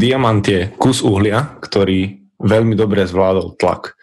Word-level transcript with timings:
Diamant 0.00 0.40
je 0.40 0.72
kus 0.80 1.04
uhlia, 1.04 1.60
ktorý 1.60 2.24
veľmi 2.40 2.72
dobre 2.72 3.04
zvládol 3.04 3.60
tlak. 3.60 4.00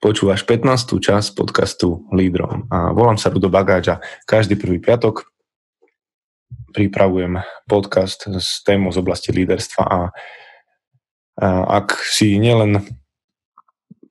Počúvaš 0.00 0.48
15. 0.48 0.96
časť 0.96 1.36
podcastu 1.36 2.08
Lídrom 2.08 2.64
a 2.72 2.96
volám 2.96 3.20
sa 3.20 3.28
Rudo 3.28 3.52
Bagáč 3.52 3.92
a 3.92 4.00
každý 4.24 4.56
prvý 4.56 4.80
piatok 4.80 5.28
pripravujem 6.72 7.36
podcast 7.68 8.32
s 8.32 8.64
témou 8.64 8.88
z 8.88 9.04
oblasti 9.04 9.28
líderstva 9.36 9.84
a, 9.84 10.00
a 10.00 11.48
ak 11.84 12.00
si 12.00 12.40
nielen 12.40 12.80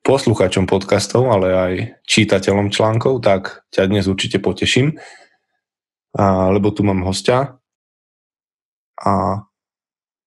posluchačom 0.06 0.70
podcastov, 0.70 1.26
ale 1.34 1.48
aj 1.50 1.72
čítateľom 2.06 2.70
článkov, 2.70 3.18
tak 3.18 3.66
ťa 3.74 3.90
dnes 3.90 4.06
určite 4.06 4.38
poteším, 4.38 4.94
a, 6.14 6.54
lebo 6.54 6.70
tu 6.70 6.86
mám 6.86 7.02
hostia 7.02 7.58
a 9.02 9.42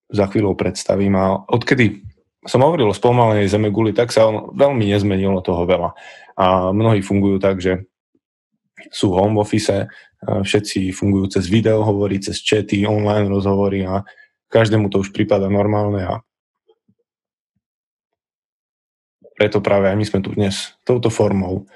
za 0.09 0.25
chvíľu 0.27 0.57
predstavím. 0.57 1.13
A 1.15 1.39
odkedy 1.45 2.03
som 2.43 2.65
hovoril 2.65 2.89
o 2.89 2.97
spomalenej 2.97 3.49
guli, 3.69 3.93
tak 3.93 4.09
sa 4.09 4.27
veľmi 4.33 4.89
nezmenilo 4.89 5.39
toho 5.45 5.63
veľa. 5.69 5.93
A 6.39 6.73
mnohí 6.73 7.05
fungujú 7.05 7.37
tak, 7.37 7.61
že 7.61 7.85
sú 8.89 9.11
home 9.11 9.37
office, 9.43 9.91
všetci 10.23 10.95
fungujú 10.95 11.35
cez 11.35 11.51
video 11.51 11.83
hovorí, 11.83 12.19
cez 12.23 12.39
chaty, 12.39 12.87
online 12.87 13.27
rozhovory 13.27 13.83
a 13.83 14.07
každému 14.47 14.87
to 14.87 15.03
už 15.03 15.11
prípada 15.11 15.51
normálne 15.51 16.03
a 16.03 16.13
preto 19.35 19.63
práve 19.63 19.87
aj 19.87 19.95
my 19.95 20.05
sme 20.07 20.19
tu 20.19 20.35
dnes 20.35 20.75
touto 20.83 21.07
formou 21.07 21.67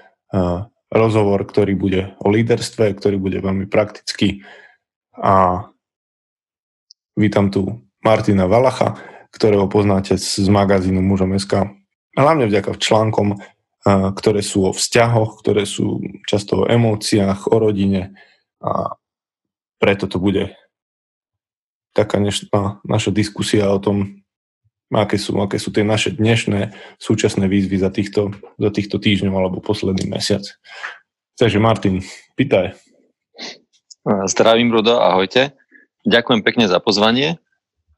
rozhovor, 0.92 1.44
ktorý 1.48 1.76
bude 1.76 2.02
o 2.20 2.28
líderstve, 2.32 2.96
ktorý 2.96 3.20
bude 3.20 3.40
veľmi 3.40 3.68
praktický 3.68 4.44
a 5.16 5.68
vítam 7.20 7.52
tu 7.52 7.84
Martina 8.04 8.46
Valacha, 8.46 9.00
ktorého 9.32 9.66
poznáte 9.72 10.20
z 10.20 10.46
magazínu 10.52 11.00
Mužom.sk. 11.00 11.72
Hlavne 12.14 12.46
vďaka 12.46 12.76
článkom, 12.78 13.40
ktoré 14.16 14.44
sú 14.44 14.70
o 14.70 14.76
vzťahoch, 14.76 15.40
ktoré 15.40 15.64
sú 15.64 16.04
často 16.28 16.64
o 16.64 16.68
emóciách, 16.70 17.48
o 17.52 17.56
rodine 17.58 18.16
a 18.64 18.96
preto 19.80 20.08
to 20.08 20.20
bude 20.20 20.56
taká 21.92 22.20
dnešná 22.20 22.80
naša 22.88 23.12
diskusia 23.12 23.68
o 23.68 23.80
tom, 23.80 24.24
aké 24.88 25.20
sú, 25.20 25.36
aké 25.42 25.60
sú 25.60 25.76
tie 25.76 25.84
naše 25.84 26.16
dnešné 26.16 26.72
súčasné 27.02 27.52
výzvy 27.52 27.76
za 27.82 27.92
týchto, 27.92 28.32
za 28.56 28.70
týchto 28.72 29.04
týždňov 29.04 29.36
alebo 29.36 29.60
posledný 29.60 30.08
mesiac. 30.08 30.48
Takže 31.36 31.60
Martin, 31.60 32.00
pýtaj. 32.40 32.78
Zdravím, 34.32 34.72
Rudo, 34.72 35.00
ahojte. 35.00 35.56
Ďakujem 36.08 36.42
pekne 36.44 36.72
za 36.72 36.80
pozvanie. 36.80 37.43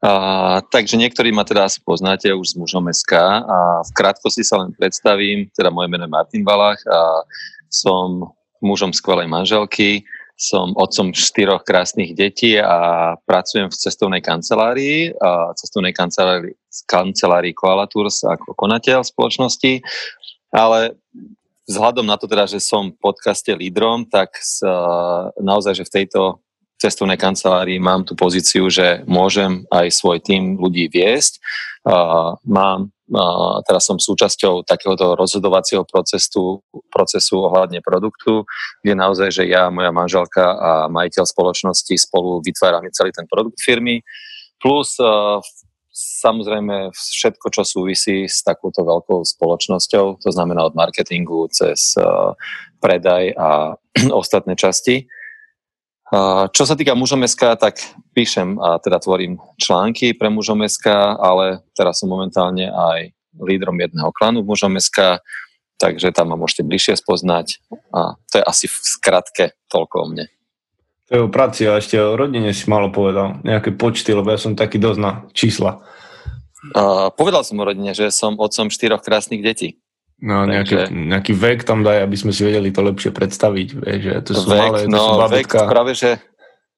A, 0.04 0.60
takže 0.68 1.00
niektorí 1.00 1.32
ma 1.32 1.44
teda 1.44 1.64
asi 1.64 1.80
poznáte 1.80 2.28
už 2.28 2.52
s 2.52 2.58
mužom 2.58 2.84
SK 2.92 3.16
a 3.42 3.80
v 3.80 3.90
krátkosti 3.96 4.44
sa 4.44 4.60
len 4.60 4.76
predstavím, 4.76 5.48
teda 5.56 5.72
moje 5.72 5.88
meno 5.88 6.04
je 6.04 6.12
Martin 6.12 6.44
Balach 6.44 6.80
a 6.84 7.24
som 7.72 8.28
mužom 8.60 8.92
skvelej 8.92 9.24
manželky, 9.28 10.04
som 10.36 10.76
otcom 10.76 11.16
štyroch 11.16 11.64
krásnych 11.64 12.12
detí 12.12 12.60
a 12.60 13.16
pracujem 13.24 13.72
v 13.72 13.76
cestovnej 13.80 14.20
kancelárii, 14.20 15.16
a 15.16 15.56
cestovnej 15.56 15.96
kancelárii, 15.96 16.52
kancelárii 16.84 17.56
Koala 17.56 17.88
Tours 17.88 18.20
ako 18.20 18.52
konateľ 18.52 19.00
spoločnosti, 19.00 19.80
ale 20.52 20.92
vzhľadom 21.64 22.04
na 22.04 22.20
to 22.20 22.28
teda, 22.28 22.44
že 22.44 22.60
som 22.60 22.92
v 22.92 23.00
podcaste 23.00 23.48
lídrom, 23.56 24.04
tak 24.06 24.36
sa, 24.38 25.32
naozaj, 25.40 25.82
že 25.82 25.88
v 25.88 25.94
tejto 26.04 26.44
cestovnej 26.76 27.16
kancelárii 27.16 27.80
mám 27.80 28.04
tú 28.04 28.12
pozíciu, 28.12 28.68
že 28.68 29.02
môžem 29.08 29.64
aj 29.72 29.88
svoj 29.92 30.20
tým 30.20 30.60
ľudí 30.60 30.92
viesť. 30.92 31.40
Uh, 31.86 32.36
mám, 32.44 32.92
uh, 33.12 33.62
teraz 33.64 33.88
som 33.88 33.96
súčasťou 33.96 34.66
takéhoto 34.66 35.16
rozhodovacieho 35.16 35.88
procesu, 35.88 36.60
procesu 36.92 37.40
ohľadne 37.40 37.80
produktu, 37.80 38.44
kde 38.84 38.92
naozaj, 38.92 39.28
že 39.32 39.44
ja, 39.48 39.72
moja 39.72 39.94
manželka 39.94 40.44
a 40.44 40.70
majiteľ 40.92 41.24
spoločnosti 41.24 41.94
spolu 41.96 42.44
vytvárame 42.44 42.92
celý 42.92 43.14
ten 43.14 43.24
produkt 43.24 43.56
firmy. 43.62 44.04
Plus 44.60 45.00
uh, 45.00 45.40
samozrejme 45.96 46.92
všetko, 46.92 47.46
čo 47.48 47.62
súvisí 47.64 48.28
s 48.28 48.44
takouto 48.44 48.84
veľkou 48.84 49.24
spoločnosťou, 49.24 50.20
to 50.20 50.28
znamená 50.28 50.68
od 50.68 50.76
marketingu 50.76 51.48
cez 51.48 51.96
predaj 52.84 53.32
a 53.32 53.80
ostatné 54.12 54.60
časti. 54.60 55.08
Čo 56.54 56.62
sa 56.62 56.78
týka 56.78 56.94
mužom 56.94 57.26
SK, 57.26 57.58
tak 57.58 57.82
píšem 58.14 58.62
a 58.62 58.78
teda 58.78 59.02
tvorím 59.02 59.42
články 59.58 60.14
pre 60.14 60.30
mužom 60.30 60.62
SK, 60.62 61.18
ale 61.18 61.66
teraz 61.74 61.98
som 61.98 62.06
momentálne 62.06 62.70
aj 62.70 63.10
lídrom 63.42 63.74
jedného 63.74 64.14
klanu 64.14 64.46
v 64.46 64.54
mužom 64.54 64.78
SK, 64.78 65.18
takže 65.82 66.14
tam 66.14 66.30
ma 66.30 66.36
môžete 66.38 66.62
bližšie 66.62 67.02
spoznať 67.02 67.58
a 67.90 68.14
to 68.30 68.38
je 68.38 68.44
asi 68.46 68.66
v 68.70 68.76
skratke 68.86 69.44
toľko 69.66 69.96
o 69.98 70.06
mne. 70.14 70.24
To 71.06 71.12
je 71.14 71.22
o 71.26 71.30
práci 71.30 71.66
a 71.66 71.78
ešte 71.78 71.98
o 71.98 72.14
rodine 72.14 72.54
si 72.54 72.70
malo 72.70 72.90
povedal, 72.94 73.42
nejaké 73.42 73.74
počty, 73.74 74.14
lebo 74.14 74.30
ja 74.30 74.38
som 74.38 74.58
taký 74.58 74.78
dosť 74.78 74.98
na 75.02 75.26
čísla. 75.34 75.82
Uh, 76.74 77.14
povedal 77.14 77.46
som 77.46 77.58
o 77.62 77.66
rodine, 77.66 77.94
že 77.94 78.10
som 78.10 78.38
otcom 78.38 78.70
štyroch 78.70 79.02
krásnych 79.02 79.42
detí. 79.42 79.78
No, 80.16 80.48
nejaký, 80.48 80.88
Takže... 80.88 80.96
nejaký 80.96 81.32
vek 81.36 81.58
tam 81.68 81.84
daj, 81.84 82.08
aby 82.08 82.16
sme 82.16 82.32
si 82.32 82.40
vedeli 82.40 82.72
to 82.72 82.80
lepšie 82.80 83.12
predstaviť. 83.12 83.68
Vieš, 83.76 84.00
že 84.00 84.12
to 84.24 84.32
sú 84.32 84.48
vek, 84.48 84.60
malé, 84.64 84.78
to 84.84 84.96
no, 84.96 85.04
sú 85.04 85.12
vek 85.28 85.48
práve, 85.68 85.92
že 85.92 86.10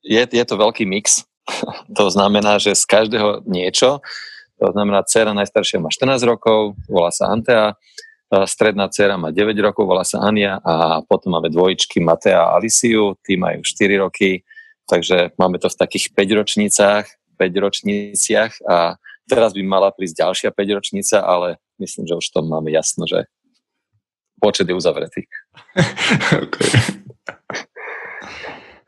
je, 0.03 0.22
je 0.26 0.44
to 0.44 0.54
veľký 0.59 0.82
mix. 0.91 1.22
to 1.98 2.10
znamená, 2.10 2.59
že 2.59 2.75
z 2.75 2.84
každého 2.84 3.47
niečo. 3.47 4.03
To 4.59 4.75
znamená, 4.75 5.06
dcera 5.06 5.31
najstaršia 5.38 5.78
má 5.78 5.87
14 5.87 6.19
rokov, 6.27 6.75
volá 6.91 7.15
sa 7.15 7.31
Antea, 7.31 7.78
stredná 8.44 8.88
dcera 8.91 9.16
má 9.16 9.32
9 9.32 9.56
rokov, 9.65 9.88
volá 9.88 10.04
sa 10.04 10.21
Ania 10.21 10.60
a 10.60 11.00
potom 11.00 11.32
máme 11.32 11.48
dvojičky 11.48 12.03
Matea 12.03 12.43
a 12.43 12.60
Alisiu, 12.60 13.16
tí 13.25 13.41
majú 13.41 13.65
4 13.65 14.04
roky, 14.04 14.44
takže 14.84 15.32
máme 15.41 15.56
to 15.56 15.72
v 15.72 15.78
takých 15.81 16.12
5 16.12 16.38
ročnicách, 16.44 17.04
5 17.41 17.65
ročniciach 17.65 18.53
a 18.69 18.98
teraz 19.25 19.56
by 19.56 19.62
mala 19.65 19.88
prísť 19.94 20.27
ďalšia 20.27 20.50
5 20.53 20.77
ročnica, 20.77 21.16
ale 21.25 21.62
myslím, 21.78 22.06
že 22.06 22.19
už 22.19 22.27
to 22.31 22.41
máme 22.43 22.71
jasno, 22.71 23.06
že 23.06 23.27
počet 24.39 24.69
je 24.71 24.75
uzavretý. 24.75 25.27
okay. 26.44 26.71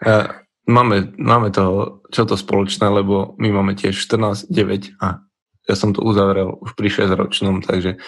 uh, 0.07 0.27
máme, 0.67 1.11
máme 1.19 1.51
to, 1.51 1.99
čo 2.15 2.27
to 2.27 2.39
spoločné, 2.39 2.87
lebo 2.87 3.35
my 3.39 3.51
máme 3.51 3.73
tiež 3.75 3.99
14, 3.99 4.51
9 4.51 5.03
a 5.03 5.23
ja 5.69 5.75
som 5.79 5.95
to 5.95 6.03
uzavrel 6.03 6.59
už 6.63 6.75
pri 6.75 6.89
6 6.91 7.15
ročnom, 7.15 7.63
takže 7.63 7.99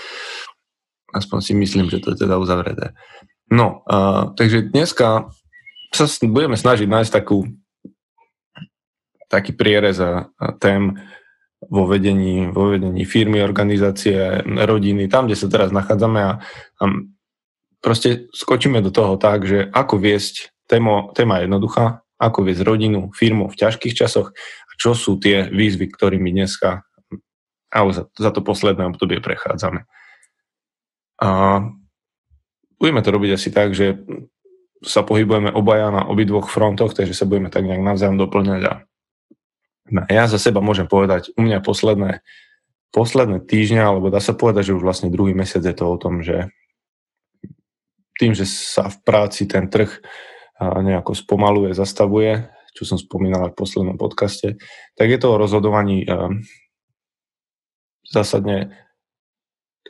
aspoň 1.14 1.38
si 1.42 1.52
myslím, 1.54 1.86
že 1.90 2.02
to 2.02 2.14
je 2.14 2.26
teda 2.26 2.38
uzavreté. 2.38 2.94
No, 3.52 3.84
uh, 3.86 4.32
takže 4.34 4.72
dneska 4.72 5.28
sa 5.92 6.08
budeme 6.24 6.56
snažiť 6.56 6.88
nájsť 6.88 7.12
takú 7.12 7.44
taký 9.28 9.56
prierez 9.56 9.96
a, 10.00 10.28
a 10.36 10.46
tém, 10.56 10.92
vo 11.72 11.88
vedení, 11.88 12.52
vo 12.52 12.76
vedení 12.76 13.08
firmy, 13.08 13.40
organizácie, 13.40 14.44
rodiny, 14.44 15.08
tam, 15.08 15.24
kde 15.24 15.40
sa 15.40 15.48
teraz 15.48 15.72
nachádzame 15.72 16.20
a, 16.20 16.32
a 16.76 16.84
proste 17.80 18.28
skočíme 18.36 18.84
do 18.84 18.92
toho 18.92 19.16
tak, 19.16 19.48
že 19.48 19.72
ako 19.72 19.96
viesť, 19.96 20.52
téma, 20.68 21.08
téma 21.16 21.40
je 21.40 21.48
jednoduchá, 21.48 22.04
ako 22.20 22.38
viesť 22.44 22.62
rodinu, 22.68 23.08
firmu 23.16 23.48
v 23.48 23.56
ťažkých 23.56 23.96
časoch 23.96 24.36
a 24.68 24.72
čo 24.76 24.92
sú 24.92 25.16
tie 25.16 25.48
výzvy, 25.48 25.88
ktorými 25.88 26.28
dneska 26.28 26.84
a 27.72 27.78
za, 27.88 28.04
za 28.12 28.30
to 28.30 28.44
posledné 28.44 28.92
obdobie 28.92 29.24
prechádzame. 29.24 29.88
A 31.24 31.28
budeme 32.76 33.00
to 33.00 33.10
robiť 33.16 33.30
asi 33.32 33.48
tak, 33.48 33.72
že 33.72 33.96
sa 34.84 35.00
pohybujeme 35.00 35.48
obaja 35.48 35.88
na 35.88 36.04
obidvoch 36.04 36.52
frontoch, 36.52 36.92
takže 36.92 37.16
sa 37.16 37.24
budeme 37.24 37.48
tak 37.48 37.64
nejak 37.64 37.80
navzájom 37.80 38.20
doplňať 38.20 38.62
a 38.68 38.74
ja 40.08 40.24
za 40.24 40.40
seba 40.40 40.64
môžem 40.64 40.88
povedať, 40.88 41.28
u 41.36 41.44
mňa 41.44 41.60
posledné, 41.60 42.24
posledné 42.92 43.44
týždňa, 43.44 43.82
alebo 43.84 44.08
dá 44.08 44.18
sa 44.24 44.32
povedať, 44.32 44.72
že 44.72 44.76
už 44.76 44.84
vlastne 44.84 45.12
druhý 45.12 45.36
mesiac 45.36 45.60
je 45.60 45.76
to 45.76 45.84
o 45.84 45.96
tom, 46.00 46.24
že 46.24 46.48
tým, 48.16 48.32
že 48.32 48.48
sa 48.48 48.88
v 48.88 48.96
práci 49.04 49.44
ten 49.44 49.68
trh 49.68 49.88
nejako 50.60 51.16
spomaluje, 51.16 51.74
zastavuje, 51.74 52.48
čo 52.72 52.88
som 52.88 52.96
spomínal 52.96 53.52
v 53.52 53.58
poslednom 53.58 54.00
podcaste, 54.00 54.56
tak 54.96 55.06
je 55.10 55.18
to 55.20 55.36
o 55.36 55.40
rozhodovaní 55.40 56.08
zásadne, 58.08 58.72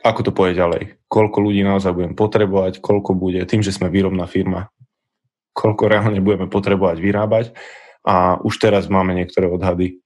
ako 0.03 0.19
to 0.27 0.31
povie 0.35 0.57
ďalej, 0.57 0.99
koľko 1.07 1.37
ľudí 1.43 1.63
naozaj 1.63 1.95
budem 1.95 2.15
potrebovať, 2.15 2.83
koľko 2.83 3.15
bude, 3.15 3.39
tým, 3.47 3.63
že 3.63 3.75
sme 3.75 3.87
výrobná 3.87 4.27
firma, 4.27 4.67
koľko 5.53 5.87
reálne 5.87 6.19
budeme 6.19 6.49
potrebovať 6.49 6.97
vyrábať 6.99 7.45
a 8.03 8.37
už 8.43 8.59
teraz 8.59 8.91
máme 8.91 9.15
niektoré 9.15 9.47
odhady, 9.47 10.03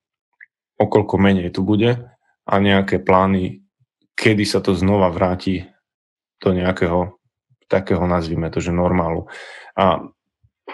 okolko 0.78 1.18
menej 1.18 1.50
tu 1.50 1.66
bude 1.66 1.98
a 2.46 2.54
nejaké 2.62 3.02
plány, 3.02 3.66
kedy 4.14 4.46
sa 4.46 4.62
to 4.62 4.78
znova 4.78 5.10
vráti 5.10 5.66
do 6.38 6.54
nejakého 6.54 7.18
takého, 7.68 8.08
nazvime 8.08 8.48
to, 8.48 8.64
že 8.64 8.72
normálu. 8.72 9.28
A 9.76 10.08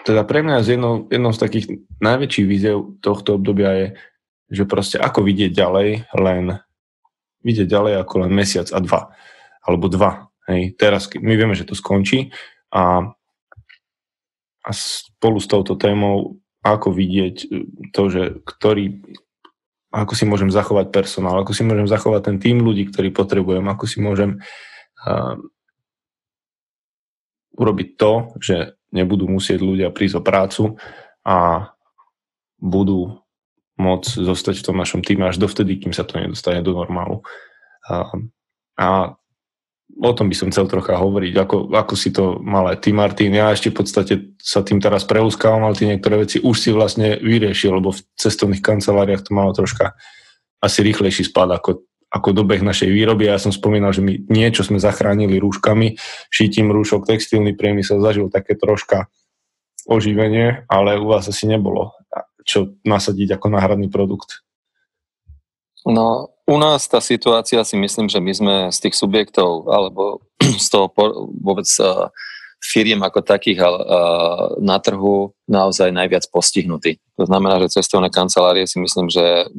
teda 0.05 0.25
pre 0.25 0.45
mňa 0.45 0.61
z 0.61 0.77
jednou, 0.77 1.09
jednou 1.09 1.33
z 1.33 1.41
takých 1.41 1.65
najväčších 2.01 2.47
víziev 2.47 2.97
tohto 3.01 3.41
obdobia 3.41 3.71
je, 3.73 3.87
že 4.53 4.63
proste 4.69 4.97
ako 5.01 5.25
vidieť 5.25 5.51
ďalej, 5.53 5.89
len 6.13 6.61
vidieť 7.41 7.67
ďalej 7.67 7.93
ako 8.05 8.15
len 8.25 8.31
mesiac 8.31 8.69
a 8.69 8.79
dva, 8.79 9.01
alebo 9.65 9.89
dva. 9.89 10.29
Hej. 10.45 10.77
Teraz 10.77 11.09
my 11.09 11.33
vieme, 11.33 11.57
že 11.57 11.65
to 11.65 11.73
skončí 11.73 12.29
a, 12.69 13.01
a 14.63 14.69
spolu 14.71 15.41
s 15.41 15.47
touto 15.49 15.73
témou 15.75 16.42
ako 16.63 16.95
vidieť 16.95 17.35
to, 17.91 18.03
že 18.07 18.39
ktorý, 18.47 19.03
ako 19.91 20.13
si 20.15 20.23
môžem 20.23 20.47
zachovať 20.47 20.95
personál, 20.95 21.43
ako 21.43 21.51
si 21.51 21.67
môžem 21.67 21.85
zachovať 21.85 22.31
ten 22.31 22.37
tým 22.39 22.63
ľudí, 22.63 22.87
ktorý 22.87 23.11
potrebujem, 23.11 23.67
ako 23.67 23.83
si 23.83 23.99
môžem 23.99 24.39
uh, 25.03 25.35
urobiť 27.59 27.89
to, 27.99 28.11
že 28.39 28.79
nebudú 28.95 29.27
musieť 29.27 29.59
ľudia 29.59 29.91
prísť 29.91 30.23
o 30.23 30.25
prácu 30.25 30.63
a 31.27 31.69
budú 32.63 33.19
môcť 33.75 34.11
zostať 34.23 34.55
v 34.63 34.65
tom 34.71 34.77
našom 34.79 35.01
týme 35.03 35.27
až 35.27 35.41
dovtedy, 35.41 35.81
kým 35.81 35.91
sa 35.91 36.07
to 36.07 36.21
nedostane 36.21 36.63
do 36.63 36.71
normálu. 36.71 37.25
A, 37.89 38.07
a 38.79 38.87
o 39.99 40.11
tom 40.13 40.29
by 40.29 40.35
som 40.35 40.49
chcel 40.49 40.65
trocha 40.65 40.97
hovoriť, 40.97 41.33
ako, 41.37 41.57
ako 41.73 41.93
si 41.93 42.09
to 42.09 42.41
mal 42.41 42.65
aj 42.69 42.81
ty, 42.81 42.89
Martin. 42.95 43.35
Ja 43.35 43.53
ešte 43.53 43.69
v 43.69 43.77
podstate 43.83 44.13
sa 44.41 44.65
tým 44.65 44.81
teraz 44.81 45.05
preúskávam, 45.05 45.65
ale 45.65 45.77
tie 45.77 45.89
niektoré 45.89 46.25
veci 46.25 46.41
už 46.41 46.55
si 46.57 46.69
vlastne 46.73 47.21
vyriešil, 47.21 47.77
lebo 47.77 47.93
v 47.93 48.03
cestovných 48.17 48.63
kanceláriách 48.63 49.29
to 49.29 49.31
malo 49.37 49.53
troška 49.53 49.93
asi 50.63 50.79
rýchlejší 50.81 51.29
spad 51.29 51.59
ako, 51.59 51.85
ako 52.09 52.29
dobeh 52.33 52.63
našej 52.63 52.89
výroby. 52.89 53.29
Ja 53.29 53.37
som 53.37 53.53
spomínal, 53.53 53.93
že 53.93 54.01
my 54.01 54.29
niečo 54.31 54.65
sme 54.65 54.81
zachránili 54.81 55.37
rúškami, 55.37 55.99
šítim 56.33 56.71
rúšok, 56.71 57.05
textilný 57.05 57.53
priemysel 57.53 57.99
zažil 57.99 58.31
také 58.33 58.55
troška 58.55 59.11
oživenie, 59.83 60.63
ale 60.71 60.95
u 60.95 61.11
vás 61.11 61.27
asi 61.27 61.43
nebolo 61.45 61.91
čo 62.43 62.75
nasadiť 62.83 63.39
ako 63.39 63.47
náhradný 63.55 63.87
produkt? 63.87 64.43
No, 65.83 66.31
u 66.47 66.57
nás 66.59 66.87
tá 66.87 67.03
situácia 67.03 67.63
si 67.63 67.75
myslím, 67.75 68.07
že 68.07 68.19
my 68.19 68.33
sme 68.33 68.55
z 68.71 68.77
tých 68.87 68.95
subjektov, 68.95 69.67
alebo 69.67 70.23
z 70.63 70.67
toho 70.71 70.91
vôbec 71.39 71.67
firiem 72.63 73.03
ako 73.03 73.19
takých 73.19 73.59
uh, 73.59 74.55
na 74.63 74.79
trhu 74.79 75.35
naozaj 75.51 75.91
najviac 75.91 76.23
postihnutí. 76.31 76.95
To 77.19 77.27
znamená, 77.27 77.59
že 77.59 77.83
cestovné 77.83 78.07
kancelárie 78.07 78.63
si 78.63 78.79
myslím, 78.79 79.11
že 79.11 79.51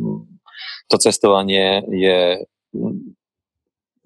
to 0.89 0.97
cestovanie 0.97 1.85
je 1.93 2.49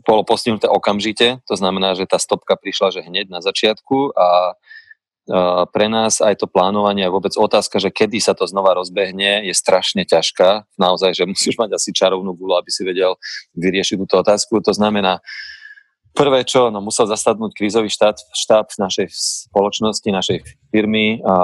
bolo 0.09 0.25
postihnuté 0.25 0.65
okamžite, 0.65 1.45
to 1.45 1.55
znamená, 1.55 1.93
že 1.93 2.09
tá 2.09 2.17
stopka 2.17 2.57
prišla 2.57 2.97
že 2.97 3.05
hneď 3.05 3.29
na 3.29 3.45
začiatku 3.45 4.17
a 4.17 4.57
pre 5.69 5.87
nás 5.93 6.25
aj 6.25 6.41
to 6.41 6.47
plánovanie 6.49 7.05
a 7.05 7.13
vôbec 7.13 7.37
otázka, 7.37 7.77
že 7.77 7.93
kedy 7.93 8.17
sa 8.17 8.33
to 8.33 8.49
znova 8.49 8.73
rozbehne, 8.73 9.45
je 9.45 9.53
strašne 9.53 10.09
ťažká. 10.09 10.65
Naozaj, 10.81 11.13
že 11.13 11.29
musíš 11.33 11.61
mať 11.61 11.77
asi 11.77 11.93
čarovnú 11.93 12.33
gulu, 12.33 12.57
aby 12.57 12.73
si 12.73 12.81
vedel 12.83 13.21
vyriešiť 13.53 13.97
túto 14.01 14.25
otázku. 14.25 14.65
To 14.65 14.73
znamená, 14.73 15.21
prvé 16.17 16.49
čo, 16.49 16.73
no 16.73 16.81
musel 16.81 17.05
zasadnúť 17.05 17.53
krízový 17.53 17.93
štát, 17.93 18.17
štáb 18.33 18.73
našej 18.81 19.07
spoločnosti, 19.53 20.09
našej 20.09 20.39
firmy 20.73 21.21
a 21.21 21.37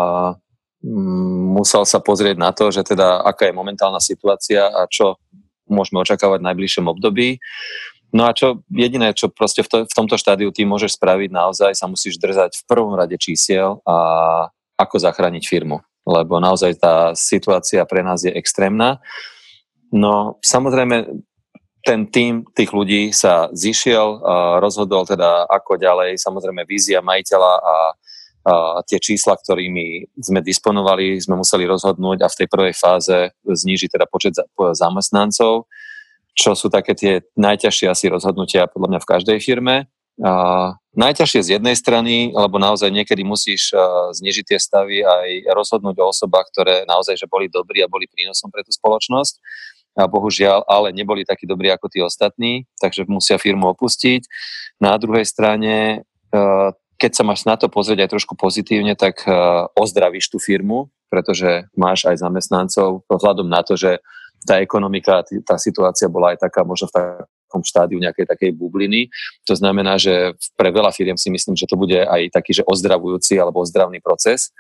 mm, 0.81 1.53
musel 1.53 1.85
sa 1.85 2.01
pozrieť 2.01 2.41
na 2.41 2.57
to, 2.57 2.73
že 2.73 2.89
teda 2.89 3.21
aká 3.21 3.53
je 3.53 3.55
momentálna 3.55 4.01
situácia 4.01 4.65
a 4.65 4.89
čo 4.89 5.21
môžeme 5.69 6.01
očakávať 6.01 6.41
v 6.41 6.49
najbližšom 6.53 6.87
období. 6.89 7.41
No 8.15 8.31
a 8.31 8.31
čo 8.31 8.63
jediné, 8.71 9.11
čo 9.11 9.27
proste 9.27 9.67
v, 9.67 9.69
to, 9.69 9.79
v 9.91 9.97
tomto 9.99 10.15
štádiu 10.15 10.55
ty 10.55 10.63
môžeš 10.63 10.95
spraviť, 10.95 11.35
naozaj 11.35 11.75
sa 11.75 11.91
musíš 11.91 12.23
držať 12.23 12.63
v 12.63 12.67
prvom 12.71 12.95
rade 12.95 13.19
čísiel 13.19 13.83
a 13.83 13.97
ako 14.79 15.03
zachrániť 15.03 15.43
firmu. 15.43 15.83
Lebo 16.07 16.39
naozaj 16.39 16.79
tá 16.79 17.11
situácia 17.19 17.83
pre 17.83 18.07
nás 18.07 18.23
je 18.23 18.31
extrémna. 18.31 19.03
No 19.91 20.39
samozrejme, 20.47 21.11
ten 21.83 22.07
tým 22.07 22.47
tých 22.55 22.71
ľudí 22.71 23.11
sa 23.11 23.51
zišiel, 23.51 24.23
rozhodol 24.63 25.05
teda 25.05 25.51
ako 25.51 25.75
ďalej, 25.77 26.15
samozrejme 26.17 26.63
vízia 26.71 27.03
majiteľa 27.03 27.53
a, 27.59 27.61
a 27.67 27.77
tie 28.87 29.03
čísla, 29.03 29.35
ktorými 29.37 30.17
sme 30.23 30.39
disponovali, 30.39 31.19
sme 31.19 31.35
museli 31.35 31.67
rozhodnúť 31.67 32.23
a 32.23 32.31
v 32.31 32.39
tej 32.39 32.47
prvej 32.47 32.75
fáze 32.79 33.17
znížiť 33.43 33.91
teda 33.99 34.07
počet 34.07 34.39
zamestnancov 34.79 35.67
čo 36.35 36.59
sú 36.59 36.69
také 36.69 36.99
tie 36.99 37.23
najťažšie 37.39 37.87
asi 37.89 38.11
rozhodnutia 38.11 38.67
podľa 38.67 38.95
mňa 38.95 39.01
v 39.01 39.11
každej 39.11 39.39
firme. 39.39 39.87
Najťažšie 40.95 41.41
z 41.43 41.53
jednej 41.59 41.75
strany, 41.75 42.31
lebo 42.31 42.59
naozaj 42.59 42.87
niekedy 42.91 43.27
musíš 43.27 43.75
znižiť 44.15 44.45
tie 44.55 44.59
stavy 44.59 45.03
aj 45.03 45.51
rozhodnúť 45.51 45.99
o 45.99 46.11
osobách, 46.11 46.51
ktoré 46.55 46.87
naozaj 46.87 47.19
že 47.19 47.27
boli 47.27 47.51
dobrí 47.51 47.83
a 47.83 47.91
boli 47.91 48.07
prínosom 48.07 48.51
pre 48.51 48.63
tú 48.63 48.71
spoločnosť. 48.71 49.39
A 49.95 50.11
bohužiaľ, 50.11 50.67
ale 50.67 50.91
neboli 50.91 51.23
takí 51.23 51.47
dobrí 51.47 51.71
ako 51.71 51.87
tí 51.87 52.03
ostatní, 52.03 52.67
takže 52.83 53.07
musia 53.07 53.39
firmu 53.39 53.71
opustiť. 53.79 54.27
Na 54.83 54.99
druhej 54.99 55.23
strane, 55.23 56.03
keď 56.99 57.11
sa 57.15 57.23
máš 57.23 57.47
na 57.47 57.55
to 57.55 57.71
pozrieť 57.71 58.07
aj 58.07 58.13
trošku 58.19 58.35
pozitívne, 58.35 58.99
tak 58.99 59.23
ozdravíš 59.79 60.35
tú 60.35 60.43
firmu, 60.43 60.91
pretože 61.11 61.71
máš 61.79 62.11
aj 62.11 62.27
zamestnancov 62.27 63.07
vzhľadom 63.07 63.47
na 63.47 63.63
to, 63.63 63.79
že 63.79 64.03
tá 64.45 64.61
ekonomika, 64.61 65.25
tá 65.45 65.57
situácia 65.57 66.07
bola 66.07 66.37
aj 66.37 66.45
taká 66.45 66.63
možno 66.63 66.89
v 66.93 66.97
takom 67.01 67.63
štádiu 67.65 67.99
nejakej 67.99 68.29
takej 68.29 68.51
bubliny. 68.53 69.09
To 69.49 69.57
znamená, 69.57 69.97
že 69.97 70.37
pre 70.55 70.69
veľa 70.69 70.93
firiem 70.93 71.17
si 71.17 71.33
myslím, 71.33 71.57
že 71.57 71.69
to 71.69 71.81
bude 71.81 71.97
aj 71.97 72.31
taký, 72.31 72.53
že 72.53 72.67
ozdravujúci 72.69 73.41
alebo 73.41 73.65
ozdravný 73.65 74.05
proces. 74.05 74.53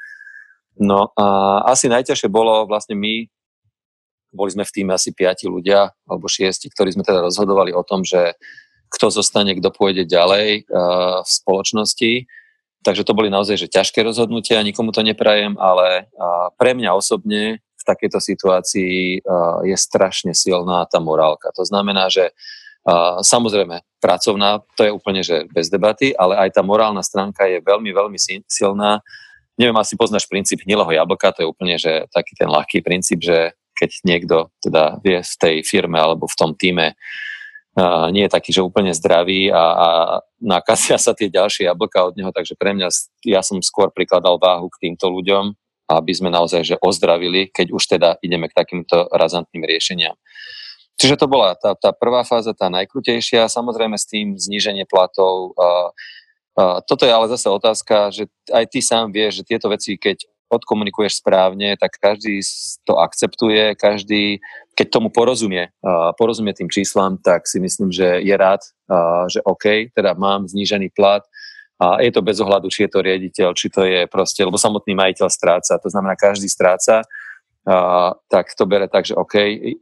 No 0.75 1.15
a 1.15 1.61
asi 1.71 1.87
najťažšie 1.87 2.27
bolo 2.33 2.67
vlastne 2.67 2.99
my, 2.99 3.31
boli 4.35 4.51
sme 4.51 4.67
v 4.67 4.75
týme 4.75 4.91
asi 4.91 5.15
piati 5.15 5.47
ľudia 5.47 5.95
alebo 6.11 6.27
šiesti, 6.27 6.67
ktorí 6.67 6.91
sme 6.91 7.07
teda 7.07 7.23
rozhodovali 7.23 7.71
o 7.71 7.87
tom, 7.87 8.03
že 8.03 8.35
kto 8.91 9.11
zostane, 9.11 9.55
kto 9.55 9.71
pôjde 9.71 10.07
ďalej 10.07 10.67
uh, 10.67 11.23
v 11.23 11.31
spoločnosti. 11.31 12.13
Takže 12.85 13.03
to 13.07 13.17
boli 13.17 13.33
naozaj 13.33 13.57
že 13.57 13.73
ťažké 13.73 14.03
rozhodnutia, 14.03 14.67
nikomu 14.67 14.91
to 14.91 15.07
neprajem, 15.07 15.55
ale 15.57 16.11
uh, 16.15 16.51
pre 16.59 16.75
mňa 16.75 16.91
osobne 16.95 17.63
v 17.85 17.89
takejto 17.93 18.17
situácii 18.17 19.21
je 19.69 19.77
strašne 19.77 20.33
silná 20.33 20.89
tá 20.89 21.05
morálka. 21.05 21.53
To 21.53 21.69
znamená, 21.69 22.09
že 22.09 22.33
samozrejme 23.21 23.85
pracovná, 24.01 24.65
to 24.77 24.89
je 24.89 24.93
úplne 24.93 25.21
že 25.21 25.45
bez 25.53 25.69
debaty, 25.69 26.17
ale 26.17 26.37
aj 26.49 26.57
tá 26.57 26.63
morálna 26.65 27.05
stránka 27.05 27.45
je 27.45 27.61
veľmi, 27.61 27.93
veľmi 27.93 28.17
silná. 28.49 29.05
Neviem, 29.61 29.77
asi 29.77 29.97
poznáš 29.97 30.29
princíp 30.29 30.65
hnilého 30.65 30.93
jablka, 30.93 31.33
to 31.33 31.45
je 31.45 31.49
úplne 31.49 31.77
že 31.77 32.09
taký 32.13 32.33
ten 32.37 32.49
ľahký 32.49 32.81
princíp, 32.81 33.21
že 33.21 33.57
keď 33.75 33.91
niekto 34.05 34.37
teda 34.61 34.99
vie 35.01 35.19
v 35.23 35.35
tej 35.41 35.57
firme 35.65 35.99
alebo 35.99 36.29
v 36.31 36.39
tom 36.39 36.53
týme 36.55 36.93
uh, 36.93 38.07
nie 38.15 38.27
je 38.27 38.35
taký, 38.35 38.51
že 38.55 38.63
úplne 38.63 38.95
zdravý 38.95 39.51
a, 39.51 39.65
a 39.65 39.89
nakazia 40.43 41.01
sa 41.01 41.11
tie 41.17 41.33
ďalšie 41.33 41.67
jablka 41.67 42.05
od 42.05 42.15
neho, 42.15 42.31
takže 42.31 42.55
pre 42.55 42.71
mňa, 42.77 42.87
ja 43.27 43.41
som 43.43 43.59
skôr 43.65 43.91
prikladal 43.91 44.39
váhu 44.39 44.71
k 44.71 44.91
týmto 44.91 45.11
ľuďom, 45.11 45.55
aby 45.97 46.13
sme 46.15 46.31
naozaj 46.31 46.63
že 46.67 46.77
ozdravili, 46.83 47.49
keď 47.51 47.67
už 47.71 47.83
teda 47.87 48.19
ideme 48.21 48.51
k 48.51 48.59
takýmto 48.59 49.09
razantným 49.15 49.63
riešeniam. 49.63 50.19
Čiže 50.95 51.19
to 51.19 51.27
bola 51.27 51.59
tá, 51.59 51.75
tá 51.75 51.91
prvá 51.91 52.23
fáza, 52.23 52.55
tá 52.55 52.71
najkrutejšia. 52.71 53.51
Samozrejme 53.51 53.99
s 53.99 54.07
tým 54.07 54.39
zníženie 54.39 54.87
platov. 54.87 55.51
Toto 56.87 57.03
je 57.03 57.11
ale 57.11 57.27
zase 57.27 57.51
otázka, 57.51 58.15
že 58.15 58.31
aj 58.47 58.65
ty 58.71 58.79
sám 58.79 59.11
vieš, 59.11 59.43
že 59.43 59.49
tieto 59.51 59.67
veci, 59.67 59.99
keď 59.99 60.23
odkomunikuješ 60.55 61.19
správne, 61.19 61.75
tak 61.75 61.99
každý 61.99 62.39
to 62.87 62.95
akceptuje, 62.95 63.75
každý, 63.75 64.39
keď 64.79 64.87
tomu 64.87 65.11
porozumie, 65.11 65.75
porozumie 66.15 66.55
tým 66.55 66.71
číslam, 66.71 67.19
tak 67.19 67.51
si 67.51 67.59
myslím, 67.59 67.91
že 67.91 68.23
je 68.23 68.35
rád, 68.39 68.63
že 69.27 69.43
OK, 69.43 69.91
teda 69.91 70.15
mám 70.15 70.47
znížený 70.47 70.95
plat, 70.95 71.27
a 71.81 71.99
je 72.03 72.11
to 72.15 72.23
bez 72.23 72.39
ohľadu, 72.39 72.71
či 72.71 72.87
je 72.87 72.91
to 72.95 73.03
riaditeľ, 73.03 73.49
či 73.55 73.67
to 73.67 73.83
je 73.83 74.07
proste, 74.07 74.39
lebo 74.45 74.55
samotný 74.55 74.95
majiteľ 74.95 75.27
stráca, 75.27 75.75
to 75.83 75.91
znamená, 75.91 76.15
každý 76.15 76.47
stráca, 76.47 77.03
a, 77.67 78.13
tak 78.31 78.55
to 78.55 78.63
bere 78.69 78.87
tak, 78.87 79.09
že 79.09 79.19
OK, 79.19 79.35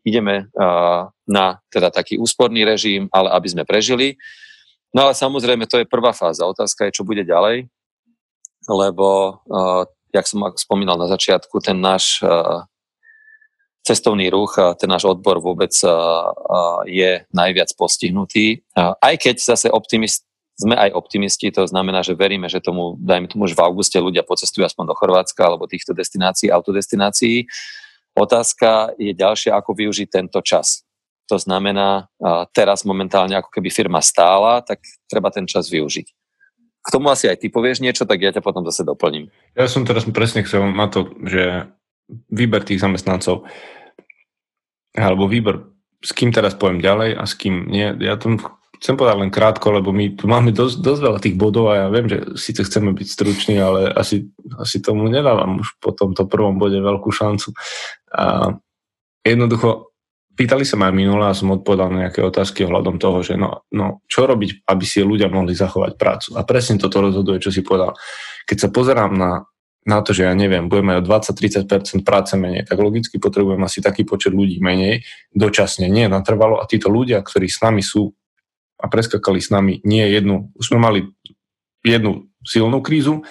ideme 0.06 0.48
a, 0.56 1.10
na 1.28 1.60
teda 1.68 1.92
taký 1.92 2.16
úsporný 2.16 2.64
režim, 2.64 3.12
ale 3.12 3.28
aby 3.36 3.48
sme 3.52 3.68
prežili. 3.68 4.16
No 4.96 5.08
ale 5.08 5.12
samozrejme, 5.16 5.68
to 5.68 5.80
je 5.80 5.90
prvá 5.90 6.12
fáza. 6.16 6.48
Otázka 6.48 6.88
je, 6.88 6.96
čo 6.96 7.04
bude 7.04 7.24
ďalej, 7.26 7.68
lebo, 8.70 9.40
a, 9.52 9.84
jak 10.14 10.24
som 10.24 10.48
spomínal 10.56 10.96
na 10.96 11.12
začiatku, 11.12 11.60
ten 11.60 11.76
náš 11.76 12.24
a, 12.24 12.64
cestovný 13.82 14.30
ruch 14.30 14.62
ten 14.78 14.86
náš 14.86 15.10
odbor 15.10 15.42
vôbec 15.42 15.74
je 16.86 17.10
najviac 17.34 17.66
postihnutý. 17.74 18.62
Aj 18.78 19.14
keď 19.18 19.42
zase 19.42 19.74
optimist, 19.74 20.22
sme 20.62 20.78
aj 20.78 20.94
optimisti, 20.94 21.50
to 21.50 21.66
znamená, 21.66 22.06
že 22.06 22.14
veríme, 22.14 22.46
že 22.46 22.62
tomu, 22.62 22.94
dajme 23.02 23.26
tomu, 23.26 23.50
že 23.50 23.58
v 23.58 23.66
auguste 23.66 23.98
ľudia 23.98 24.22
pocestujú 24.22 24.62
aspoň 24.62 24.88
do 24.88 24.94
Chorvátska 24.94 25.42
alebo 25.42 25.66
týchto 25.66 25.90
destinácií, 25.90 26.48
autodestinácií. 26.54 27.50
Otázka 28.14 28.94
je 29.00 29.10
ďalšia, 29.10 29.58
ako 29.58 29.74
využiť 29.74 30.08
tento 30.08 30.38
čas. 30.44 30.86
To 31.26 31.40
znamená, 31.40 32.12
teraz 32.52 32.84
momentálne 32.84 33.34
ako 33.40 33.48
keby 33.48 33.72
firma 33.72 34.04
stála, 34.04 34.60
tak 34.60 34.84
treba 35.08 35.32
ten 35.32 35.48
čas 35.48 35.72
využiť. 35.72 36.06
K 36.82 36.88
tomu 36.92 37.08
asi 37.08 37.30
aj 37.30 37.40
ty 37.40 37.48
povieš 37.48 37.80
niečo, 37.80 38.04
tak 38.04 38.20
ja 38.20 38.34
ťa 38.34 38.42
potom 38.44 38.66
zase 38.68 38.82
doplním. 38.84 39.32
Ja 39.56 39.64
som 39.70 39.86
teraz 39.86 40.04
presne 40.10 40.44
chcel 40.44 40.66
na 40.74 40.90
to, 40.92 41.08
že 41.24 41.72
výber 42.28 42.66
tých 42.66 42.82
zamestnancov. 42.82 43.48
alebo 44.96 45.28
výber, 45.28 45.72
s 46.04 46.12
kým 46.12 46.32
teraz 46.32 46.52
poviem 46.52 46.84
ďalej 46.84 47.16
a 47.16 47.24
s 47.24 47.34
kým 47.36 47.68
nie. 47.68 47.96
Ja 48.00 48.20
to 48.20 48.36
chcem 48.82 48.98
povedať 48.98 49.16
len 49.22 49.30
krátko, 49.30 49.70
lebo 49.70 49.94
my 49.94 50.18
tu 50.18 50.26
máme 50.26 50.50
dosť, 50.50 50.82
dosť 50.82 51.00
veľa 51.06 51.18
tých 51.22 51.38
bodov 51.38 51.70
a 51.70 51.86
ja 51.86 51.86
viem, 51.86 52.10
že 52.10 52.34
síce 52.34 52.66
chceme 52.66 52.90
byť 52.90 53.06
struční, 53.06 53.54
ale 53.62 53.86
asi, 53.94 54.26
asi 54.58 54.82
tomu 54.82 55.06
nedávam 55.06 55.62
už 55.62 55.78
po 55.78 55.94
tomto 55.94 56.26
prvom 56.26 56.58
bode 56.58 56.82
veľkú 56.82 57.14
šancu. 57.14 57.54
A 58.10 58.58
jednoducho, 59.22 59.94
pýtali 60.34 60.66
sa 60.66 60.74
ma 60.74 60.90
minule 60.90 61.30
a 61.30 61.38
som 61.38 61.54
odpovedal 61.54 61.94
na 61.94 62.10
nejaké 62.10 62.26
otázky 62.26 62.66
ohľadom 62.66 62.98
toho, 62.98 63.22
že 63.22 63.38
no, 63.38 63.62
no, 63.70 64.02
čo 64.10 64.26
robiť, 64.26 64.66
aby 64.66 64.82
si 64.82 64.98
ľudia 64.98 65.30
mohli 65.30 65.54
zachovať 65.54 65.94
prácu. 65.94 66.28
A 66.34 66.42
presne 66.42 66.82
toto 66.82 66.98
rozhoduje, 66.98 67.38
čo 67.38 67.54
si 67.54 67.62
povedal. 67.62 67.94
Keď 68.50 68.66
sa 68.66 68.68
pozerám 68.74 69.14
na, 69.14 69.46
na 69.86 70.02
to, 70.02 70.10
že 70.10 70.26
ja 70.26 70.34
neviem, 70.34 70.66
budeme 70.66 70.98
o 70.98 71.06
20-30% 71.06 72.02
práce 72.02 72.34
menej, 72.34 72.66
tak 72.66 72.82
logicky 72.82 73.22
potrebujem 73.22 73.62
asi 73.62 73.78
taký 73.78 74.02
počet 74.02 74.34
ľudí 74.34 74.58
menej, 74.58 75.06
dočasne, 75.30 75.86
nie 75.86 76.10
natrvalo. 76.10 76.58
A 76.58 76.66
títo 76.66 76.90
ľudia, 76.90 77.22
ktorí 77.22 77.46
s 77.46 77.62
nami 77.62 77.78
sú 77.78 78.10
a 78.82 78.86
preskakali 78.90 79.38
s 79.38 79.54
nami 79.54 79.78
nie 79.86 80.02
jednu, 80.10 80.50
už 80.58 80.74
sme 80.74 80.82
mali 80.82 81.00
jednu 81.86 82.26
silnú 82.42 82.82
krízu 82.82 83.22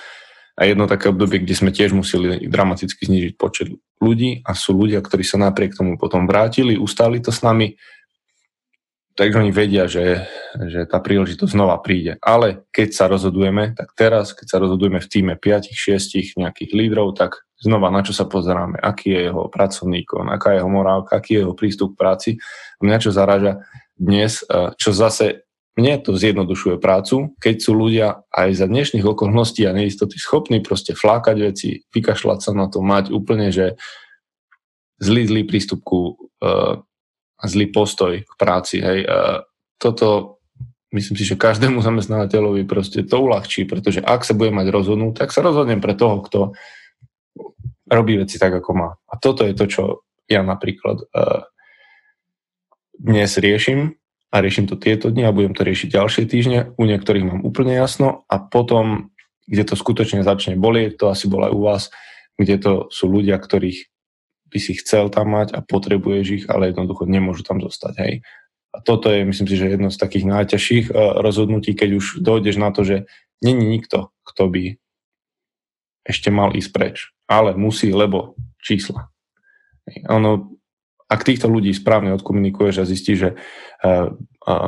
a 0.55 0.63
jedno 0.63 0.88
také 0.88 1.12
obdobie, 1.12 1.43
kde 1.43 1.55
sme 1.55 1.75
tiež 1.75 1.91
museli 1.91 2.48
dramaticky 2.48 3.03
znižiť 3.03 3.34
počet 3.36 3.67
ľudí 4.00 4.41
a 4.48 4.55
sú 4.55 4.75
ľudia, 4.75 5.03
ktorí 5.03 5.24
sa 5.27 5.39
napriek 5.39 5.75
tomu 5.75 6.00
potom 6.00 6.25
vrátili, 6.25 6.79
ustali 6.79 7.20
to 7.20 7.29
s 7.29 7.43
nami, 7.43 7.75
takže 9.15 9.38
oni 9.38 9.51
vedia, 9.51 9.86
že, 9.86 10.25
že 10.58 10.88
tá 10.88 10.98
príležitosť 11.03 11.51
znova 11.53 11.77
príde. 11.84 12.17
Ale 12.24 12.65
keď 12.72 12.89
sa 12.96 13.05
rozhodujeme, 13.12 13.75
tak 13.75 13.93
teraz, 13.93 14.34
keď 14.34 14.48
sa 14.48 14.58
rozhodujeme 14.58 14.98
v 14.98 15.08
týme 15.12 15.34
5-6 15.38 16.39
nejakých 16.39 16.72
lídrov, 16.74 17.13
tak 17.13 17.46
znova 17.62 17.93
na 17.93 18.01
čo 18.01 18.12
sa 18.12 18.25
pozeráme, 18.25 18.81
aký 18.81 19.13
je 19.13 19.22
jeho 19.29 19.46
pracovný 19.48 20.01
kon, 20.01 20.25
aká 20.34 20.58
je 20.58 20.65
jeho 20.65 20.72
morálka, 20.72 21.22
aký 21.22 21.38
je 21.38 21.41
jeho 21.46 21.53
prístup 21.53 21.93
k 21.93 22.00
práci. 22.01 22.29
Mňa 22.81 22.98
čo 22.98 23.13
zaraža, 23.13 23.62
dnes, 24.01 24.41
čo 24.81 24.89
zase 24.89 25.46
mne 25.79 26.03
to 26.03 26.20
zjednodušuje 26.20 26.84
prácu, 26.84 27.31
keď 27.39 27.55
sú 27.63 27.72
ľudia 27.72 28.27
aj 28.27 28.50
za 28.60 28.67
dnešných 28.67 29.08
okolností 29.08 29.63
a 29.63 29.72
neistoty 29.72 30.20
schopní 30.20 30.60
proste 30.60 30.91
flákať 30.91 31.38
veci, 31.39 31.70
vykašľať 31.96 32.39
sa 32.43 32.51
na 32.51 32.67
to, 32.67 32.84
mať 32.84 33.13
úplne, 33.15 33.55
že 33.55 33.79
zlý, 35.00 35.24
zlý 35.31 35.41
prístup 35.48 35.79
ku 35.88 36.20
uh, 36.20 36.84
zlý 37.39 37.72
postoj 37.72 38.20
k 38.20 38.31
práci. 38.36 38.84
Hej. 38.84 39.08
Uh, 39.08 39.48
toto 39.79 40.38
myslím 40.91 41.15
si, 41.15 41.24
že 41.24 41.39
každému 41.39 41.79
zamestnávateľovi 41.88 42.67
proste 42.67 43.08
to 43.08 43.24
uľahčí, 43.24 43.63
pretože 43.63 44.03
ak 44.03 44.27
sa 44.27 44.36
bude 44.36 44.51
mať 44.51 44.67
rozhodnúť, 44.70 45.24
tak 45.24 45.31
sa 45.31 45.39
rozhodnem 45.39 45.79
pre 45.79 45.96
toho, 45.96 46.20
kto 46.20 46.39
robí 47.88 48.20
veci 48.20 48.36
tak, 48.36 48.60
ako 48.60 48.72
má. 48.75 48.89
A 49.08 49.15
toto 49.15 49.48
je 49.48 49.55
to, 49.55 49.65
čo 49.72 49.84
ja 50.27 50.43
napríklad 50.43 51.00
uh, 51.15 51.48
dnes 53.01 53.34
riešim 53.41 53.98
a 54.29 54.36
riešim 54.39 54.70
to 54.70 54.77
tieto 54.77 55.10
dni 55.10 55.25
a 55.25 55.34
budem 55.34 55.58
to 55.58 55.65
riešiť 55.65 55.89
ďalšie 55.98 56.24
týždne. 56.29 56.77
U 56.77 56.86
niektorých 56.86 57.25
mám 57.25 57.41
úplne 57.41 57.74
jasno 57.74 58.24
a 58.29 58.38
potom, 58.38 59.10
kde 59.50 59.65
to 59.65 59.74
skutočne 59.74 60.22
začne 60.22 60.53
bolieť, 60.55 61.01
to 61.01 61.05
asi 61.10 61.25
bolo 61.25 61.50
aj 61.50 61.53
u 61.58 61.62
vás, 61.65 61.84
kde 62.38 62.55
to 62.62 62.72
sú 62.93 63.10
ľudia, 63.10 63.41
ktorých 63.41 63.89
by 64.53 64.60
si 64.62 64.77
chcel 64.77 65.10
tam 65.10 65.34
mať 65.34 65.58
a 65.58 65.65
potrebuješ 65.65 66.27
ich, 66.29 66.46
ale 66.46 66.70
jednoducho 66.70 67.10
nemôžu 67.10 67.41
tam 67.41 67.58
zostať. 67.58 67.93
Hej. 68.05 68.13
A 68.72 68.77
toto 68.79 69.12
je, 69.12 69.27
myslím 69.27 69.48
si, 69.50 69.55
že 69.60 69.74
jedno 69.74 69.89
z 69.91 70.00
takých 70.00 70.25
najťažších 70.31 70.86
uh, 70.91 71.20
rozhodnutí, 71.20 71.75
keď 71.75 71.89
už 72.00 72.05
dojdeš 72.24 72.55
na 72.55 72.72
to, 72.72 72.88
že 72.88 73.10
není 73.43 73.67
nikto, 73.67 74.15
kto 74.24 74.48
by 74.48 74.63
ešte 76.08 76.31
mal 76.31 76.55
ísť 76.55 76.72
preč. 76.72 77.12
Ale 77.27 77.55
musí, 77.55 77.91
lebo 77.91 78.36
čísla. 78.60 79.12
Ono, 80.08 80.50
ak 81.11 81.27
týchto 81.27 81.51
ľudí 81.51 81.75
správne 81.75 82.15
odkomunikuješ 82.15 82.75
a 82.79 82.87
zistíš, 82.87 83.17
že 83.19 83.29
uh, 83.35 84.15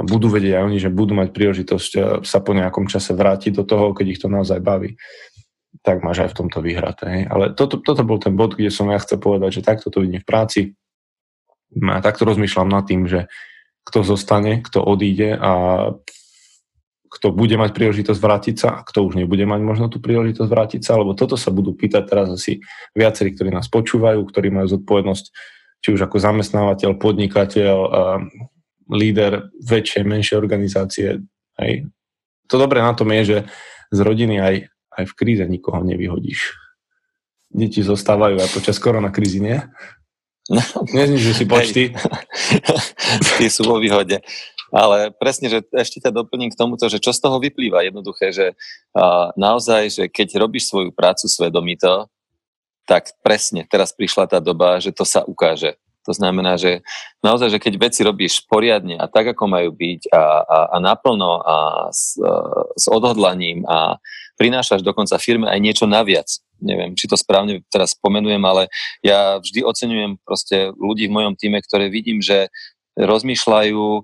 budú 0.04 0.28
vedieť 0.28 0.60
aj 0.60 0.64
oni, 0.68 0.78
že 0.84 0.92
budú 0.92 1.16
mať 1.16 1.32
príležitosť 1.32 1.92
uh, 1.96 2.04
sa 2.28 2.44
po 2.44 2.52
nejakom 2.52 2.92
čase 2.92 3.16
vrátiť 3.16 3.56
do 3.56 3.64
toho, 3.64 3.96
keď 3.96 4.06
ich 4.12 4.20
to 4.20 4.28
naozaj 4.28 4.60
baví, 4.60 5.00
tak 5.82 6.04
máš 6.04 6.28
aj 6.28 6.30
v 6.36 6.38
tomto 6.44 6.60
vyhraté. 6.60 7.26
Ale 7.32 7.56
toto, 7.56 7.80
toto 7.80 8.04
bol 8.04 8.20
ten 8.20 8.36
bod, 8.36 8.60
kde 8.60 8.68
som 8.68 8.92
ja 8.92 9.00
chcel 9.00 9.24
povedať, 9.24 9.64
že 9.64 9.66
takto 9.66 9.88
to 9.88 10.04
vidím 10.04 10.20
v 10.20 10.28
práci. 10.28 10.62
A 11.74 12.04
takto 12.04 12.28
rozmýšľam 12.28 12.70
nad 12.70 12.86
tým, 12.86 13.08
že 13.08 13.32
kto 13.88 14.06
zostane, 14.06 14.62
kto 14.62 14.84
odíde 14.84 15.36
a 15.36 15.52
kto 17.14 17.30
bude 17.30 17.54
mať 17.62 17.78
príležitosť 17.78 18.20
vrátiť 18.20 18.56
sa 18.58 18.70
a 18.82 18.84
kto 18.86 19.06
už 19.06 19.22
nebude 19.22 19.46
mať 19.46 19.62
možno 19.62 19.86
tú 19.86 20.02
príležitosť 20.02 20.50
vrátiť 20.50 20.82
sa, 20.82 20.98
lebo 20.98 21.14
toto 21.14 21.38
sa 21.38 21.54
budú 21.54 21.78
pýtať 21.78 22.10
teraz 22.10 22.28
asi 22.34 22.58
viacerí, 22.98 23.38
ktorí 23.38 23.54
nás 23.54 23.70
počúvajú, 23.70 24.18
ktorí 24.26 24.50
majú 24.50 24.68
zodpovednosť 24.74 25.26
či 25.84 25.92
už 25.92 26.08
ako 26.08 26.16
zamestnávateľ, 26.16 26.96
podnikateľ, 26.96 27.76
líder 28.88 29.52
väčšej, 29.60 30.04
menšej 30.08 30.36
organizácie. 30.40 31.20
Hej. 31.60 31.92
To 32.48 32.56
dobré 32.56 32.80
na 32.80 32.96
tom 32.96 33.12
je, 33.12 33.22
že 33.24 33.38
z 33.92 34.00
rodiny 34.00 34.40
aj, 34.40 34.56
aj 34.96 35.04
v 35.12 35.14
kríze 35.14 35.44
nikoho 35.44 35.84
nevyhodíš. 35.84 36.56
Deti 37.54 37.86
zostávajú 37.86 38.42
aj 38.42 38.50
počas 38.50 38.82
koronakrízy, 38.82 39.44
nie? 39.44 39.60
No, 40.50 40.60
Neznižujú 40.92 41.34
si 41.36 41.46
počty. 41.46 41.84
Tí 43.40 43.46
sú 43.48 43.64
vo 43.64 43.80
výhode. 43.80 44.20
Ale 44.74 45.14
presne, 45.14 45.54
že 45.54 45.62
ešte 45.70 46.02
ťa 46.02 46.10
doplním 46.10 46.50
k 46.50 46.58
tomuto, 46.58 46.90
že 46.90 46.98
čo 46.98 47.14
z 47.14 47.22
toho 47.22 47.38
vyplýva 47.38 47.86
jednoduché, 47.86 48.34
že 48.34 48.58
uh, 48.98 49.30
naozaj, 49.38 49.82
že 49.94 50.04
keď 50.10 50.42
robíš 50.42 50.74
svoju 50.74 50.90
prácu 50.90 51.30
svedomito, 51.30 52.10
tak 52.84 53.16
presne 53.24 53.64
teraz 53.68 53.96
prišla 53.96 54.28
tá 54.28 54.40
doba, 54.44 54.80
že 54.84 54.92
to 54.92 55.08
sa 55.08 55.24
ukáže. 55.24 55.80
To 56.04 56.12
znamená, 56.12 56.60
že 56.60 56.84
naozaj, 57.24 57.56
že 57.56 57.60
keď 57.64 57.74
veci 57.80 58.04
robíš 58.04 58.44
poriadne 58.52 59.00
a 59.00 59.08
tak, 59.08 59.32
ako 59.32 59.48
majú 59.48 59.72
byť 59.72 60.12
a, 60.12 60.24
a, 60.44 60.58
a 60.76 60.78
naplno 60.84 61.40
a 61.40 61.56
s, 61.96 62.20
s 62.76 62.86
odhodlaním 62.92 63.64
a 63.64 63.96
prinášaš 64.36 64.84
dokonca 64.84 65.16
firme 65.16 65.48
aj 65.48 65.60
niečo 65.64 65.88
naviac. 65.88 66.28
Neviem, 66.60 66.96
či 66.96 67.08
to 67.08 67.16
správne 67.16 67.64
teraz 67.72 67.96
spomenujem, 67.96 68.44
ale 68.44 68.68
ja 69.00 69.40
vždy 69.40 69.64
oceňujem 69.64 70.20
proste 70.28 70.76
ľudí 70.76 71.08
v 71.08 71.16
mojom 71.16 71.34
týme, 71.40 71.60
ktoré 71.64 71.88
vidím, 71.88 72.20
že 72.20 72.52
rozmýšľajú 73.00 74.04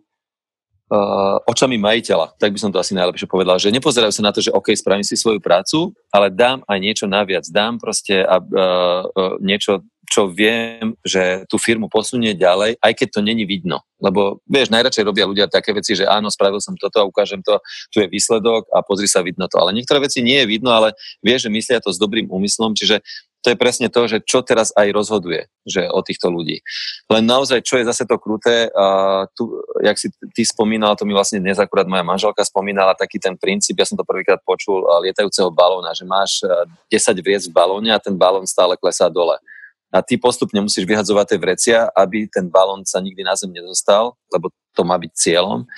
uh, 0.89 1.38
očami 1.46 1.77
majiteľa, 1.77 2.36
tak 2.36 2.53
by 2.53 2.60
som 2.60 2.74
to 2.74 2.81
asi 2.81 2.98
najlepšie 2.98 3.29
povedal, 3.29 3.62
že 3.62 3.74
nepozerajú 3.74 4.13
sa 4.13 4.25
na 4.25 4.34
to, 4.34 4.41
že 4.41 4.53
OK, 4.53 4.74
spravím 4.74 5.05
si 5.05 5.15
svoju 5.15 5.39
prácu, 5.39 5.93
ale 6.10 6.34
dám 6.34 6.65
aj 6.65 6.77
niečo 6.81 7.05
naviac, 7.05 7.46
dám 7.50 7.77
proste 7.77 8.25
uh, 8.25 8.41
uh, 8.41 9.38
niečo, 9.39 9.86
čo 10.10 10.25
viem, 10.25 10.98
že 11.05 11.46
tú 11.46 11.62
firmu 11.62 11.86
posunie 11.86 12.34
ďalej, 12.34 12.81
aj 12.81 12.93
keď 12.98 13.08
to 13.13 13.22
není 13.22 13.46
vidno. 13.46 13.86
Lebo 14.01 14.41
vieš, 14.50 14.74
najradšej 14.74 15.05
robia 15.05 15.29
ľudia 15.29 15.46
také 15.46 15.69
veci, 15.69 15.93
že 15.93 16.10
áno, 16.10 16.34
spravil 16.34 16.58
som 16.58 16.74
toto 16.74 16.98
a 16.98 17.05
ukážem 17.05 17.46
to, 17.46 17.62
tu 17.93 18.01
je 18.01 18.10
výsledok 18.10 18.65
a 18.74 18.81
pozri 18.81 19.05
sa, 19.05 19.22
vidno 19.22 19.46
to. 19.46 19.62
Ale 19.62 19.69
niektoré 19.69 20.01
veci 20.01 20.25
nie 20.25 20.41
je 20.41 20.50
vidno, 20.50 20.74
ale 20.74 20.98
vieš, 21.22 21.46
že 21.46 21.53
myslia 21.53 21.77
to 21.77 21.93
s 21.93 22.01
dobrým 22.01 22.25
úmyslom, 22.25 22.74
čiže 22.74 23.05
to 23.39 23.51
je 23.53 23.58
presne 23.58 23.88
to, 23.88 24.08
že 24.08 24.19
čo 24.24 24.43
teraz 24.43 24.75
aj 24.75 24.91
rozhoduje 24.91 25.48
že 25.69 25.86
o 25.86 26.01
týchto 26.01 26.34
ľudí. 26.34 26.65
Len 27.13 27.24
naozaj, 27.29 27.62
čo 27.62 27.77
je 27.77 27.86
zase 27.86 28.10
to 28.10 28.17
kruté, 28.17 28.74
a 28.74 29.29
tu, 29.38 29.62
jak 29.86 29.96
si 30.01 30.10
ty 30.34 30.41
spomínal, 30.41 30.98
to 30.98 31.05
mi 31.05 31.13
vlastne 31.13 31.38
dnes 31.38 31.62
akurát 31.62 31.86
moja 31.86 32.01
manželka 32.01 32.41
spomínala, 32.41 32.98
taký 32.98 33.22
ten 33.22 33.38
princíp, 33.38 33.77
ja 33.77 33.86
som 33.86 33.93
to 33.93 34.01
prvýkrát 34.01 34.41
počul, 34.41 34.81
lietajúceho 35.05 35.53
balóna, 35.53 35.93
že 35.93 36.10
máš 36.10 36.41
10 36.89 37.22
vriec 37.22 37.46
v 37.46 37.53
balóne 37.53 37.93
a 37.93 38.01
ten 38.01 38.17
balón 38.17 38.50
stále 38.50 38.74
klesá 38.81 39.08
dole. 39.13 39.38
A 39.93 40.01
ty 40.01 40.17
postupne 40.17 40.58
musíš 40.62 40.89
vyhadzovať 40.89 41.25
tie 41.34 41.39
vrecia, 41.41 41.77
aby 41.93 42.25
ten 42.29 42.50
balón 42.50 42.86
sa 42.86 42.98
nikdy 43.01 43.22
na 43.22 43.38
zem 43.38 43.53
nedostal, 43.53 44.17
lebo 44.34 44.50
to 44.74 44.81
má 44.81 44.98
byť 44.98 45.12
cieľom 45.13 45.69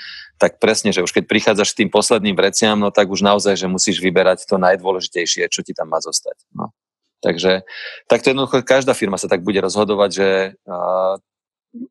tak 0.41 0.57
presne, 0.57 0.89
že 0.89 1.05
už 1.05 1.13
keď 1.13 1.29
prichádzaš 1.29 1.69
k 1.77 1.85
tým 1.85 1.93
posledným 1.93 2.33
vreciam, 2.33 2.73
no 2.73 2.89
tak 2.89 3.13
už 3.13 3.21
naozaj, 3.21 3.53
že 3.53 3.69
musíš 3.69 4.01
vyberať 4.01 4.49
to 4.49 4.57
najdôležitejšie, 4.57 5.45
čo 5.53 5.61
ti 5.61 5.69
tam 5.69 5.93
má 5.93 6.01
zostať. 6.01 6.33
No. 6.49 6.73
Takže 7.21 7.61
takto 8.09 8.33
jednoducho 8.33 8.65
každá 8.65 8.97
firma 8.97 9.21
sa 9.21 9.29
tak 9.29 9.45
bude 9.45 9.61
rozhodovať, 9.61 10.09
že 10.09 10.29
uh, 10.65 11.15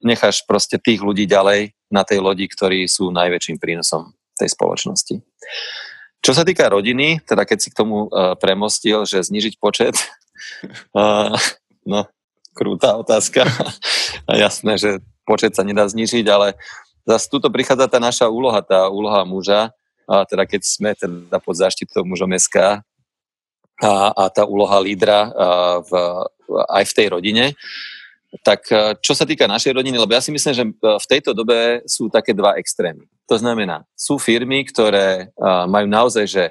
necháš 0.03 0.43
proste 0.45 0.77
tých 0.77 1.01
ľudí 1.01 1.25
ďalej 1.25 1.73
na 1.89 2.03
tej 2.03 2.19
lodi, 2.21 2.51
ktorí 2.51 2.85
sú 2.91 3.15
najväčším 3.15 3.57
prínosom 3.57 4.13
tej 4.37 4.51
spoločnosti. 4.53 5.23
Čo 6.21 6.33
sa 6.37 6.45
týka 6.45 6.69
rodiny, 6.69 7.25
teda 7.25 7.49
keď 7.49 7.59
si 7.59 7.73
k 7.73 7.79
tomu 7.81 8.13
premostil, 8.37 9.09
že 9.09 9.25
znižiť 9.25 9.57
počet, 9.57 9.97
uh, 10.99 11.33
no, 11.89 12.05
krúta 12.53 12.99
otázka. 13.01 13.49
Jasné, 14.29 14.77
že 14.77 14.91
počet 15.25 15.57
sa 15.57 15.65
nedá 15.65 15.89
znižiť, 15.89 16.27
ale 16.29 16.61
zase 17.09 17.31
tuto 17.33 17.49
prichádza 17.49 17.89
tá 17.89 17.99
naša 18.03 18.27
úloha, 18.29 18.61
tá 18.61 18.91
úloha 18.93 19.25
muža, 19.25 19.73
a 20.11 20.27
teda 20.27 20.43
keď 20.43 20.63
sme 20.67 20.91
teda 20.99 21.39
pod 21.39 21.55
záštitou 21.55 22.03
mužom 22.03 22.35
SK, 22.35 22.83
a, 23.81 24.13
a 24.13 24.25
tá 24.29 24.45
úloha 24.45 24.77
lídra 24.79 25.33
v, 25.83 25.93
aj 26.69 26.85
v 26.85 26.95
tej 26.97 27.07
rodine. 27.11 27.45
Tak 28.47 28.69
čo 29.03 29.13
sa 29.17 29.27
týka 29.27 29.51
našej 29.51 29.75
rodiny, 29.75 29.99
lebo 29.99 30.15
ja 30.15 30.23
si 30.23 30.31
myslím, 30.31 30.55
že 30.55 30.65
v 30.79 31.07
tejto 31.11 31.35
dobe 31.35 31.83
sú 31.89 32.07
také 32.07 32.31
dva 32.31 32.55
extrémy. 32.61 33.11
To 33.27 33.35
znamená, 33.35 33.83
sú 33.99 34.23
firmy, 34.23 34.63
ktoré 34.69 35.35
majú 35.67 35.87
naozaj 35.91 36.25
že 36.31 36.45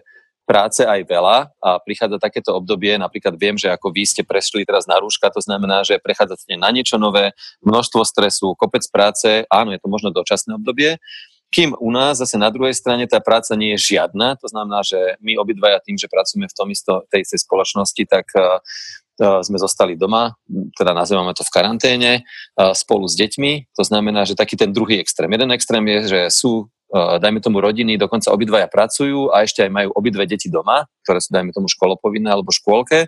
práce 0.49 0.81
aj 0.81 1.05
veľa 1.05 1.45
a 1.61 1.77
prichádza 1.77 2.17
takéto 2.17 2.57
obdobie, 2.57 2.97
napríklad 2.97 3.37
viem, 3.37 3.53
že 3.53 3.69
ako 3.69 3.93
vy 3.93 4.01
ste 4.01 4.25
prešli 4.25 4.65
teraz 4.65 4.89
na 4.89 4.97
rúška, 4.97 5.29
to 5.29 5.37
znamená, 5.45 5.85
že 5.85 6.01
prechádzate 6.01 6.57
na 6.57 6.73
niečo 6.73 6.97
nové, 6.97 7.37
množstvo 7.61 8.01
stresu, 8.01 8.57
kopec 8.57 8.81
práce, 8.89 9.45
áno, 9.45 9.69
je 9.69 9.77
to 9.77 9.85
možno 9.85 10.09
dočasné 10.09 10.57
obdobie, 10.57 10.97
kým 11.49 11.73
u 11.77 11.89
nás 11.89 12.21
zase 12.21 12.37
na 12.37 12.53
druhej 12.53 12.77
strane 12.77 13.09
tá 13.09 13.17
práca 13.19 13.57
nie 13.57 13.73
je 13.73 13.97
žiadna, 13.97 14.37
to 14.37 14.47
znamená, 14.49 14.85
že 14.85 15.17
my 15.21 15.37
obidvaja 15.41 15.81
tým, 15.81 15.97
že 15.97 16.05
pracujeme 16.05 16.45
v 16.45 16.55
tom 16.55 16.67
isto, 16.69 16.93
tej 17.09 17.25
istej 17.25 17.41
spoločnosti, 17.45 18.03
tak 18.05 18.25
uh, 18.37 18.61
sme 19.43 19.57
zostali 19.59 19.97
doma, 19.99 20.37
teda 20.77 20.93
nazývame 20.93 21.33
to 21.33 21.43
v 21.43 21.51
karanténe, 21.51 22.11
uh, 22.21 22.71
spolu 22.77 23.09
s 23.09 23.17
deťmi. 23.17 23.75
To 23.75 23.83
znamená, 23.83 24.23
že 24.29 24.37
taký 24.37 24.55
ten 24.55 24.71
druhý 24.71 25.01
extrém. 25.01 25.27
Jeden 25.33 25.49
extrém 25.51 25.83
je, 25.89 25.99
že 26.07 26.21
sú 26.29 26.69
dajme 27.21 27.37
tomu 27.37 27.61
rodiny, 27.61 28.01
dokonca 28.01 28.33
obidvaja 28.33 28.65
pracujú 28.65 29.29
a 29.29 29.45
ešte 29.45 29.61
aj 29.61 29.69
majú 29.69 29.89
obidve 29.93 30.25
deti 30.25 30.49
doma, 30.49 30.89
ktoré 31.05 31.21
sú, 31.21 31.29
dajme 31.29 31.53
tomu, 31.53 31.69
školopovinné 31.69 32.33
alebo 32.33 32.49
škôlke. 32.49 33.05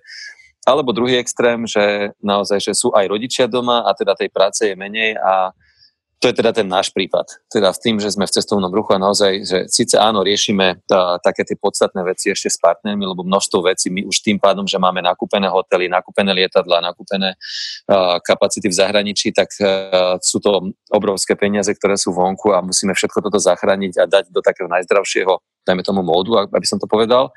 Alebo 0.70 0.94
druhý 0.94 1.18
extrém, 1.18 1.66
že 1.66 2.14
naozaj, 2.22 2.62
že 2.62 2.74
sú 2.78 2.94
aj 2.94 3.10
rodičia 3.10 3.50
doma 3.50 3.82
a 3.82 3.98
teda 3.98 4.14
tej 4.14 4.30
práce 4.30 4.70
je 4.70 4.78
menej 4.78 5.18
a 5.18 5.50
to 6.22 6.30
je 6.30 6.38
teda 6.38 6.54
ten 6.54 6.70
náš 6.70 6.94
prípad. 6.94 7.26
Teda 7.50 7.74
v 7.74 7.82
tým, 7.82 7.98
že 7.98 8.14
sme 8.14 8.30
v 8.30 8.36
cestovnom 8.38 8.70
ruchu 8.70 8.94
a 8.94 9.02
naozaj, 9.02 9.42
že 9.42 9.60
síce 9.66 9.98
áno, 9.98 10.22
riešime 10.22 10.78
uh, 10.78 11.18
také 11.18 11.42
tie 11.42 11.58
podstatné 11.58 12.06
veci 12.06 12.30
ešte 12.30 12.54
s 12.54 12.62
partnermi, 12.62 13.10
lebo 13.10 13.26
množstvo 13.26 13.66
vecí 13.66 13.90
my 13.90 14.06
už 14.06 14.22
tým 14.22 14.38
pádom, 14.38 14.70
že 14.70 14.78
máme 14.78 15.02
nakúpené 15.02 15.50
hotely, 15.50 15.90
nakúpené 15.90 16.30
lietadla, 16.38 16.78
nakúpené 16.78 17.34
uh, 17.34 18.22
kapacity 18.22 18.70
v 18.70 18.78
zahraničí, 18.78 19.34
tak 19.34 19.50
uh, 19.66 20.22
sú 20.22 20.38
to 20.38 20.78
obrovské 20.94 21.34
peniaze, 21.34 21.74
ktoré 21.74 21.98
sú 21.98 22.14
vonku 22.14 22.54
a 22.54 22.62
musíme 22.62 22.94
všetko 22.94 23.26
toto 23.26 23.42
zachrániť 23.42 23.98
a 23.98 24.06
dať 24.06 24.30
do 24.30 24.46
takého 24.46 24.70
najzdravšieho, 24.70 25.66
dajme 25.66 25.82
tomu 25.82 26.06
módu, 26.06 26.38
aby 26.38 26.66
som 26.70 26.78
to 26.78 26.86
povedal 26.86 27.34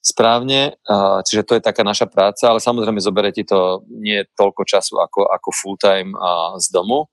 správne, 0.00 0.80
čiže 1.28 1.44
to 1.44 1.60
je 1.60 1.62
taká 1.62 1.84
naša 1.84 2.08
práca, 2.08 2.48
ale 2.48 2.56
samozrejme 2.56 3.04
zoberie 3.04 3.36
ti 3.36 3.44
to 3.44 3.84
nie 3.92 4.24
toľko 4.32 4.64
času 4.64 4.96
ako, 4.96 5.28
ako 5.28 5.48
full 5.52 5.76
time 5.76 6.16
z 6.56 6.72
domu, 6.72 7.04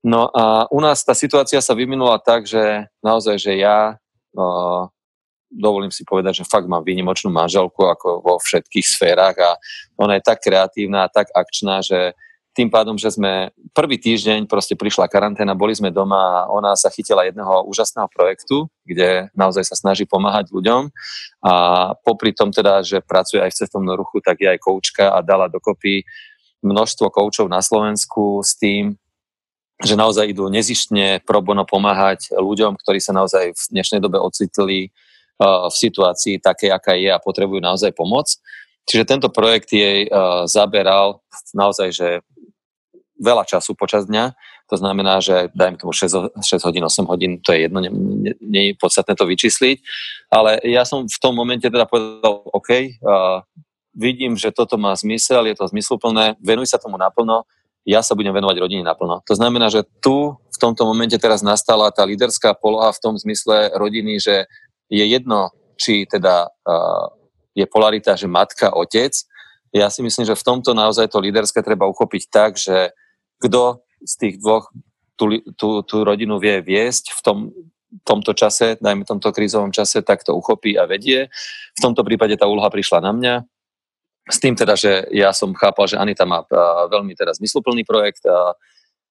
No 0.00 0.32
a 0.32 0.64
u 0.72 0.80
nás 0.80 1.04
tá 1.04 1.12
situácia 1.12 1.60
sa 1.60 1.76
vyvinula 1.76 2.16
tak, 2.16 2.48
že 2.48 2.88
naozaj, 3.04 3.36
že 3.36 3.52
ja 3.60 4.00
uh, 4.32 4.82
dovolím 5.52 5.92
si 5.92 6.06
povedať, 6.06 6.40
že 6.40 6.48
fakt 6.48 6.70
mám 6.70 6.86
výnimočnú 6.86 7.28
manželku 7.28 7.84
ako 7.84 8.24
vo 8.24 8.34
všetkých 8.40 8.86
sférach 8.86 9.36
a 9.36 9.58
ona 10.00 10.16
je 10.16 10.24
tak 10.24 10.40
kreatívna 10.40 11.04
a 11.04 11.12
tak 11.12 11.28
akčná, 11.34 11.84
že 11.84 12.16
tým 12.50 12.66
pádom, 12.66 12.98
že 12.98 13.14
sme 13.14 13.54
prvý 13.70 13.94
týždeň 13.94 14.50
proste 14.50 14.74
prišla 14.74 15.06
karanténa, 15.06 15.54
boli 15.54 15.70
sme 15.70 15.94
doma 15.94 16.18
a 16.18 16.48
ona 16.50 16.74
sa 16.74 16.90
chytila 16.90 17.22
jedného 17.22 17.62
úžasného 17.62 18.10
projektu, 18.10 18.66
kde 18.82 19.30
naozaj 19.38 19.70
sa 19.70 19.78
snaží 19.78 20.02
pomáhať 20.02 20.50
ľuďom. 20.50 20.90
A 21.46 21.52
popri 22.02 22.34
tom 22.34 22.50
teda, 22.50 22.82
že 22.82 23.06
pracuje 23.06 23.38
aj 23.38 23.54
v 23.54 23.58
cestovnom 23.64 23.94
ruchu, 23.94 24.18
tak 24.18 24.42
je 24.42 24.50
aj 24.50 24.58
koučka 24.58 25.14
a 25.14 25.22
dala 25.22 25.46
dokopy 25.46 26.02
množstvo 26.66 27.06
koučov 27.14 27.46
na 27.46 27.62
Slovensku 27.62 28.42
s 28.42 28.58
tým, 28.58 28.98
že 29.80 29.96
naozaj 29.96 30.36
idú 30.36 30.52
nezištne 30.52 31.24
pro 31.24 31.40
bono 31.40 31.64
pomáhať 31.64 32.36
ľuďom, 32.36 32.76
ktorí 32.76 33.00
sa 33.00 33.16
naozaj 33.16 33.56
v 33.56 33.62
dnešnej 33.72 34.00
dobe 34.00 34.20
ocitli 34.20 34.92
v 35.40 35.72
situácii 35.72 36.36
také, 36.36 36.68
aká 36.68 36.92
je 36.92 37.08
a 37.08 37.16
potrebujú 37.16 37.64
naozaj 37.64 37.96
pomoc. 37.96 38.28
Čiže 38.84 39.08
tento 39.08 39.32
projekt 39.32 39.72
jej 39.72 40.04
zaberal 40.44 41.24
naozaj, 41.56 41.88
že 41.96 42.08
veľa 43.20 43.44
času 43.48 43.72
počas 43.72 44.04
dňa. 44.04 44.36
To 44.72 44.76
znamená, 44.76 45.20
že 45.20 45.52
dajme 45.52 45.76
tomu 45.76 45.92
6, 45.92 46.40
6 46.40 46.66
hodín, 46.68 46.84
8 46.84 47.04
hodín, 47.10 47.32
to 47.42 47.52
je 47.52 47.66
jedno, 47.66 47.82
nie, 47.82 47.92
nie, 48.38 48.62
je 48.70 48.78
podstatné 48.78 49.18
to 49.18 49.26
vyčísliť. 49.26 49.82
Ale 50.30 50.62
ja 50.62 50.86
som 50.86 51.04
v 51.04 51.18
tom 51.20 51.34
momente 51.34 51.66
teda 51.66 51.90
povedal, 51.90 52.46
OK, 52.54 52.70
uh, 52.70 53.42
vidím, 53.92 54.38
že 54.38 54.54
toto 54.54 54.78
má 54.78 54.94
zmysel, 54.94 55.50
je 55.50 55.58
to 55.58 55.66
zmysluplné, 55.68 56.38
venuj 56.38 56.70
sa 56.70 56.78
tomu 56.78 56.96
naplno, 56.96 57.44
ja 57.88 58.04
sa 58.04 58.12
budem 58.12 58.34
venovať 58.34 58.56
rodine 58.60 58.84
naplno. 58.84 59.24
To 59.24 59.34
znamená, 59.34 59.72
že 59.72 59.86
tu 60.04 60.36
v 60.36 60.58
tomto 60.60 60.84
momente 60.84 61.16
teraz 61.16 61.40
nastala 61.40 61.88
tá 61.88 62.04
líderská 62.04 62.52
poloha 62.52 62.92
v 62.92 63.02
tom 63.02 63.14
zmysle 63.16 63.72
rodiny, 63.72 64.20
že 64.20 64.44
je 64.92 65.04
jedno, 65.06 65.54
či 65.80 66.04
teda 66.04 66.50
uh, 66.50 67.06
je 67.56 67.64
polarita, 67.64 68.18
že 68.18 68.28
matka, 68.28 68.76
otec. 68.76 69.16
Ja 69.72 69.88
si 69.88 70.04
myslím, 70.04 70.28
že 70.28 70.36
v 70.36 70.46
tomto 70.46 70.76
naozaj 70.76 71.08
to 71.08 71.22
líderské 71.22 71.64
treba 71.64 71.88
uchopiť 71.88 72.22
tak, 72.28 72.60
že 72.60 72.92
kto 73.40 73.80
z 74.04 74.14
tých 74.18 74.34
dvoch 74.42 74.68
tú, 75.16 75.40
tú, 75.56 75.84
tú 75.84 75.96
rodinu 76.04 76.40
vie 76.40 76.60
viesť 76.60 77.12
v 77.16 77.20
tom, 77.20 77.38
tomto 78.04 78.32
čase, 78.32 78.80
dajme 78.80 79.04
tomto 79.04 79.32
krízovom 79.32 79.72
čase, 79.72 80.00
tak 80.00 80.24
to 80.24 80.32
uchopí 80.32 80.76
a 80.76 80.88
vedie. 80.88 81.28
V 81.76 81.80
tomto 81.80 82.04
prípade 82.04 82.36
tá 82.36 82.48
úloha 82.48 82.68
prišla 82.72 83.04
na 83.04 83.12
mňa 83.12 83.34
s 84.28 84.36
tým 84.42 84.58
teda, 84.58 84.76
že 84.76 85.08
ja 85.14 85.32
som 85.32 85.54
chápal, 85.56 85.88
že 85.88 85.96
Anita 85.96 86.28
má 86.28 86.44
veľmi 86.90 87.16
teda 87.16 87.32
zmysluplný 87.38 87.86
projekt, 87.86 88.26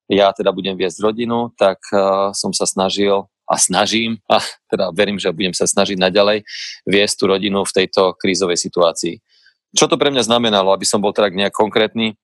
ja 0.09 0.33
teda 0.33 0.49
budem 0.53 0.73
viesť 0.77 1.05
rodinu, 1.05 1.53
tak 1.57 1.81
som 2.33 2.53
sa 2.53 2.65
snažil 2.65 3.29
a 3.49 3.57
snažím, 3.57 4.21
a 4.29 4.37
teda 4.69 4.93
verím, 4.93 5.17
že 5.17 5.33
budem 5.33 5.57
sa 5.57 5.65
snažiť 5.65 5.97
naďalej 5.97 6.45
viesť 6.85 7.15
tú 7.17 7.25
rodinu 7.33 7.65
v 7.65 7.75
tejto 7.81 8.13
krízovej 8.13 8.61
situácii. 8.61 9.17
Čo 9.73 9.89
to 9.89 9.97
pre 9.97 10.13
mňa 10.13 10.25
znamenalo, 10.25 10.73
aby 10.73 10.85
som 10.85 11.01
bol 11.01 11.13
teda 11.13 11.33
nejak 11.33 11.53
konkrétny? 11.53 12.17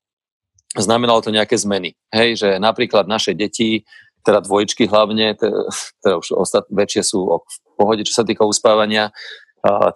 Znamenalo 0.78 1.22
to 1.22 1.34
nejaké 1.34 1.58
zmeny. 1.58 1.98
Hej, 2.14 2.42
že 2.42 2.50
napríklad 2.62 3.10
naše 3.10 3.34
deti, 3.38 3.86
teda 4.26 4.42
dvojčky 4.42 4.90
hlavne, 4.90 5.38
teda 5.38 6.18
už 6.18 6.34
ostat, 6.34 6.66
väčšie 6.74 7.06
sú 7.06 7.26
v 7.26 7.56
pohode, 7.78 8.02
čo 8.02 8.18
sa 8.18 8.26
týka 8.26 8.42
uspávania, 8.46 9.14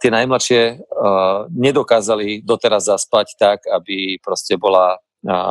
tie 0.02 0.10
najmladšie 0.10 0.62
nedokázali 1.54 2.42
doteraz 2.42 2.90
zaspať 2.90 3.38
tak, 3.38 3.60
aby 3.70 4.18
proste 4.24 4.58
bola 4.58 4.98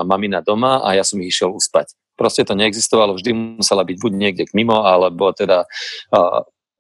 mamina 0.02 0.40
doma 0.40 0.82
a 0.82 0.96
ja 0.96 1.04
som 1.04 1.20
ich 1.22 1.30
išiel 1.30 1.52
uspať. 1.54 1.92
Proste 2.18 2.42
to 2.42 2.58
neexistovalo, 2.58 3.14
vždy 3.14 3.62
musela 3.62 3.86
byť 3.86 3.96
buď 4.00 4.12
niekde 4.18 4.44
mimo, 4.50 4.82
alebo 4.82 5.30
teda 5.30 5.68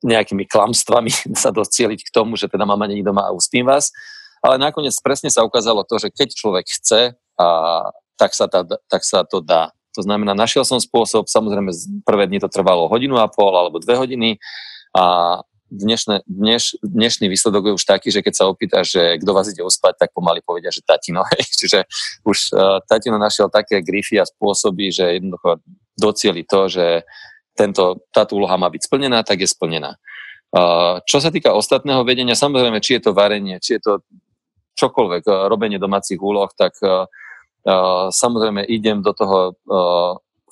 nejakými 0.02 0.46
klamstvami 0.46 1.10
sa 1.42 1.50
docieliť 1.50 2.00
k 2.06 2.12
tomu, 2.14 2.38
že 2.38 2.46
teda 2.46 2.62
mama 2.66 2.86
není 2.86 3.02
doma 3.02 3.26
a 3.26 3.34
uspím 3.34 3.66
vás. 3.66 3.90
Ale 4.38 4.54
nakoniec 4.54 4.94
presne 5.02 5.34
sa 5.34 5.42
ukázalo 5.42 5.82
to, 5.82 5.98
že 5.98 6.14
keď 6.14 6.28
človek 6.30 6.66
chce, 6.70 7.18
a, 7.38 7.46
tak, 8.14 8.34
sa 8.34 8.46
tá, 8.46 8.62
tak 8.86 9.02
sa 9.02 9.26
to 9.26 9.42
dá. 9.42 9.74
To 9.98 10.06
znamená, 10.06 10.30
našiel 10.30 10.62
som 10.62 10.78
spôsob, 10.78 11.26
samozrejme 11.26 11.74
prvé 12.06 12.30
dni 12.30 12.38
to 12.38 12.46
trvalo 12.46 12.86
hodinu 12.86 13.18
a 13.18 13.26
pol 13.26 13.50
alebo 13.50 13.82
dve 13.82 13.98
hodiny 13.98 14.38
a 14.94 15.38
dnešné, 15.70 16.24
dneš, 16.24 16.76
dnešný 16.80 17.28
výsledok 17.28 17.72
je 17.72 17.76
už 17.76 17.84
taký, 17.84 18.08
že 18.08 18.24
keď 18.24 18.34
sa 18.34 18.44
opýta, 18.48 18.80
že 18.84 19.20
kto 19.20 19.30
vás 19.36 19.48
ide 19.52 19.60
uspať, 19.60 20.00
tak 20.00 20.10
pomaly 20.16 20.40
povedia, 20.40 20.72
že 20.72 20.84
tatino. 20.84 21.24
Čiže 21.60 21.84
už 22.24 22.38
uh, 22.52 22.80
tatino 22.88 23.20
našiel 23.20 23.52
také 23.52 23.84
grify 23.84 24.24
a 24.24 24.28
spôsoby, 24.28 24.90
že 24.90 25.20
jednoducho 25.20 25.60
docieli 25.94 26.42
to, 26.48 26.68
že 26.68 27.04
tento, 27.52 28.06
táto 28.14 28.38
úloha 28.38 28.56
má 28.56 28.70
byť 28.70 28.82
splnená, 28.86 29.20
tak 29.26 29.44
je 29.44 29.48
splnená. 29.50 29.98
Uh, 30.48 31.04
čo 31.04 31.20
sa 31.20 31.28
týka 31.28 31.52
ostatného 31.52 32.00
vedenia, 32.08 32.32
samozrejme, 32.32 32.80
či 32.80 32.96
je 32.96 33.10
to 33.10 33.12
varenie, 33.12 33.60
či 33.60 33.76
je 33.76 33.80
to 33.84 33.92
čokoľvek, 34.80 35.22
uh, 35.28 35.46
robenie 35.52 35.76
domácich 35.76 36.16
úloh, 36.16 36.48
tak 36.56 36.72
uh, 36.80 37.04
samozrejme 38.08 38.64
idem 38.64 39.04
do 39.04 39.12
toho 39.12 39.60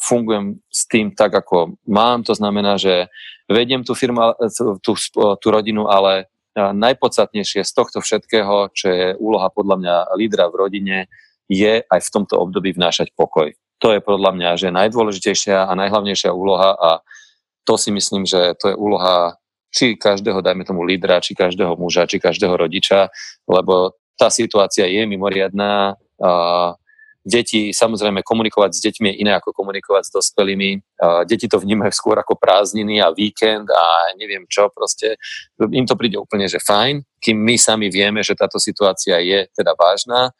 fungujem 0.00 0.60
s 0.68 0.84
tým 0.86 1.12
tak, 1.12 1.32
ako 1.34 1.80
mám. 1.88 2.22
To 2.28 2.34
znamená, 2.36 2.76
že 2.76 3.08
vediem 3.48 3.82
tú 3.82 3.94
firmu, 3.94 4.34
tú, 4.82 4.94
tú 5.14 5.48
rodinu, 5.48 5.86
ale 5.88 6.30
najpodstatnejšie 6.56 7.62
z 7.62 7.72
tohto 7.72 8.00
všetkého, 8.00 8.72
čo 8.72 8.86
je 8.88 9.06
úloha 9.20 9.52
podľa 9.52 9.76
mňa 9.76 9.94
lídra 10.16 10.48
v 10.48 10.58
rodine, 10.66 10.98
je 11.46 11.84
aj 11.84 12.00
v 12.00 12.12
tomto 12.12 12.40
období 12.40 12.72
vnášať 12.74 13.12
pokoj. 13.12 13.52
To 13.84 13.92
je 13.92 14.00
podľa 14.00 14.32
mňa, 14.32 14.50
že 14.56 14.72
najdôležitejšia 14.72 15.68
a 15.68 15.72
najhlavnejšia 15.76 16.32
úloha 16.32 16.72
a 16.74 16.90
to 17.68 17.76
si 17.76 17.92
myslím, 17.92 18.24
že 18.24 18.56
to 18.56 18.72
je 18.72 18.76
úloha 18.78 19.36
či 19.68 20.00
každého, 20.00 20.40
dajme 20.40 20.64
tomu 20.64 20.80
lídra, 20.88 21.20
či 21.20 21.36
každého 21.36 21.76
muža, 21.76 22.08
či 22.08 22.16
každého 22.16 22.56
rodiča, 22.56 23.12
lebo 23.44 23.92
tá 24.16 24.32
situácia 24.32 24.88
je 24.88 25.04
mimoriadná. 25.04 26.00
A 26.16 26.32
deti, 27.26 27.74
samozrejme, 27.74 28.22
komunikovať 28.22 28.70
s 28.78 28.80
deťmi 28.86 29.10
je 29.10 29.18
iné 29.26 29.34
ako 29.34 29.50
komunikovať 29.50 30.06
s 30.06 30.14
dospelými. 30.14 30.78
Deti 31.26 31.50
to 31.50 31.58
vnímajú 31.58 31.90
skôr 31.90 32.14
ako 32.22 32.38
prázdniny 32.38 33.02
a 33.02 33.10
víkend 33.10 33.66
a 33.66 34.14
neviem 34.14 34.46
čo, 34.46 34.70
proste 34.70 35.18
im 35.58 35.82
to 35.82 35.98
príde 35.98 36.14
úplne, 36.14 36.46
že 36.46 36.62
fajn, 36.62 37.02
kým 37.18 37.34
my 37.34 37.58
sami 37.58 37.90
vieme, 37.90 38.22
že 38.22 38.38
táto 38.38 38.62
situácia 38.62 39.18
je 39.18 39.50
teda 39.50 39.74
vážna. 39.74 40.30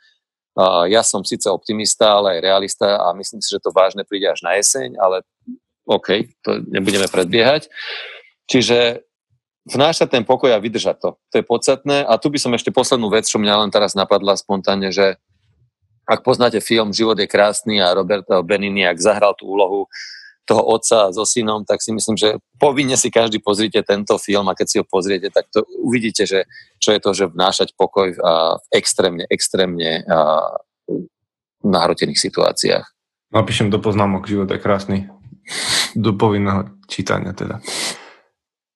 Ja 0.86 1.02
som 1.02 1.26
síce 1.26 1.50
optimista, 1.50 2.16
ale 2.16 2.38
aj 2.38 2.46
realista 2.46 2.88
a 3.02 3.10
myslím 3.18 3.42
si, 3.42 3.50
že 3.50 3.60
to 3.60 3.74
vážne 3.74 4.06
príde 4.06 4.30
až 4.30 4.46
na 4.46 4.54
jeseň, 4.54 4.94
ale 4.96 5.26
OK, 5.90 6.32
to 6.46 6.62
nebudeme 6.70 7.10
predbiehať. 7.10 7.68
Čiže 8.46 9.02
vnášať 9.66 10.14
ten 10.14 10.22
pokoj 10.22 10.54
a 10.54 10.62
vydržať 10.62 10.96
to. 11.02 11.10
To 11.18 11.34
je 11.34 11.44
podstatné. 11.44 12.06
A 12.06 12.14
tu 12.22 12.30
by 12.30 12.38
som 12.38 12.54
ešte 12.54 12.70
poslednú 12.70 13.10
vec, 13.10 13.26
čo 13.26 13.42
mňa 13.42 13.66
len 13.66 13.70
teraz 13.74 13.98
napadla 13.98 14.38
spontánne, 14.38 14.94
že 14.94 15.18
ak 16.06 16.22
poznáte 16.22 16.62
film 16.62 16.94
Život 16.94 17.18
je 17.18 17.26
krásny 17.26 17.82
a 17.82 17.90
Roberto 17.90 18.38
Benini, 18.46 18.86
ak 18.86 19.02
zahral 19.02 19.34
tú 19.34 19.50
úlohu 19.50 19.90
toho 20.46 20.62
otca 20.62 21.10
so 21.10 21.26
synom, 21.26 21.66
tak 21.66 21.82
si 21.82 21.90
myslím, 21.90 22.14
že 22.14 22.38
povinne 22.54 22.94
si 22.94 23.10
každý 23.10 23.42
pozrite 23.42 23.82
tento 23.82 24.14
film 24.14 24.46
a 24.46 24.54
keď 24.54 24.66
si 24.70 24.76
ho 24.78 24.86
pozriete, 24.86 25.34
tak 25.34 25.50
to 25.50 25.66
uvidíte, 25.82 26.22
že 26.22 26.46
čo 26.78 26.94
je 26.94 27.00
to, 27.02 27.10
že 27.10 27.26
vnášať 27.26 27.74
pokoj 27.74 28.14
v 28.14 28.66
extrémne, 28.70 29.26
extrémne 29.26 30.06
nahrotených 31.66 32.22
situáciách. 32.22 32.86
Napíšem 33.34 33.74
do 33.74 33.82
poznámok, 33.82 34.30
život 34.30 34.46
je 34.46 34.62
krásny. 34.62 34.98
Do 35.98 36.14
povinného 36.14 36.78
čítania 36.86 37.34
teda. 37.34 37.58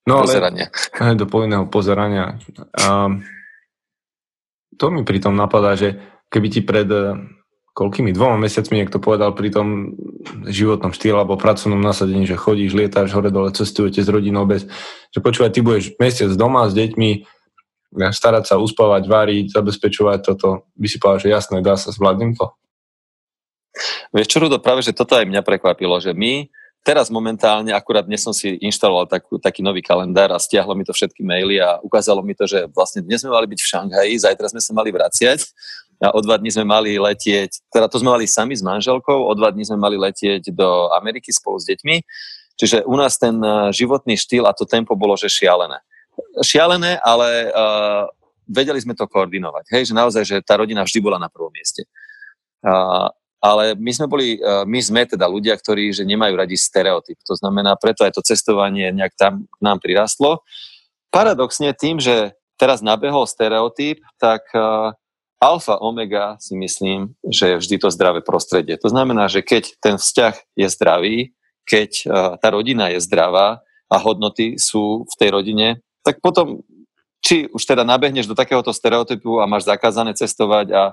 No, 0.03 0.27
pozerania. 0.27 0.67
Ale, 0.99 1.15
do 1.21 1.25
povinného 1.27 1.71
pozerania. 1.71 2.35
A 2.75 3.15
to 4.75 4.85
mi 4.91 5.07
pritom 5.07 5.31
napadá, 5.31 5.79
že 5.79 5.95
keby 6.31 6.47
ti 6.47 6.61
pred 6.63 6.87
koľkými 7.71 8.11
dvoma 8.11 8.35
mesiacmi 8.35 8.83
niekto 8.83 8.99
povedal 8.99 9.31
pri 9.31 9.51
tom 9.51 9.95
životnom 10.47 10.91
štýle 10.91 11.23
alebo 11.23 11.39
pracovnom 11.39 11.79
nasadení, 11.79 12.27
že 12.27 12.39
chodíš, 12.39 12.75
lietáš 12.75 13.15
hore 13.15 13.31
dole, 13.31 13.55
cestujete 13.55 14.03
s 14.03 14.09
rodinou 14.11 14.43
bez, 14.43 14.67
že 15.11 15.19
počúvaj, 15.23 15.55
ty 15.55 15.63
budeš 15.63 15.95
mesiac 15.95 16.31
doma 16.35 16.67
s 16.67 16.75
deťmi, 16.75 17.23
starať 17.95 18.43
sa, 18.47 18.59
uspávať, 18.59 19.07
váriť, 19.07 19.45
zabezpečovať 19.55 20.19
toto, 20.23 20.67
by 20.75 20.87
si 20.87 20.99
povedal, 20.99 21.19
že 21.27 21.29
jasné, 21.31 21.63
dá 21.63 21.79
sa, 21.79 21.95
zvládnem 21.95 22.35
to. 22.35 22.51
Vieš 24.11 24.27
čo, 24.27 24.37
Rudo, 24.43 24.59
práve, 24.59 24.83
že 24.83 24.91
toto 24.91 25.15
aj 25.15 25.23
mňa 25.23 25.39
prekvapilo, 25.43 25.95
že 26.03 26.11
my 26.11 26.51
teraz 26.83 27.07
momentálne, 27.07 27.71
akurát 27.71 28.03
dnes 28.03 28.19
som 28.19 28.35
si 28.35 28.59
inštaloval 28.59 29.07
takú, 29.07 29.39
taký 29.39 29.63
nový 29.63 29.79
kalendár 29.79 30.35
a 30.35 30.43
stiahlo 30.43 30.75
mi 30.75 30.83
to 30.83 30.91
všetky 30.91 31.23
maily 31.23 31.63
a 31.63 31.79
ukázalo 31.79 32.19
mi 32.19 32.35
to, 32.35 32.43
že 32.43 32.67
vlastne 32.75 32.99
dnes 32.99 33.23
sme 33.23 33.31
mali 33.31 33.47
byť 33.47 33.59
v 33.63 33.69
Šanghaji, 33.69 34.13
zajtra 34.27 34.51
sme 34.51 34.59
sa 34.59 34.71
mali 34.75 34.91
vraciať 34.91 35.39
o 36.09 36.19
dva 36.25 36.41
dní 36.41 36.49
sme 36.49 36.65
mali 36.65 36.97
letieť, 36.97 37.69
teda 37.69 37.85
to 37.85 38.01
sme 38.01 38.17
mali 38.17 38.25
sami 38.25 38.57
s 38.57 38.65
manželkou, 38.65 39.13
o 39.13 39.33
dva 39.37 39.53
dní 39.53 39.69
sme 39.69 39.77
mali 39.77 40.01
letieť 40.01 40.49
do 40.49 40.89
Ameriky 40.97 41.29
spolu 41.29 41.61
s 41.61 41.69
deťmi, 41.69 42.01
čiže 42.57 42.89
u 42.89 42.97
nás 42.97 43.21
ten 43.21 43.37
eh, 43.37 43.69
životný 43.69 44.17
štýl 44.17 44.49
a 44.49 44.57
to 44.57 44.65
tempo 44.65 44.97
bolo, 44.97 45.13
že 45.13 45.29
šialené. 45.29 45.77
Šialené, 46.43 46.99
ale 46.99 47.49
uh, 47.49 48.03
vedeli 48.43 48.83
sme 48.83 48.93
to 48.93 49.07
koordinovať, 49.07 49.63
hej, 49.71 49.89
že 49.89 49.93
naozaj, 49.95 50.23
že 50.27 50.37
tá 50.43 50.59
rodina 50.59 50.83
vždy 50.83 50.99
bola 50.99 51.15
na 51.15 51.31
prvom 51.31 51.49
mieste. 51.49 51.87
Uh, 52.61 53.07
ale 53.41 53.73
my 53.73 53.89
sme 53.95 54.05
boli, 54.05 54.37
my 54.69 54.79
sme 54.85 55.01
teda 55.07 55.25
ľudia, 55.25 55.57
ktorí 55.57 55.89
že 55.89 56.05
nemajú 56.05 56.37
radi 56.37 56.53
stereotyp. 56.53 57.17
To 57.25 57.33
znamená, 57.33 57.73
preto 57.73 58.05
aj 58.05 58.13
to 58.13 58.21
cestovanie 58.21 58.93
nejak 58.93 59.17
tam 59.17 59.49
k 59.49 59.57
nám 59.65 59.81
prirastlo. 59.81 60.45
Paradoxne 61.09 61.73
tým, 61.73 61.97
že 61.97 62.37
teraz 62.61 62.85
nabehol 62.85 63.25
stereotyp, 63.25 63.97
tak 64.21 64.45
uh, 64.53 64.93
alfa, 65.41 65.81
omega 65.81 66.37
si 66.37 66.53
myslím, 66.53 67.17
že 67.25 67.57
je 67.57 67.59
vždy 67.59 67.75
to 67.81 67.89
zdravé 67.89 68.21
prostredie. 68.21 68.77
To 68.77 68.93
znamená, 68.93 69.25
že 69.25 69.41
keď 69.41 69.73
ten 69.81 69.97
vzťah 69.97 70.37
je 70.53 70.67
zdravý, 70.69 71.15
keď 71.65 71.89
tá 72.37 72.47
rodina 72.53 72.93
je 72.93 73.01
zdravá 73.01 73.65
a 73.89 73.95
hodnoty 73.97 74.61
sú 74.61 75.03
v 75.09 75.13
tej 75.17 75.29
rodine, 75.33 75.67
tak 76.05 76.21
potom 76.21 76.61
či 77.21 77.45
už 77.53 77.61
teda 77.61 77.85
nabehneš 77.85 78.25
do 78.25 78.37
takéhoto 78.37 78.73
stereotypu 78.73 79.41
a 79.41 79.49
máš 79.49 79.69
zakázané 79.69 80.13
cestovať 80.17 80.73
a 80.73 80.83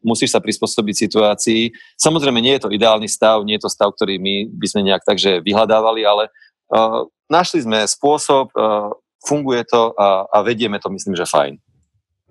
musíš 0.00 0.32
sa 0.32 0.40
prispôsobiť 0.40 0.94
situácii. 0.96 1.72
Samozrejme, 2.00 2.40
nie 2.40 2.56
je 2.56 2.64
to 2.64 2.72
ideálny 2.72 3.04
stav, 3.04 3.44
nie 3.44 3.60
je 3.60 3.68
to 3.68 3.70
stav, 3.72 3.92
ktorý 3.92 4.16
my 4.16 4.48
by 4.48 4.66
sme 4.68 4.80
nejak 4.88 5.04
takže 5.04 5.44
vyhľadávali, 5.44 6.08
ale 6.08 6.32
uh, 6.72 7.04
našli 7.28 7.68
sme 7.68 7.84
spôsob, 7.84 8.48
uh, 8.56 8.96
funguje 9.28 9.66
to 9.68 9.92
a, 9.98 10.24
a 10.32 10.38
vedieme 10.40 10.80
to, 10.80 10.88
myslím, 10.88 11.18
že 11.18 11.28
fajn. 11.28 11.60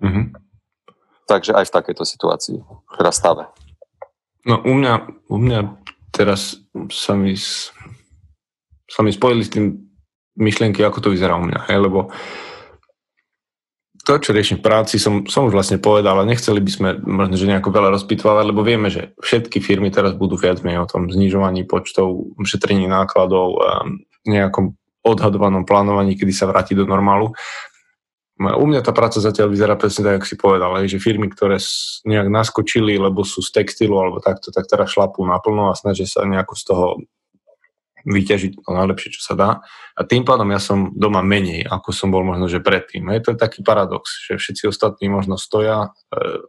Mm-hmm. 0.02 0.24
Takže 1.28 1.52
aj 1.52 1.68
v 1.68 1.74
takejto 1.76 2.04
situácii, 2.08 2.56
teda 2.96 3.12
stave. 3.12 3.44
No 4.48 4.64
u 4.64 4.72
mňa, 4.72 4.94
u 5.28 5.36
mňa 5.36 5.60
teraz 6.08 6.56
sa 6.88 7.12
mi, 7.12 7.36
sa 8.88 9.00
mi 9.04 9.10
spojili 9.12 9.42
s 9.44 9.52
tým 9.52 9.76
myšlienky, 10.40 10.80
ako 10.80 11.04
to 11.04 11.12
vyzerá 11.12 11.36
u 11.36 11.44
mňa, 11.44 11.68
hej, 11.68 11.78
lebo 11.84 12.08
to, 14.08 14.16
čo 14.16 14.32
riešim 14.32 14.64
v 14.64 14.64
práci, 14.64 14.96
som, 14.96 15.28
som 15.28 15.44
už 15.44 15.52
vlastne 15.52 15.76
povedal, 15.76 16.16
ale 16.16 16.32
nechceli 16.32 16.64
by 16.64 16.70
sme 16.72 16.88
možno, 17.04 17.36
že 17.36 17.44
nejako 17.44 17.68
veľa 17.68 17.92
rozpitvávať, 17.92 18.44
lebo 18.48 18.64
vieme, 18.64 18.88
že 18.88 19.12
všetky 19.20 19.60
firmy 19.60 19.92
teraz 19.92 20.16
budú 20.16 20.40
viac 20.40 20.64
menej 20.64 20.80
o 20.80 20.88
tom 20.88 21.12
znižovaní 21.12 21.68
počtov, 21.68 22.32
šetrení 22.40 22.88
nákladov, 22.88 23.60
nejakom 24.24 24.80
odhadovanom 25.04 25.68
plánovaní, 25.68 26.16
kedy 26.16 26.32
sa 26.32 26.48
vráti 26.48 26.72
do 26.72 26.88
normálu. 26.88 27.36
U 28.38 28.64
mňa 28.70 28.86
tá 28.86 28.94
práca 28.94 29.18
zatiaľ 29.18 29.50
vyzerá 29.50 29.74
presne 29.74 30.06
tak, 30.06 30.22
ako 30.22 30.26
si 30.30 30.36
povedal, 30.38 30.70
že 30.86 31.02
firmy, 31.02 31.26
ktoré 31.26 31.58
nejak 32.06 32.30
naskočili, 32.30 32.94
lebo 32.94 33.26
sú 33.26 33.42
z 33.42 33.50
textilu 33.50 33.98
alebo 33.98 34.22
takto, 34.22 34.54
tak 34.54 34.70
teraz 34.70 34.94
šlapú 34.94 35.26
naplno 35.26 35.74
a 35.74 35.78
snažia 35.78 36.06
sa 36.06 36.22
nejako 36.22 36.54
z 36.54 36.62
toho 36.62 36.86
vyťažiť 38.06 38.62
to 38.62 38.70
najlepšie, 38.70 39.18
čo 39.18 39.22
sa 39.26 39.34
dá. 39.34 39.50
A 39.98 40.00
tým 40.06 40.22
pádom 40.22 40.46
ja 40.54 40.62
som 40.62 40.94
doma 40.94 41.18
menej, 41.18 41.66
ako 41.66 41.90
som 41.90 42.14
bol 42.14 42.22
možno, 42.22 42.46
že 42.46 42.62
predtým. 42.62 43.10
Je 43.10 43.26
to 43.26 43.34
taký 43.34 43.66
paradox, 43.66 44.22
že 44.30 44.38
všetci 44.38 44.70
ostatní 44.70 45.10
možno 45.10 45.34
stoja, 45.34 45.90
e, 46.14 46.46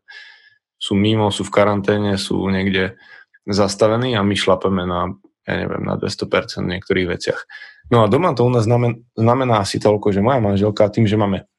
sú 0.77 0.93
mimo, 0.93 1.33
sú 1.33 1.41
v 1.43 1.53
karanténe, 1.53 2.15
sú 2.21 2.37
niekde 2.47 3.01
zastavení 3.49 4.13
a 4.13 4.21
my 4.21 4.35
šlapeme 4.37 4.85
na, 4.85 5.17
ja 5.49 5.53
neviem, 5.57 5.83
na 5.83 5.97
200% 5.97 6.63
v 6.63 6.71
niektorých 6.77 7.07
veciach. 7.17 7.41
No 7.89 8.05
a 8.05 8.07
doma 8.07 8.37
to 8.37 8.45
u 8.45 8.51
nás 8.53 8.69
znamená, 8.69 9.01
znamená 9.17 9.65
asi 9.65 9.81
toľko, 9.81 10.13
že 10.13 10.21
moja 10.21 10.37
manželka 10.37 10.85
tým, 10.93 11.09
že 11.09 11.17
máme 11.17 11.49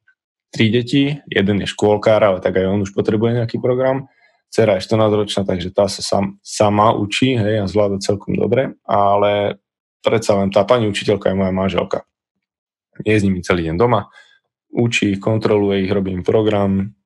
tri 0.51 0.71
deti, 0.71 1.23
jeden 1.31 1.63
je 1.63 1.71
škôlkár, 1.71 2.21
ale 2.23 2.39
tak 2.43 2.59
aj 2.59 2.67
on 2.67 2.83
už 2.83 2.93
potrebuje 2.93 3.39
nejaký 3.43 3.63
program. 3.63 4.11
Cera 4.51 4.77
je 4.77 4.83
14 4.83 5.15
ročná, 5.15 5.43
takže 5.47 5.71
tá 5.71 5.87
sa 5.87 6.03
sam, 6.03 6.43
sama 6.43 6.91
učí 6.91 7.39
hej, 7.39 7.63
a 7.63 7.71
zvláda 7.71 8.03
celkom 8.03 8.35
dobre, 8.35 8.75
ale 8.83 9.63
predsa 10.03 10.35
len 10.43 10.51
tá 10.51 10.67
pani 10.67 10.91
učiteľka 10.91 11.31
je 11.31 11.39
moja 11.39 11.55
manželka. 11.55 11.99
Je 13.07 13.15
s 13.15 13.23
nimi 13.23 13.47
celý 13.47 13.71
deň 13.71 13.79
doma, 13.79 14.11
učí 14.75 15.15
ich, 15.15 15.23
kontroluje 15.23 15.87
ich, 15.87 15.95
robí 15.95 16.11
im 16.11 16.27
program. 16.27 16.99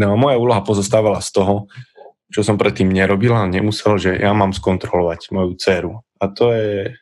No 0.00 0.16
moja 0.16 0.40
úloha 0.40 0.64
pozostávala 0.64 1.20
z 1.20 1.36
toho, 1.36 1.68
čo 2.32 2.40
som 2.40 2.56
predtým 2.56 2.88
nerobil 2.92 3.32
a 3.36 3.44
nemusel, 3.44 4.00
že 4.00 4.16
ja 4.16 4.32
mám 4.32 4.56
skontrolovať 4.56 5.32
moju 5.32 5.52
dceru. 5.56 5.92
A 6.20 6.24
to 6.32 6.52
je, 6.52 6.96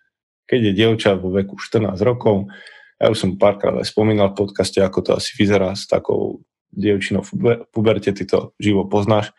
keď 0.51 0.61
je 0.71 0.73
dievča 0.75 1.11
vo 1.19 1.31
veku 1.35 1.55
14 1.59 1.95
rokov, 2.03 2.51
ja 2.97 3.07
už 3.13 3.19
som 3.19 3.31
párkrát 3.37 3.77
aj 3.77 3.93
spomínal 3.93 4.33
v 4.33 4.47
podcaste, 4.47 4.81
ako 4.81 4.99
to 5.05 5.11
asi 5.17 5.37
vyzerá 5.37 5.77
s 5.77 5.85
takou 5.85 6.45
dievčinou 6.73 7.25
v 7.25 7.65
puberte, 7.73 8.13
ty 8.13 8.25
to 8.25 8.53
živo 8.61 8.85
poznáš. 8.85 9.33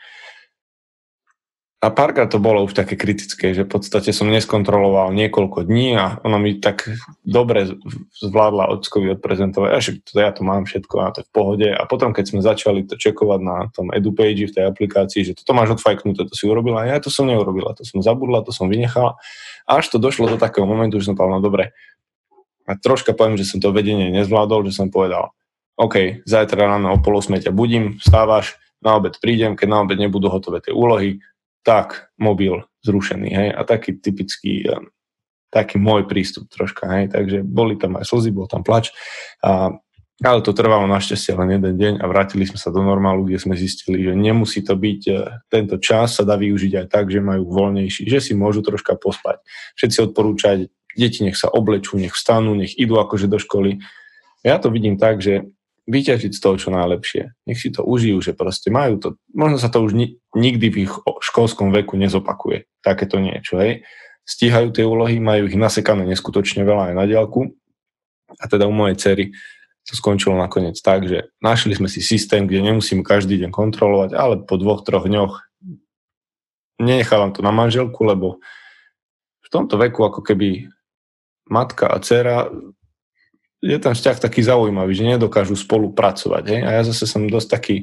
A 1.78 1.94
párkrát 1.94 2.26
to 2.26 2.42
bolo 2.42 2.66
už 2.66 2.74
také 2.74 2.98
kritické, 2.98 3.54
že 3.54 3.62
v 3.62 3.78
podstate 3.78 4.10
som 4.10 4.26
neskontroloval 4.34 5.14
niekoľko 5.14 5.70
dní 5.70 5.94
a 5.94 6.18
ona 6.26 6.42
mi 6.42 6.58
tak 6.58 6.90
dobre 7.22 7.70
zvládla 8.18 8.74
ockovi 8.74 9.14
odprezentovať, 9.14 9.70
a 9.70 9.80
ja 10.18 10.34
to 10.34 10.42
mám 10.42 10.66
všetko 10.66 10.96
a 10.98 11.14
to 11.14 11.22
je 11.22 11.30
v 11.30 11.34
pohode. 11.38 11.70
A 11.70 11.86
potom, 11.86 12.18
keď 12.18 12.34
sme 12.34 12.42
začali 12.42 12.82
to 12.90 12.98
čekovať 12.98 13.40
na 13.46 13.70
tom 13.70 13.94
EduPage 13.94 14.50
v 14.50 14.56
tej 14.58 14.66
aplikácii, 14.74 15.22
že 15.22 15.38
toto 15.38 15.54
máš 15.54 15.78
odfajknuté, 15.78 16.26
to 16.26 16.34
si 16.34 16.50
urobila, 16.50 16.82
a 16.82 16.90
ja 16.90 16.98
to 16.98 17.14
som 17.14 17.30
neurobila, 17.30 17.78
to 17.78 17.86
som 17.86 18.02
zabudla, 18.02 18.42
to 18.42 18.50
som 18.50 18.74
vynechala. 18.74 19.22
Až 19.70 19.94
to 19.94 20.02
došlo 20.02 20.34
do 20.34 20.42
takého 20.42 20.66
momentu, 20.66 20.98
že 20.98 21.14
som 21.14 21.16
povedal, 21.16 21.38
no 21.38 21.46
dobre, 21.46 21.78
a 22.68 22.76
troška 22.76 23.16
poviem, 23.16 23.40
že 23.40 23.48
som 23.48 23.64
to 23.64 23.72
vedenie 23.72 24.12
nezvládol, 24.12 24.68
že 24.68 24.76
som 24.76 24.92
povedal, 24.92 25.32
OK, 25.80 26.26
zajtra 26.28 26.68
ráno 26.68 26.92
o 26.92 27.00
pol 27.00 27.24
ťa 27.24 27.56
budím, 27.56 27.96
vstávaš, 28.02 28.60
na 28.84 29.00
obed 29.00 29.18
prídem, 29.18 29.56
keď 29.56 29.68
na 29.72 29.80
obed 29.82 29.98
nebudú 29.98 30.30
hotové 30.30 30.62
tie 30.62 30.76
úlohy, 30.76 31.24
tak 31.66 32.12
mobil 32.20 32.64
zrušený, 32.86 33.30
hej, 33.30 33.50
a 33.56 33.62
taký 33.66 33.98
typický, 33.98 34.68
um, 34.70 34.88
taký 35.50 35.82
môj 35.82 36.06
prístup 36.06 36.48
troška, 36.48 36.88
hej, 36.92 37.12
takže 37.12 37.44
boli 37.44 37.80
tam 37.80 37.98
aj 37.98 38.06
slzy, 38.08 38.30
bol 38.32 38.48
tam 38.48 38.64
plač, 38.64 38.94
a, 39.44 39.76
ale 40.24 40.40
to 40.42 40.56
trvalo 40.56 40.90
našťastie 40.90 41.38
len 41.38 41.62
jeden 41.62 41.76
deň 41.78 41.94
a 42.02 42.06
vrátili 42.10 42.48
sme 42.48 42.58
sa 42.58 42.74
do 42.74 42.82
normálu, 42.82 43.28
kde 43.28 43.38
sme 43.38 43.54
zistili, 43.54 44.02
že 44.02 44.18
nemusí 44.18 44.66
to 44.66 44.74
byť, 44.74 45.02
e, 45.12 45.14
tento 45.52 45.78
čas 45.78 46.18
sa 46.18 46.24
dá 46.26 46.34
využiť 46.40 46.74
aj 46.74 46.86
tak, 46.90 47.14
že 47.14 47.22
majú 47.22 47.46
voľnejší, 47.54 48.10
že 48.10 48.18
si 48.18 48.34
môžu 48.34 48.66
troška 48.66 48.98
pospať. 48.98 49.46
Všetci 49.78 49.98
odporúčať 50.10 50.58
deti 50.98 51.22
nech 51.22 51.38
sa 51.38 51.48
oblečú, 51.48 52.02
nech 52.02 52.18
vstanú, 52.18 52.58
nech 52.58 52.74
idú 52.76 52.98
akože 52.98 53.30
do 53.30 53.38
školy. 53.38 53.80
Ja 54.42 54.58
to 54.58 54.74
vidím 54.74 54.98
tak, 54.98 55.22
že 55.22 55.48
vyťažiť 55.88 56.36
z 56.36 56.42
toho 56.44 56.60
čo 56.60 56.70
najlepšie. 56.76 57.32
Nech 57.48 57.60
si 57.62 57.72
to 57.72 57.86
užijú, 57.86 58.20
že 58.20 58.36
proste 58.36 58.68
majú 58.68 59.00
to. 59.00 59.10
Možno 59.32 59.56
sa 59.56 59.72
to 59.72 59.80
už 59.80 59.96
ni- 59.96 60.20
nikdy 60.36 60.68
v 60.68 60.78
ich 60.84 60.94
školskom 61.24 61.72
veku 61.72 61.96
nezopakuje. 61.96 62.68
Takéto 62.84 63.24
niečo, 63.24 63.56
hej. 63.64 63.88
Stíhajú 64.28 64.76
tie 64.76 64.84
úlohy, 64.84 65.24
majú 65.24 65.48
ich 65.48 65.56
nasekané 65.56 66.04
neskutočne 66.04 66.68
veľa 66.68 66.92
aj 66.92 66.96
na 67.00 67.06
diálku. 67.08 67.56
A 68.36 68.44
teda 68.52 68.68
u 68.68 68.76
mojej 68.76 69.00
cery 69.00 69.26
to 69.88 69.96
skončilo 69.96 70.36
nakoniec 70.36 70.76
tak, 70.84 71.08
že 71.08 71.32
našli 71.40 71.72
sme 71.80 71.88
si 71.88 72.04
systém, 72.04 72.44
kde 72.44 72.60
nemusím 72.60 73.08
každý 73.08 73.40
deň 73.40 73.56
kontrolovať, 73.56 74.12
ale 74.12 74.44
po 74.44 74.60
dvoch, 74.60 74.84
troch 74.84 75.08
dňoch 75.08 75.48
nenechávam 76.84 77.32
to 77.32 77.40
na 77.40 77.56
manželku, 77.56 78.04
lebo 78.04 78.44
v 79.40 79.48
tomto 79.48 79.80
veku 79.80 80.04
ako 80.04 80.20
keby 80.20 80.68
matka 81.50 81.88
a 81.88 81.98
dcera, 82.00 82.52
je 83.62 83.78
ten 83.82 83.94
vzťah 83.94 84.18
taký 84.22 84.46
zaujímavý, 84.46 84.94
že 84.94 85.04
nedokážu 85.06 85.58
spolupracovať. 85.58 86.44
Hej? 86.46 86.62
A 86.62 86.70
ja 86.78 86.82
zase 86.86 87.10
som 87.10 87.26
dosť 87.26 87.50
taký, 87.50 87.78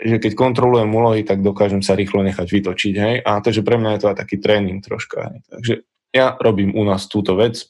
že 0.00 0.16
keď 0.16 0.32
kontrolujem 0.32 0.88
úlohy, 0.88 1.20
tak 1.22 1.44
dokážem 1.44 1.84
sa 1.84 1.92
rýchlo 1.92 2.24
nechať 2.24 2.48
vytočiť. 2.48 2.94
Hej? 2.96 3.14
A 3.22 3.44
takže 3.44 3.60
pre 3.60 3.76
mňa 3.76 3.90
je 3.94 4.00
to 4.00 4.10
aj 4.10 4.16
taký 4.24 4.36
tréning 4.40 4.80
troška. 4.80 5.30
Hej? 5.30 5.38
Takže 5.52 5.74
ja 6.16 6.26
robím 6.40 6.72
u 6.72 6.82
nás 6.88 7.10
túto 7.10 7.36
vec, 7.36 7.68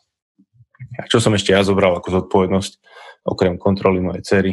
čo 1.11 1.19
som 1.19 1.35
ešte 1.35 1.51
ja 1.51 1.67
zobral 1.67 1.99
ako 1.99 2.23
zodpovednosť, 2.23 2.73
okrem 3.25 3.57
kontroly 3.57 4.05
mojej 4.05 4.23
cery, 4.23 4.53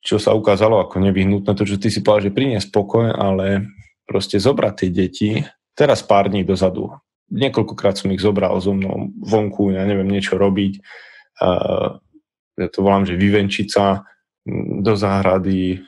čo 0.00 0.16
sa 0.16 0.32
ukázalo 0.32 0.80
ako 0.80 0.98
nevyhnutné, 0.98 1.52
to, 1.52 1.64
čo 1.68 1.76
ty 1.76 1.92
si 1.92 2.00
povedal, 2.00 2.32
že 2.32 2.36
priniesť 2.36 2.68
pokoj, 2.72 3.12
ale 3.12 3.70
proste 4.08 4.40
zobrať 4.40 4.74
tie 4.74 4.90
deti, 4.90 5.30
teraz 5.76 6.02
pár 6.02 6.32
dní 6.32 6.42
dozadu, 6.42 6.90
niekoľkokrát 7.30 7.96
som 7.96 8.10
ich 8.10 8.22
zobral 8.22 8.58
so 8.58 8.74
mnou 8.74 9.14
vonku, 9.22 9.72
ja 9.72 9.86
neviem, 9.86 10.10
niečo 10.10 10.36
robiť, 10.36 10.72
uh, 11.40 11.98
ja 12.60 12.68
to 12.68 12.78
volám, 12.84 13.08
že 13.08 13.16
vyvenčiť 13.16 13.68
sa 13.70 14.04
do 14.82 14.92
záhrady, 14.98 15.80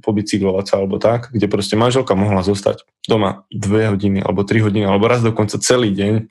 pobicyklovať 0.00 0.64
sa 0.64 0.74
alebo 0.78 0.96
tak, 1.02 1.34
kde 1.34 1.50
proste 1.50 1.74
manželka 1.74 2.14
mohla 2.14 2.40
zostať 2.46 2.86
doma 3.04 3.44
dve 3.50 3.92
hodiny 3.92 4.22
alebo 4.22 4.46
tri 4.46 4.62
hodiny, 4.62 4.86
alebo 4.86 5.10
raz 5.10 5.20
dokonca 5.20 5.58
celý 5.58 5.90
deň. 5.92 6.30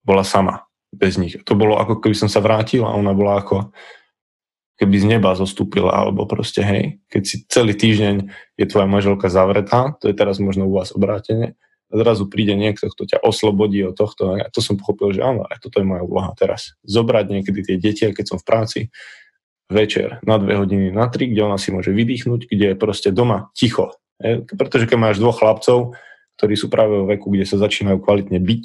Bola 0.00 0.24
sama, 0.24 0.64
bez 0.90 1.20
nich. 1.20 1.36
To 1.44 1.52
bolo 1.52 1.76
ako 1.76 2.00
keby 2.00 2.16
som 2.16 2.32
sa 2.32 2.40
vrátil 2.40 2.88
a 2.88 2.96
ona 2.96 3.12
bola 3.12 3.44
ako 3.44 3.70
keby 4.80 4.96
z 4.96 5.06
neba 5.06 5.36
zostúpila, 5.36 5.92
alebo 5.92 6.24
proste, 6.24 6.64
hej, 6.64 7.04
keď 7.12 7.22
si 7.28 7.44
celý 7.52 7.76
týždeň 7.76 8.32
je 8.56 8.64
tvoja 8.64 8.88
manželka 8.88 9.28
zavretá, 9.28 9.92
to 10.00 10.08
je 10.08 10.16
teraz 10.16 10.40
možno 10.40 10.64
u 10.64 10.72
vás 10.72 10.96
obrátenie, 10.96 11.52
a 11.90 11.92
zrazu 11.98 12.30
príde 12.30 12.54
niekto, 12.54 12.86
kto 12.86 13.02
ťa 13.04 13.18
oslobodí 13.26 13.82
od 13.82 13.98
tohto. 13.98 14.38
A 14.38 14.46
to 14.46 14.62
som 14.62 14.78
pochopil, 14.78 15.10
že 15.10 15.26
áno, 15.26 15.42
aj 15.50 15.58
toto 15.58 15.82
je 15.82 15.86
moja 15.90 16.06
úloha 16.06 16.30
teraz. 16.38 16.78
Zobrať 16.86 17.26
niekedy 17.34 17.60
tie 17.66 17.76
deti, 17.82 18.06
keď 18.06 18.26
som 18.30 18.38
v 18.38 18.46
práci, 18.46 18.80
večer 19.70 20.18
na 20.26 20.36
dve 20.36 20.58
hodiny, 20.58 20.90
na 20.90 21.06
tri, 21.06 21.30
kde 21.30 21.46
ona 21.46 21.58
si 21.58 21.70
môže 21.70 21.94
vydýchnuť, 21.94 22.50
kde 22.50 22.66
je 22.74 22.76
proste 22.76 23.14
doma 23.14 23.54
ticho. 23.54 23.94
Hej? 24.18 24.50
Pretože 24.50 24.90
keď 24.90 24.98
máš 24.98 25.22
dvoch 25.22 25.38
chlapcov, 25.38 25.94
ktorí 26.36 26.54
sú 26.58 26.66
práve 26.66 26.98
vo 26.98 27.06
veku, 27.06 27.30
kde 27.30 27.46
sa 27.46 27.56
začínajú 27.62 28.02
kvalitne 28.02 28.42
byť, 28.42 28.64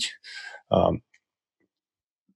a, 0.73 0.97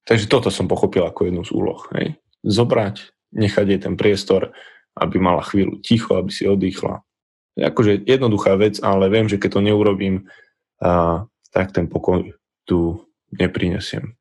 takže 0.05 0.29
toto 0.29 0.53
som 0.53 0.69
pochopil 0.69 1.01
ako 1.01 1.27
jednu 1.27 1.41
z 1.41 1.51
úloh. 1.51 1.81
Hej? 1.97 2.21
Zobrať, 2.45 3.09
nechať 3.33 3.65
jej 3.65 3.79
ten 3.81 3.97
priestor, 3.97 4.53
aby 4.93 5.17
mala 5.17 5.41
chvíľu 5.41 5.81
ticho, 5.81 6.17
aby 6.17 6.29
si 6.29 6.45
oddychla. 6.45 7.01
Je 7.57 7.65
akože 7.65 8.05
jednoduchá 8.05 8.55
vec, 8.55 8.77
ale 8.79 9.09
viem, 9.09 9.25
že 9.25 9.41
keď 9.41 9.59
to 9.59 9.65
neurobím, 9.65 10.29
a, 10.79 11.23
tak 11.51 11.71
ten 11.71 11.87
pokoj 11.87 12.35
tu 12.65 13.05
neprinesiem. 13.35 14.15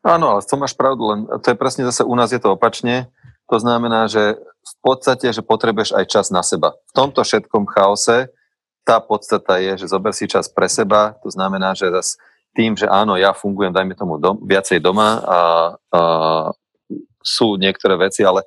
Áno, 0.00 0.32
ale 0.32 0.40
to 0.40 0.56
máš 0.56 0.72
pravdu, 0.72 1.02
len 1.12 1.20
to 1.44 1.52
je 1.52 1.60
presne 1.60 1.84
zase 1.84 2.08
u 2.08 2.14
nás 2.16 2.32
je 2.32 2.40
to 2.40 2.56
opačne. 2.56 3.12
To 3.52 3.60
znamená, 3.60 4.08
že 4.08 4.40
v 4.40 4.74
podstate, 4.80 5.28
že 5.28 5.44
potrebuješ 5.44 5.92
aj 5.92 6.04
čas 6.08 6.26
na 6.32 6.40
seba. 6.40 6.78
V 6.88 6.92
tomto 6.96 7.20
všetkom 7.20 7.68
chaose 7.68 8.32
tá 8.86 8.96
podstata 9.02 9.60
je, 9.60 9.84
že 9.84 9.90
zober 9.92 10.16
si 10.16 10.24
čas 10.24 10.48
pre 10.48 10.70
seba, 10.70 11.18
to 11.20 11.28
znamená, 11.28 11.76
že 11.76 11.92
zase 11.92 12.16
tým, 12.56 12.74
že 12.74 12.88
áno, 12.88 13.14
ja 13.14 13.36
fungujem, 13.36 13.70
dajme 13.70 13.94
tomu 13.94 14.16
dom, 14.16 14.40
viacej 14.42 14.82
doma 14.82 15.20
a, 15.22 15.40
a 15.92 16.00
sú 17.20 17.60
niektoré 17.60 17.94
veci, 18.00 18.24
ale 18.24 18.42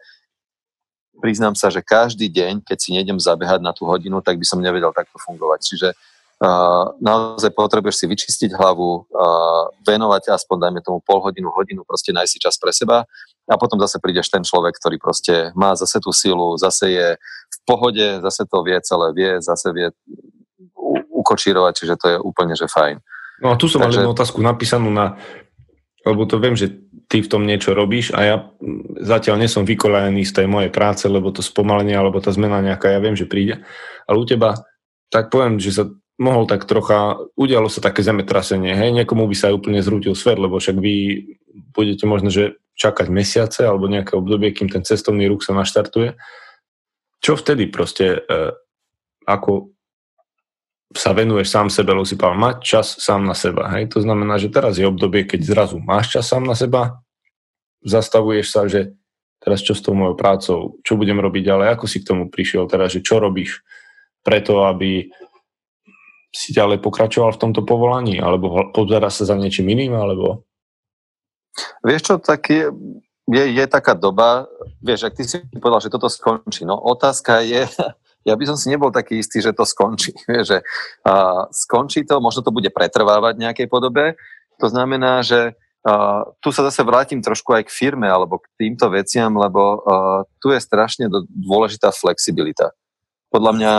priznám 1.22 1.54
sa, 1.54 1.70
že 1.70 1.86
každý 1.86 2.30
deň, 2.30 2.66
keď 2.66 2.78
si 2.80 2.90
nejdem 2.96 3.20
zabehať 3.20 3.62
na 3.62 3.76
tú 3.76 3.86
hodinu, 3.86 4.24
tak 4.24 4.40
by 4.40 4.46
som 4.48 4.64
nevedel 4.64 4.90
takto 4.96 5.20
fungovať. 5.22 5.60
Čiže 5.62 5.90
uh, 5.94 6.94
naozaj 6.98 7.54
potrebuješ 7.54 7.96
si 8.02 8.06
vyčistiť 8.10 8.52
hlavu, 8.58 9.06
uh, 9.06 9.70
venovať 9.86 10.34
aspoň, 10.34 10.58
dajme 10.70 10.80
tomu 10.82 11.00
pol 11.04 11.22
hodinu, 11.22 11.54
hodinu, 11.54 11.86
proste 11.86 12.16
nájsť 12.16 12.32
si 12.32 12.40
čas 12.42 12.56
pre 12.58 12.74
seba 12.74 13.06
a 13.44 13.56
potom 13.60 13.76
zase 13.84 14.00
prídeš 14.00 14.32
ten 14.32 14.42
človek, 14.42 14.80
ktorý 14.80 14.98
proste 14.98 15.52
má 15.54 15.76
zase 15.76 16.00
tú 16.00 16.16
silu, 16.16 16.56
zase 16.56 16.86
je 16.92 17.08
v 17.20 17.58
pohode, 17.68 18.24
zase 18.24 18.48
to 18.48 18.58
vie 18.64 18.78
celé, 18.82 19.08
vie, 19.12 19.32
zase 19.44 19.68
vie 19.76 19.88
ukočírovať, 21.24 21.74
čiže 21.76 21.96
to 22.00 22.06
je 22.12 22.18
úplne, 22.20 22.56
že 22.56 22.68
fajn. 22.68 23.00
No 23.44 23.52
a 23.52 23.60
tu 23.60 23.68
som 23.68 23.84
Takže... 23.84 23.88
mal 23.88 23.92
jednu 24.04 24.12
otázku 24.16 24.40
napísanú 24.40 24.88
na, 24.88 25.20
lebo 26.04 26.28
to 26.28 26.40
viem, 26.40 26.56
že 26.56 26.72
ty 27.08 27.24
v 27.24 27.32
tom 27.32 27.44
niečo 27.48 27.76
robíš 27.76 28.12
a 28.16 28.20
ja 28.24 28.36
zatiaľ 29.00 29.40
nie 29.40 29.50
som 29.52 29.68
vykolejený 29.68 30.24
z 30.28 30.44
tej 30.44 30.48
mojej 30.48 30.72
práce, 30.72 31.08
lebo 31.08 31.32
to 31.32 31.44
spomalenie 31.44 31.96
alebo 31.96 32.20
tá 32.20 32.32
zmena 32.32 32.60
nejaká, 32.60 32.92
ja 32.92 33.00
viem, 33.00 33.16
že 33.16 33.28
príde. 33.28 33.64
Ale 34.08 34.20
u 34.20 34.26
teba, 34.28 34.64
tak 35.12 35.32
poviem, 35.32 35.60
že 35.60 35.72
sa 35.76 35.84
mohol 36.20 36.46
tak 36.46 36.70
trocha, 36.70 37.18
udialo 37.34 37.68
sa 37.68 37.82
také 37.82 38.06
zemetrasenie, 38.06 38.78
hej, 38.78 38.94
niekomu 38.94 39.26
by 39.26 39.36
sa 39.36 39.50
aj 39.50 39.58
úplne 39.58 39.82
zrútil 39.82 40.14
svet, 40.14 40.38
lebo 40.38 40.62
však 40.62 40.78
vy 40.78 40.96
budete 41.74 42.06
možno, 42.06 42.30
že 42.30 42.62
čakať 42.74 43.08
mesiace 43.10 43.62
alebo 43.66 43.90
nejaké 43.90 44.18
obdobie, 44.18 44.54
kým 44.54 44.70
ten 44.70 44.82
cestovný 44.82 45.30
ruch 45.30 45.46
sa 45.46 45.54
naštartuje. 45.54 46.18
Čo 47.22 47.38
vtedy 47.38 47.70
proste, 47.70 48.20
e, 48.26 48.52
ako 49.26 49.73
sa 50.92 51.16
venuješ 51.16 51.50
sám 51.50 51.68
sebe, 51.72 51.96
si 52.04 52.20
povedal, 52.20 52.38
mať 52.38 52.56
čas 52.62 52.88
sám 53.00 53.26
na 53.26 53.34
seba. 53.34 53.72
Hej? 53.78 53.96
To 53.96 54.04
znamená, 54.04 54.38
že 54.38 54.52
teraz 54.52 54.78
je 54.78 54.86
obdobie, 54.86 55.26
keď 55.26 55.42
zrazu 55.42 55.78
máš 55.82 56.14
čas 56.14 56.30
sám 56.30 56.46
na 56.46 56.54
seba, 56.54 57.02
zastavuješ 57.82 58.48
sa, 58.52 58.68
že 58.70 58.94
teraz 59.44 59.60
čo 59.60 59.76
s 59.76 59.84
tou 59.84 59.92
mojou 59.98 60.16
prácou, 60.16 60.80
čo 60.86 60.96
budem 60.96 61.20
robiť 61.20 61.44
ďalej, 61.50 61.68
ako 61.76 61.86
si 61.90 62.00
k 62.00 62.08
tomu 62.14 62.32
prišiel 62.32 62.70
teraz, 62.70 62.96
že 62.96 63.04
čo 63.04 63.20
robíš 63.20 63.60
preto, 64.24 64.64
aby 64.64 65.12
si 66.34 66.50
ďalej 66.56 66.82
pokračoval 66.82 67.36
v 67.36 67.42
tomto 67.42 67.62
povolaní, 67.62 68.18
alebo 68.18 68.72
pozera 68.74 69.12
sa 69.12 69.28
za 69.28 69.36
niečím 69.38 69.70
iným, 69.70 69.94
alebo... 69.94 70.48
Vieš 71.86 72.02
čo, 72.02 72.16
tak 72.18 72.50
je, 72.50 72.74
je, 73.30 73.44
je 73.54 73.66
taká 73.70 73.94
doba, 73.94 74.50
vieš, 74.82 75.06
ak 75.06 75.14
ty 75.14 75.24
si 75.28 75.38
povedal, 75.62 75.86
že 75.86 75.94
toto 75.94 76.10
skončí, 76.10 76.66
no 76.66 76.74
otázka 76.74 77.46
je, 77.46 77.70
ja 78.24 78.34
by 78.40 78.44
som 78.48 78.58
si 78.58 78.72
nebol 78.72 78.90
taký 78.90 79.20
istý, 79.20 79.44
že 79.44 79.52
to 79.52 79.68
skončí. 79.68 80.16
že 80.50 80.64
uh, 81.04 81.44
skončí 81.52 82.08
to, 82.08 82.24
možno 82.24 82.42
to 82.44 82.56
bude 82.56 82.72
pretrvávať 82.72 83.34
v 83.36 83.44
nejakej 83.48 83.68
podobe. 83.68 84.16
To 84.64 84.68
znamená, 84.72 85.22
že 85.24 85.56
uh, 85.84 86.24
tu 86.40 86.56
sa 86.56 86.64
zase 86.68 86.82
vrátim 86.88 87.20
trošku 87.20 87.52
aj 87.52 87.68
k 87.68 87.76
firme 87.76 88.08
alebo 88.08 88.40
k 88.40 88.48
týmto 88.56 88.88
veciam, 88.88 89.36
lebo 89.36 89.84
uh, 89.84 90.22
tu 90.40 90.56
je 90.56 90.60
strašne 90.64 91.12
dôležitá 91.28 91.92
flexibilita. 91.92 92.72
Podľa 93.28 93.52
mňa, 93.60 93.74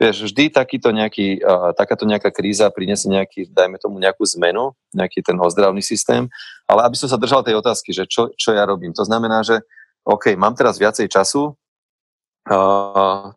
vieš, 0.00 0.32
vždy 0.32 0.50
takýto 0.50 0.90
nejaký, 0.90 1.38
uh, 1.38 1.70
takáto 1.76 2.02
nejaká 2.02 2.34
kríza 2.34 2.66
prinesie 2.74 3.06
nejaký, 3.12 3.46
dajme 3.52 3.78
tomu 3.78 4.02
nejakú 4.02 4.26
zmenu, 4.34 4.74
nejaký 4.90 5.22
ten 5.22 5.38
ozdravný 5.38 5.84
systém, 5.84 6.26
ale 6.66 6.82
aby 6.82 6.96
som 6.98 7.06
sa 7.06 7.20
držal 7.20 7.46
tej 7.46 7.60
otázky, 7.60 7.94
že 7.94 8.08
čo, 8.10 8.34
čo 8.34 8.50
ja 8.56 8.66
robím. 8.66 8.90
To 8.96 9.06
znamená, 9.06 9.46
že 9.46 9.62
OK, 10.04 10.36
mám 10.36 10.52
teraz 10.52 10.76
viacej 10.76 11.08
času, 11.08 11.56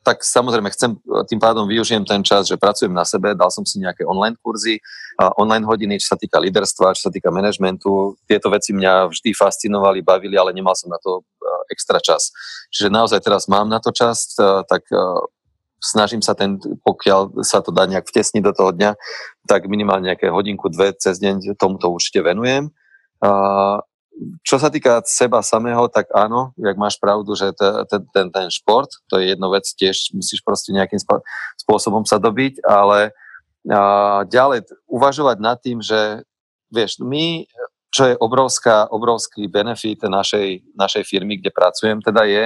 Tak 0.04 0.20
samozrejme 0.20 0.67
chcem, 0.76 1.00
tým 1.32 1.39
pádom 1.39 1.63
využijem 1.63 2.04
ten 2.04 2.20
čas, 2.28 2.43
že 2.43 2.60
pracujem 2.60 2.91
na 2.91 3.08
sebe, 3.08 3.32
dal 3.39 3.48
som 3.48 3.63
si 3.63 3.80
nejaké 3.80 4.04
online 4.04 4.36
kurzy, 4.43 4.84
online 5.39 5.63
hodiny, 5.63 5.96
čo 5.96 6.12
sa 6.12 6.17
týka 6.20 6.36
líderstva, 6.43 6.91
čo 6.91 7.08
sa 7.08 7.12
týka 7.12 7.32
manažmentu. 7.32 8.20
Tieto 8.28 8.52
veci 8.52 8.76
mňa 8.76 9.08
vždy 9.08 9.32
fascinovali, 9.32 10.04
bavili, 10.04 10.36
ale 10.36 10.52
nemal 10.52 10.76
som 10.76 10.91
na 10.91 11.00
to 11.00 11.24
uh, 11.24 11.63
extra 11.72 12.04
čas. 12.04 12.36
Čiže 12.70 12.91
naozaj 12.91 13.24
teraz 13.24 13.48
mám 13.48 13.72
na 13.72 13.80
to 13.80 13.96
čas, 13.96 14.36
uh, 14.43 14.67
tak 14.67 14.84
uh, 14.91 15.24
snažím 15.80 16.20
sa 16.20 16.36
ten, 16.36 16.60
pokiaľ 16.84 17.48
sa 17.48 17.63
to 17.63 17.72
dá 17.72 17.88
nejak 17.88 18.12
vtesniť 18.12 18.43
do 18.43 18.52
toho 18.52 18.76
dňa, 18.76 18.91
tak 19.48 19.72
minimálne 19.72 20.12
nejaké 20.12 20.28
hodinku, 20.28 20.67
dve 20.67 20.91
cez 21.00 21.15
deň 21.17 21.56
tomuto 21.56 21.88
určite 21.88 22.20
venujem. 22.20 22.70
Čo 24.41 24.58
sa 24.58 24.73
týka 24.73 25.06
seba 25.06 25.45
samého, 25.45 25.86
tak 25.89 26.10
áno, 26.10 26.53
jak 26.58 26.77
máš 26.77 26.97
pravdu, 26.97 27.38
že 27.38 27.53
ten, 27.53 28.01
ten, 28.13 28.27
ten 28.34 28.47
šport, 28.49 28.89
to 29.10 29.21
je 29.21 29.34
jedna 29.34 29.47
vec, 29.49 29.65
tiež 29.77 30.13
musíš 30.13 30.41
proste 30.41 30.73
nejakým 30.73 30.97
spôsobom 31.62 32.03
sa 32.08 32.17
dobiť, 32.17 32.65
ale 32.65 33.13
a, 33.69 34.25
ďalej 34.25 34.73
uvažovať 34.89 35.38
nad 35.38 35.58
tým, 35.62 35.84
že 35.84 36.25
vieš, 36.73 36.97
my, 36.99 37.45
čo 37.93 38.13
je 38.13 38.15
obrovská, 38.17 38.89
obrovský 38.89 39.45
benefit 39.47 40.01
našej, 40.03 40.65
našej 40.73 41.03
firmy, 41.06 41.38
kde 41.38 41.53
pracujem, 41.53 42.01
teda 42.01 42.25
je, 42.25 42.43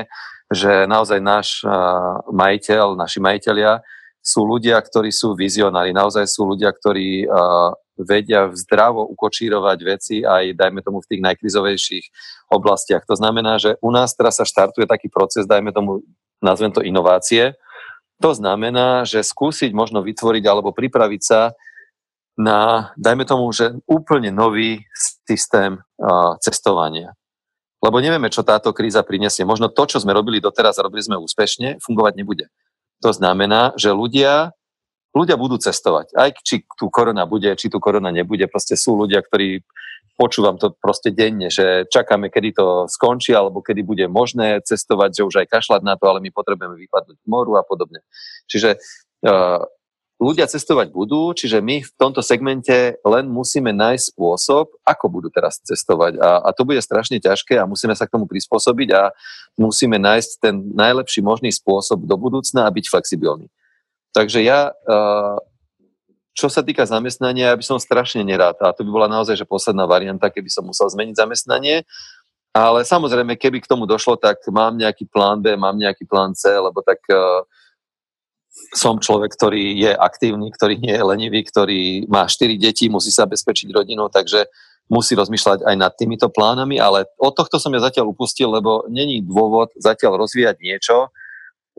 že 0.51 0.71
naozaj 0.91 1.19
náš 1.23 1.63
a, 1.63 2.19
majiteľ, 2.27 2.99
naši 2.99 3.23
majiteľia 3.23 3.79
sú 4.21 4.45
ľudia, 4.45 4.77
ktorí 4.77 5.09
sú 5.09 5.33
vizionári, 5.33 5.95
naozaj 5.95 6.27
sú 6.27 6.45
ľudia, 6.45 6.69
ktorí 6.75 7.25
a, 7.25 7.73
vedia 7.99 8.49
zdravo 8.55 9.03
ukočírovať 9.11 9.79
veci 9.83 10.15
aj, 10.23 10.55
dajme 10.55 10.79
tomu, 10.81 11.03
v 11.03 11.09
tých 11.15 11.21
najkrizovejších 11.21 12.05
oblastiach. 12.51 13.03
To 13.07 13.15
znamená, 13.15 13.59
že 13.59 13.75
u 13.83 13.91
nás 13.91 14.15
teraz 14.15 14.39
sa 14.39 14.45
štartuje 14.47 14.87
taký 14.87 15.11
proces, 15.11 15.47
dajme 15.47 15.71
tomu, 15.75 16.05
nazvem 16.39 16.71
to 16.71 16.81
inovácie. 16.81 17.53
To 18.21 18.31
znamená, 18.37 19.03
že 19.03 19.25
skúsiť 19.25 19.73
možno 19.73 20.05
vytvoriť 20.05 20.43
alebo 20.45 20.73
pripraviť 20.73 21.21
sa 21.21 21.57
na, 22.37 22.91
dajme 22.95 23.25
tomu, 23.25 23.49
že 23.51 23.75
úplne 23.85 24.31
nový 24.31 24.85
systém 25.25 25.81
cestovania. 26.41 27.13
Lebo 27.81 27.97
nevieme, 27.97 28.29
čo 28.29 28.45
táto 28.45 28.77
kríza 28.77 29.01
prinesie. 29.01 29.41
Možno 29.41 29.73
to, 29.73 29.89
čo 29.89 29.97
sme 29.97 30.13
robili 30.13 30.37
doteraz 30.37 30.77
a 30.77 30.85
robili 30.85 31.01
sme 31.01 31.17
úspešne, 31.17 31.81
fungovať 31.81 32.13
nebude. 32.13 32.45
To 33.01 33.09
znamená, 33.09 33.73
že 33.73 33.89
ľudia 33.89 34.53
ľudia 35.11 35.35
budú 35.35 35.59
cestovať. 35.59 36.15
Aj 36.15 36.31
či 36.43 36.63
tu 36.79 36.87
korona 36.87 37.27
bude, 37.27 37.51
či 37.59 37.67
tu 37.67 37.79
korona 37.83 38.11
nebude, 38.11 38.47
proste 38.47 38.79
sú 38.79 38.95
ľudia, 38.95 39.19
ktorí 39.23 39.63
počúvam 40.19 40.59
to 40.61 40.75
proste 40.77 41.15
denne, 41.15 41.49
že 41.49 41.89
čakáme, 41.89 42.29
kedy 42.29 42.53
to 42.53 42.67
skončí, 42.85 43.33
alebo 43.33 43.65
kedy 43.65 43.81
bude 43.81 44.05
možné 44.05 44.61
cestovať, 44.61 45.17
že 45.17 45.25
už 45.25 45.35
aj 45.41 45.47
kašľať 45.49 45.81
na 45.81 45.97
to, 45.97 46.05
ale 46.05 46.21
my 46.21 46.29
potrebujeme 46.29 46.77
vypadnúť 46.77 47.17
k 47.17 47.27
moru 47.31 47.57
a 47.57 47.65
podobne. 47.65 48.05
Čiže 48.45 48.77
uh, 49.25 49.65
ľudia 50.21 50.45
cestovať 50.45 50.93
budú, 50.93 51.33
čiže 51.33 51.57
my 51.65 51.81
v 51.81 51.91
tomto 51.97 52.21
segmente 52.21 53.01
len 53.01 53.25
musíme 53.25 53.73
nájsť 53.73 54.13
spôsob, 54.13 54.69
ako 54.85 55.05
budú 55.09 55.33
teraz 55.33 55.57
cestovať. 55.65 56.21
A, 56.21 56.45
a 56.45 56.49
to 56.53 56.69
bude 56.69 56.77
strašne 56.85 57.17
ťažké 57.17 57.57
a 57.57 57.65
musíme 57.65 57.97
sa 57.97 58.05
k 58.05 58.13
tomu 58.13 58.29
prispôsobiť 58.29 58.89
a 58.93 59.09
musíme 59.57 59.97
nájsť 59.97 60.29
ten 60.37 60.55
najlepší 60.77 61.25
možný 61.25 61.49
spôsob 61.49 62.05
do 62.05 62.15
budúcna 62.21 62.69
a 62.69 62.73
byť 62.73 62.85
flexibilný. 62.93 63.49
Takže 64.11 64.43
ja, 64.43 64.75
čo 66.31 66.47
sa 66.47 66.63
týka 66.63 66.83
zamestnania, 66.87 67.51
ja 67.51 67.59
by 67.59 67.65
som 67.65 67.79
strašne 67.79 68.23
nerád. 68.23 68.59
A 68.63 68.75
to 68.75 68.83
by 68.83 68.91
bola 68.91 69.07
naozaj 69.07 69.39
že 69.39 69.47
posledná 69.47 69.87
varianta, 69.87 70.31
keby 70.31 70.47
som 70.51 70.67
musel 70.67 70.87
zmeniť 70.87 71.15
zamestnanie. 71.15 71.83
Ale 72.51 72.83
samozrejme, 72.83 73.39
keby 73.39 73.63
k 73.63 73.71
tomu 73.71 73.87
došlo, 73.87 74.19
tak 74.19 74.43
mám 74.51 74.75
nejaký 74.75 75.07
plán 75.07 75.39
B, 75.39 75.55
mám 75.55 75.79
nejaký 75.79 76.03
plán 76.03 76.35
C, 76.35 76.51
lebo 76.51 76.83
tak 76.83 76.99
uh, 77.07 77.47
som 78.75 78.99
človek, 78.99 79.31
ktorý 79.31 79.79
je 79.79 79.91
aktívny, 79.95 80.51
ktorý 80.51 80.75
nie 80.75 80.91
je 80.91 81.03
lenivý, 81.03 81.47
ktorý 81.47 82.11
má 82.11 82.27
4 82.27 82.59
deti, 82.59 82.91
musí 82.91 83.07
sa 83.07 83.23
bezpečiť 83.23 83.71
rodinu, 83.71 84.11
takže 84.11 84.51
musí 84.91 85.15
rozmýšľať 85.15 85.63
aj 85.63 85.75
nad 85.79 85.95
týmito 85.95 86.27
plánami, 86.27 86.75
ale 86.75 87.07
od 87.15 87.31
tohto 87.31 87.55
som 87.55 87.71
ja 87.71 87.79
zatiaľ 87.79 88.11
upustil, 88.11 88.51
lebo 88.51 88.83
není 88.91 89.23
dôvod 89.23 89.71
zatiaľ 89.79 90.19
rozvíjať 90.19 90.59
niečo, 90.59 91.07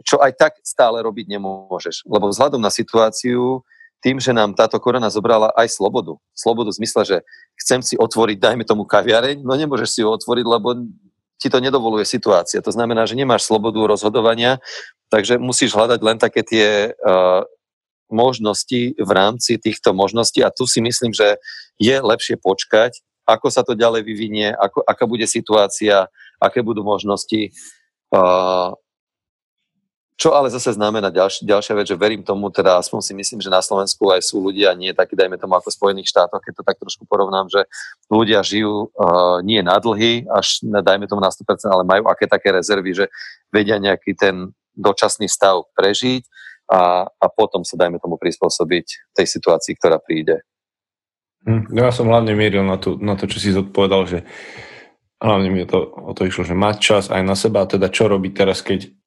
čo 0.02 0.18
aj 0.18 0.32
tak 0.36 0.52
stále 0.62 1.00
robiť 1.02 1.26
nemôžeš. 1.30 2.06
Lebo 2.06 2.28
vzhľadom 2.28 2.60
na 2.60 2.70
situáciu, 2.70 3.62
tým, 4.02 4.18
že 4.18 4.34
nám 4.34 4.58
táto 4.58 4.82
korona 4.82 5.06
zobrala 5.06 5.54
aj 5.54 5.78
slobodu. 5.78 6.18
Slobodu 6.34 6.74
v 6.74 6.78
zmysle, 6.82 7.02
že 7.06 7.16
chcem 7.62 7.80
si 7.86 7.94
otvoriť, 7.94 8.36
dajme 8.42 8.66
tomu 8.66 8.82
kaviareň, 8.82 9.46
no 9.46 9.54
nemôžeš 9.54 9.88
si 9.94 10.00
ju 10.02 10.10
otvoriť, 10.10 10.42
lebo 10.42 10.74
ti 11.38 11.46
to 11.46 11.62
nedovoluje 11.62 12.02
situácia. 12.02 12.58
To 12.62 12.74
znamená, 12.74 13.06
že 13.06 13.14
nemáš 13.14 13.46
slobodu 13.46 13.78
rozhodovania, 13.86 14.58
takže 15.06 15.38
musíš 15.38 15.74
hľadať 15.74 16.00
len 16.02 16.18
také 16.18 16.42
tie 16.42 16.94
uh, 16.98 17.46
možnosti 18.10 18.94
v 18.98 19.10
rámci 19.10 19.58
týchto 19.58 19.94
možností 19.94 20.42
a 20.42 20.54
tu 20.54 20.66
si 20.66 20.82
myslím, 20.82 21.14
že 21.14 21.38
je 21.78 21.96
lepšie 21.98 22.38
počkať, 22.42 22.98
ako 23.26 23.48
sa 23.54 23.62
to 23.62 23.78
ďalej 23.78 24.02
vyvinie, 24.02 24.50
ako, 24.50 24.82
aká 24.82 25.06
bude 25.06 25.26
situácia, 25.30 26.10
aké 26.42 26.62
budú 26.62 26.82
možnosti. 26.82 27.54
Uh, 28.10 28.74
čo 30.22 30.38
ale 30.38 30.54
zase 30.54 30.78
znamená 30.78 31.11
ďalš, 31.11 31.42
ďalšia 31.42 31.74
vec, 31.74 31.90
že 31.90 31.98
verím 31.98 32.22
tomu, 32.22 32.46
teda 32.46 32.78
aspoň 32.78 33.02
si 33.02 33.12
myslím, 33.18 33.42
že 33.42 33.50
na 33.50 33.58
Slovensku 33.58 34.06
aj 34.06 34.22
sú 34.22 34.38
ľudia, 34.38 34.70
nie 34.78 34.94
takí, 34.94 35.18
dajme 35.18 35.35
tomu 35.35 35.58
ako 35.58 35.66
v 35.66 35.78
Spojených 35.82 36.14
štátoch, 36.14 36.38
keď 36.38 36.62
to 36.62 36.62
tak 36.62 36.78
trošku 36.78 37.02
porovnám, 37.11 37.50
že 37.50 37.66
ľudia 38.06 38.38
žijú 38.46 38.87
uh, 38.94 39.42
nie 39.42 39.58
na 39.66 39.82
dlhy, 39.82 40.30
až 40.30 40.62
na, 40.62 40.78
dajme 40.78 41.11
tomu 41.11 41.18
na 41.18 41.26
100%, 41.26 41.66
ale 41.66 41.82
majú 41.82 42.06
aké 42.06 42.30
také 42.30 42.54
rezervy, 42.54 43.02
že 43.02 43.11
vedia 43.50 43.82
nejaký 43.82 44.14
ten 44.14 44.54
dočasný 44.78 45.26
stav 45.26 45.66
prežiť 45.74 46.22
a, 46.70 47.11
a 47.11 47.26
potom 47.26 47.66
sa, 47.66 47.74
dajme 47.74 47.98
tomu, 47.98 48.14
prispôsobiť 48.14 49.18
tej 49.18 49.26
situácii, 49.26 49.74
ktorá 49.74 49.98
príde. 49.98 50.46
Hm, 51.50 51.66
no 51.74 51.82
ja 51.82 51.90
som 51.90 52.06
hlavne 52.06 52.38
mieril 52.38 52.62
na, 52.62 52.78
to, 52.78 52.94
na 52.94 53.18
to, 53.18 53.26
čo 53.26 53.42
si 53.42 53.50
zodpovedal, 53.50 54.06
že 54.06 54.22
hlavne 55.18 55.50
mi 55.50 55.66
to, 55.66 55.82
o 55.82 56.14
to 56.14 56.30
išlo, 56.30 56.46
že 56.46 56.54
mať 56.54 56.76
čas 56.78 57.04
aj 57.11 57.22
na 57.26 57.35
seba, 57.35 57.66
teda 57.66 57.90
čo 57.90 58.06
robiť 58.06 58.32
teraz, 58.38 58.62
keď 58.62 59.01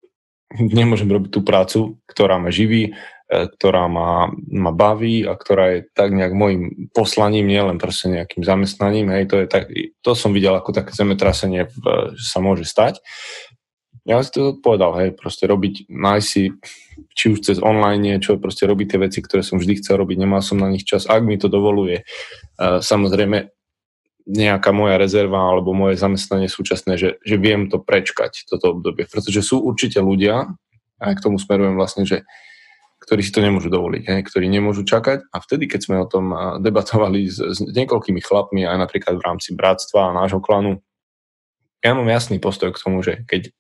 nemôžem 0.54 1.10
robiť 1.10 1.32
tú 1.32 1.42
prácu, 1.42 1.80
ktorá 2.06 2.38
ma 2.38 2.54
živí, 2.54 2.92
e, 2.92 3.42
ktorá 3.58 3.90
ma, 3.90 4.30
ma 4.50 4.72
baví 4.72 5.26
a 5.26 5.34
ktorá 5.34 5.66
je 5.78 5.80
tak 5.94 6.14
nejak 6.14 6.34
môjim 6.38 6.92
poslaním, 6.94 7.50
nielen 7.50 7.82
proste 7.82 8.12
nejakým 8.12 8.46
zamestnaním. 8.46 9.10
Hej, 9.10 9.24
to, 9.32 9.36
je 9.42 9.46
tak, 9.50 9.64
to 10.02 10.12
som 10.14 10.32
videl 10.32 10.54
ako 10.54 10.72
také 10.76 10.94
zemetrasenie, 10.94 11.70
že 12.14 12.26
sa 12.26 12.40
môže 12.40 12.66
stať. 12.66 13.02
Ja 14.06 14.22
si 14.22 14.30
to 14.38 14.54
povedal, 14.62 14.94
hej, 15.02 15.18
proste 15.18 15.50
robiť, 15.50 15.90
nájsť 15.90 16.28
si, 16.30 16.54
či 17.18 17.26
už 17.34 17.42
cez 17.42 17.58
online 17.58 18.14
niečo, 18.14 18.38
proste 18.38 18.70
robiť 18.70 18.88
tie 18.94 19.00
veci, 19.02 19.20
ktoré 19.26 19.42
som 19.42 19.58
vždy 19.58 19.82
chcel 19.82 19.98
robiť, 19.98 20.22
nemal 20.22 20.46
som 20.46 20.62
na 20.62 20.70
nich 20.70 20.86
čas, 20.86 21.10
ak 21.10 21.26
mi 21.26 21.42
to 21.42 21.50
dovoluje. 21.50 22.06
Uh, 22.54 22.86
samozrejme, 22.86 23.55
nejaká 24.26 24.74
moja 24.74 24.98
rezerva 24.98 25.38
alebo 25.38 25.78
moje 25.78 26.02
zamestnanie 26.02 26.50
súčasné, 26.50 26.98
že, 26.98 27.10
že 27.22 27.36
viem 27.38 27.70
to 27.70 27.78
prečkať, 27.78 28.50
toto 28.50 28.74
obdobie. 28.74 29.06
Pretože 29.06 29.46
sú 29.46 29.62
určite 29.62 30.02
ľudia, 30.02 30.50
a 30.98 31.14
k 31.14 31.24
tomu 31.24 31.38
smerujem 31.38 31.78
vlastne, 31.78 32.04
že 32.08 32.26
ktorí 33.06 33.22
si 33.22 33.30
to 33.30 33.44
nemôžu 33.44 33.70
dovoliť, 33.70 34.04
hej, 34.08 34.22
ktorí 34.26 34.50
nemôžu 34.50 34.82
čakať. 34.82 35.30
A 35.30 35.38
vtedy, 35.38 35.70
keď 35.70 35.80
sme 35.86 36.02
o 36.02 36.10
tom 36.10 36.34
debatovali 36.58 37.30
s, 37.30 37.38
s 37.38 37.62
niekoľkými 37.62 38.18
chlapmi, 38.18 38.66
aj 38.66 38.82
napríklad 38.82 39.22
v 39.22 39.26
rámci 39.26 39.54
bratstva 39.54 40.10
a 40.10 40.16
nášho 40.26 40.42
klanu, 40.42 40.82
ja 41.86 41.94
mám 41.94 42.10
jasný 42.10 42.42
postoj 42.42 42.74
k 42.74 42.82
tomu, 42.82 43.06
že 43.06 43.22
keď 43.30 43.54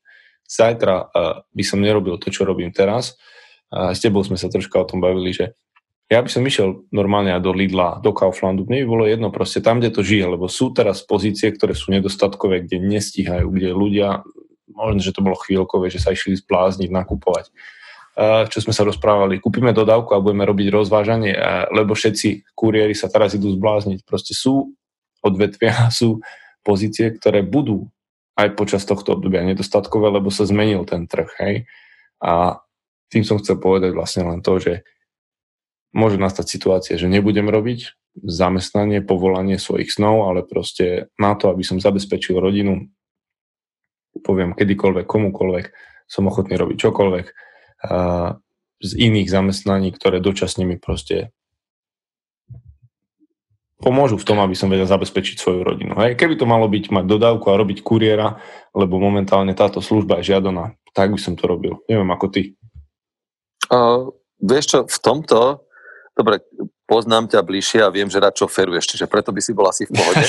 zajtra 0.50 0.96
uh, 0.98 1.46
by 1.54 1.64
som 1.66 1.78
nerobil 1.78 2.18
to, 2.18 2.34
čo 2.34 2.42
robím 2.42 2.74
teraz, 2.74 3.22
uh, 3.70 3.94
s 3.94 4.02
tebou 4.02 4.26
sme 4.26 4.40
sa 4.40 4.50
troška 4.50 4.82
o 4.82 4.90
tom 4.90 4.98
bavili, 4.98 5.30
že 5.30 5.54
ja 6.06 6.22
by 6.22 6.30
som 6.30 6.46
išiel 6.46 6.86
normálne 6.94 7.34
do 7.42 7.50
Lidla, 7.50 7.98
do 7.98 8.14
Kauflandu. 8.14 8.70
Mne 8.70 8.86
by 8.86 8.88
bolo 8.88 9.06
jedno 9.10 9.34
proste 9.34 9.58
tam, 9.58 9.82
kde 9.82 9.90
to 9.90 10.06
žije, 10.06 10.38
lebo 10.38 10.46
sú 10.46 10.70
teraz 10.70 11.02
pozície, 11.02 11.50
ktoré 11.50 11.74
sú 11.74 11.90
nedostatkové, 11.90 12.62
kde 12.62 12.78
nestíhajú, 12.78 13.50
kde 13.50 13.74
ľudia, 13.74 14.22
možno, 14.70 15.02
že 15.02 15.16
to 15.18 15.26
bolo 15.26 15.34
chvíľkové, 15.34 15.90
že 15.90 15.98
sa 15.98 16.14
išli 16.14 16.38
zblázniť, 16.38 16.94
nakupovať. 16.94 17.50
Čo 18.54 18.58
sme 18.64 18.72
sa 18.72 18.86
rozprávali, 18.86 19.42
kúpime 19.42 19.74
dodávku 19.74 20.14
a 20.14 20.22
budeme 20.22 20.46
robiť 20.46 20.68
rozvážanie, 20.70 21.34
lebo 21.74 21.98
všetci 21.98 22.54
kuriéri 22.54 22.94
sa 22.94 23.10
teraz 23.10 23.34
idú 23.34 23.52
zblázniť. 23.58 24.06
Proste 24.06 24.38
sú 24.38 24.78
odvetvia, 25.26 25.90
sú 26.00 26.22
pozície, 26.62 27.10
ktoré 27.18 27.42
budú 27.42 27.90
aj 28.38 28.54
počas 28.54 28.86
tohto 28.86 29.18
obdobia 29.18 29.42
nedostatkové, 29.42 30.14
lebo 30.14 30.30
sa 30.30 30.46
zmenil 30.46 30.86
ten 30.86 31.10
trh. 31.10 31.30
Hej? 31.42 31.56
A 32.22 32.62
tým 33.10 33.26
som 33.26 33.42
chcel 33.42 33.58
povedať 33.58 33.96
vlastne 33.96 34.28
len 34.28 34.46
to, 34.46 34.60
že 34.62 34.86
môže 35.96 36.20
nastať 36.20 36.46
situácia, 36.46 37.00
že 37.00 37.08
nebudem 37.08 37.48
robiť 37.48 37.96
zamestnanie, 38.20 39.00
povolanie 39.00 39.56
svojich 39.56 39.92
snov, 39.96 40.28
ale 40.28 40.44
proste 40.44 41.08
na 41.16 41.36
to, 41.40 41.48
aby 41.48 41.64
som 41.64 41.80
zabezpečil 41.80 42.36
rodinu, 42.36 42.92
poviem 44.24 44.52
kedykoľvek, 44.52 45.08
komukoľvek, 45.08 45.66
som 46.06 46.28
ochotný 46.28 46.60
robiť 46.60 46.78
čokoľvek 46.80 47.26
a 47.88 47.98
z 48.84 48.92
iných 48.92 49.32
zamestnaní, 49.32 49.96
ktoré 49.96 50.20
dočasne 50.20 50.68
mi 50.68 50.76
proste 50.76 51.32
pomôžu 53.80 54.16
v 54.16 54.28
tom, 54.28 54.40
aby 54.40 54.56
som 54.56 54.72
vedel 54.72 54.88
zabezpečiť 54.88 55.36
svoju 55.36 55.62
rodinu. 55.64 55.94
Hej. 56.00 56.16
Keby 56.16 56.40
to 56.40 56.48
malo 56.48 56.68
byť 56.72 56.92
mať 56.92 57.06
dodávku 57.08 57.52
a 57.52 57.60
robiť 57.60 57.84
kuriéra, 57.84 58.40
lebo 58.72 59.00
momentálne 59.00 59.52
táto 59.52 59.84
služba 59.84 60.20
je 60.20 60.36
žiadaná, 60.36 60.76
tak 60.96 61.12
by 61.12 61.20
som 61.20 61.36
to 61.36 61.46
robil. 61.46 61.84
Neviem, 61.92 62.08
ako 62.12 62.26
ty. 62.32 62.42
Uh, 63.68 64.12
vieš 64.40 64.66
čo, 64.72 64.80
v 64.88 64.98
tomto 65.04 65.65
dobre, 66.16 66.40
poznám 66.88 67.28
ťa 67.28 67.44
bližšie 67.44 67.80
a 67.84 67.92
viem, 67.92 68.08
že 68.08 68.24
rád 68.24 68.40
šoferuješ, 68.40 68.96
čiže 68.96 69.06
preto 69.06 69.36
by 69.36 69.42
si 69.44 69.52
bol 69.52 69.68
asi 69.68 69.84
v 69.86 69.92
pohode. 69.94 70.26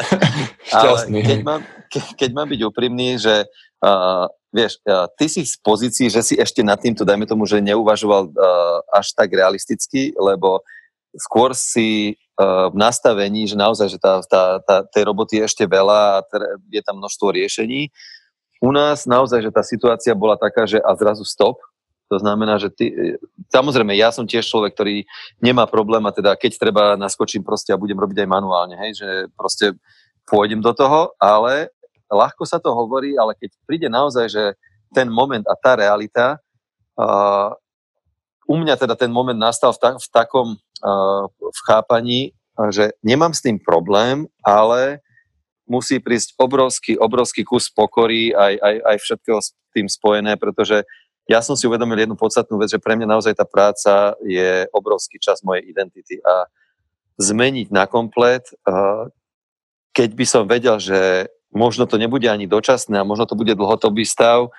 ale 0.78 0.98
keď, 1.10 1.40
mám, 1.42 1.60
ke, 1.90 2.00
keď 2.14 2.30
mám 2.30 2.48
byť 2.48 2.60
úprimný, 2.62 3.18
že 3.18 3.50
uh, 3.82 4.30
vieš, 4.54 4.78
uh, 4.86 5.10
ty 5.18 5.26
si 5.26 5.42
z 5.42 5.58
pozícii, 5.58 6.06
že 6.12 6.22
si 6.22 6.34
ešte 6.38 6.62
nad 6.62 6.78
týmto, 6.78 7.02
dajme 7.02 7.26
tomu, 7.26 7.44
že 7.44 7.64
neuvažoval 7.64 8.30
uh, 8.30 8.78
až 8.94 9.10
tak 9.18 9.34
realisticky, 9.34 10.14
lebo 10.14 10.62
skôr 11.18 11.50
si 11.58 12.14
uh, 12.38 12.70
v 12.70 12.76
nastavení, 12.78 13.50
že 13.50 13.58
naozaj, 13.58 13.88
že 13.90 13.98
tá, 13.98 14.22
tá, 14.22 14.62
tá, 14.62 14.76
tej 14.86 15.10
roboty 15.10 15.42
je 15.42 15.46
ešte 15.50 15.64
veľa 15.66 15.98
a 15.98 16.24
je 16.70 16.82
tam 16.86 17.02
množstvo 17.02 17.34
riešení. 17.34 17.90
U 18.62 18.70
nás 18.70 19.04
naozaj, 19.04 19.44
že 19.44 19.50
tá 19.52 19.60
situácia 19.60 20.14
bola 20.16 20.38
taká, 20.38 20.64
že 20.64 20.80
a 20.80 20.94
zrazu 20.96 21.26
stop, 21.26 21.58
to 22.14 22.22
znamená, 22.22 22.62
že 22.62 22.70
ty, 22.70 23.18
samozrejme, 23.50 23.98
ja 23.98 24.14
som 24.14 24.22
tiež 24.22 24.46
človek, 24.46 24.78
ktorý 24.78 25.02
nemá 25.42 25.66
problém 25.66 26.06
a 26.06 26.14
teda 26.14 26.38
keď 26.38 26.52
treba 26.54 26.94
naskočím 26.94 27.42
proste 27.42 27.74
a 27.74 27.80
budem 27.80 27.98
robiť 27.98 28.22
aj 28.22 28.28
manuálne, 28.30 28.78
hej, 28.78 29.02
že 29.02 29.08
proste 29.34 29.74
pôjdem 30.22 30.62
do 30.62 30.70
toho, 30.70 31.10
ale 31.18 31.74
ľahko 32.06 32.46
sa 32.46 32.62
to 32.62 32.70
hovorí, 32.70 33.18
ale 33.18 33.34
keď 33.34 33.50
príde 33.66 33.88
naozaj, 33.90 34.30
že 34.30 34.44
ten 34.94 35.10
moment 35.10 35.42
a 35.50 35.58
tá 35.58 35.74
realita, 35.74 36.38
uh, 36.94 37.50
u 38.46 38.54
mňa 38.54 38.78
teda 38.78 38.94
ten 38.94 39.10
moment 39.10 39.36
nastal 39.36 39.74
v, 39.74 39.82
ta, 39.82 39.90
v 39.98 40.08
takom 40.14 40.48
uh, 40.54 41.26
v 41.26 41.60
chápaní, 41.66 42.30
že 42.70 42.94
nemám 43.02 43.34
s 43.34 43.42
tým 43.42 43.58
problém, 43.58 44.30
ale 44.46 45.02
musí 45.66 45.98
prísť 45.98 46.38
obrovský, 46.38 46.94
obrovský 46.94 47.42
kus 47.42 47.72
pokory 47.72 48.30
aj, 48.30 48.54
aj, 48.62 48.76
aj 48.84 48.96
všetkého 49.00 49.40
s 49.42 49.48
tým 49.74 49.90
spojené, 49.90 50.38
pretože 50.38 50.86
ja 51.24 51.40
som 51.40 51.56
si 51.56 51.64
uvedomil 51.64 52.04
jednu 52.04 52.16
podstatnú 52.20 52.60
vec, 52.60 52.68
že 52.68 52.82
pre 52.82 52.96
mňa 52.96 53.08
naozaj 53.08 53.32
tá 53.32 53.48
práca 53.48 54.12
je 54.20 54.68
obrovský 54.76 55.16
čas 55.16 55.40
mojej 55.40 55.64
identity 55.64 56.20
a 56.20 56.48
zmeniť 57.16 57.72
na 57.72 57.88
komplet, 57.88 58.44
keď 59.94 60.10
by 60.12 60.24
som 60.26 60.44
vedel, 60.44 60.76
že 60.76 61.30
možno 61.54 61.86
to 61.86 61.96
nebude 61.96 62.26
ani 62.26 62.50
dočasné 62.50 62.98
a 62.98 63.06
možno 63.06 63.24
to 63.24 63.38
bude 63.38 63.54
dlhodobý 63.54 64.02
stav, 64.02 64.50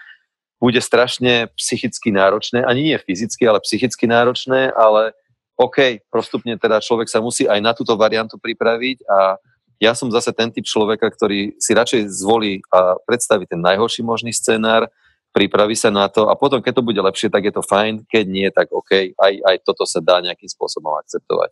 bude 0.58 0.80
strašne 0.80 1.52
psychicky 1.60 2.10
náročné, 2.10 2.64
ani 2.64 2.82
nie 2.94 2.98
fyzicky, 2.98 3.44
ale 3.46 3.60
psychicky 3.62 4.08
náročné, 4.08 4.72
ale 4.72 5.12
OK, 5.60 6.02
postupne 6.08 6.56
teda 6.58 6.80
človek 6.82 7.12
sa 7.12 7.20
musí 7.20 7.46
aj 7.46 7.60
na 7.62 7.76
túto 7.76 7.94
variantu 8.00 8.40
pripraviť 8.40 9.06
a 9.06 9.38
ja 9.76 9.92
som 9.92 10.08
zase 10.08 10.32
ten 10.32 10.48
typ 10.50 10.64
človeka, 10.64 11.12
ktorý 11.12 11.60
si 11.60 11.76
radšej 11.76 12.08
zvolí 12.08 12.64
a 12.72 12.96
predstaví 13.04 13.44
ten 13.44 13.60
najhorší 13.60 14.02
možný 14.08 14.32
scenár, 14.32 14.88
pripraví 15.36 15.76
sa 15.76 15.92
na 15.92 16.08
to 16.08 16.32
a 16.32 16.40
potom, 16.40 16.64
keď 16.64 16.80
to 16.80 16.88
bude 16.88 16.96
lepšie, 16.96 17.28
tak 17.28 17.44
je 17.44 17.52
to 17.52 17.60
fajn, 17.60 18.08
keď 18.08 18.24
nie, 18.24 18.48
tak 18.48 18.72
OK, 18.72 19.12
aj, 19.20 19.34
aj 19.44 19.56
toto 19.68 19.84
sa 19.84 20.00
dá 20.00 20.24
nejakým 20.24 20.48
spôsobom 20.48 20.96
akceptovať. 21.04 21.52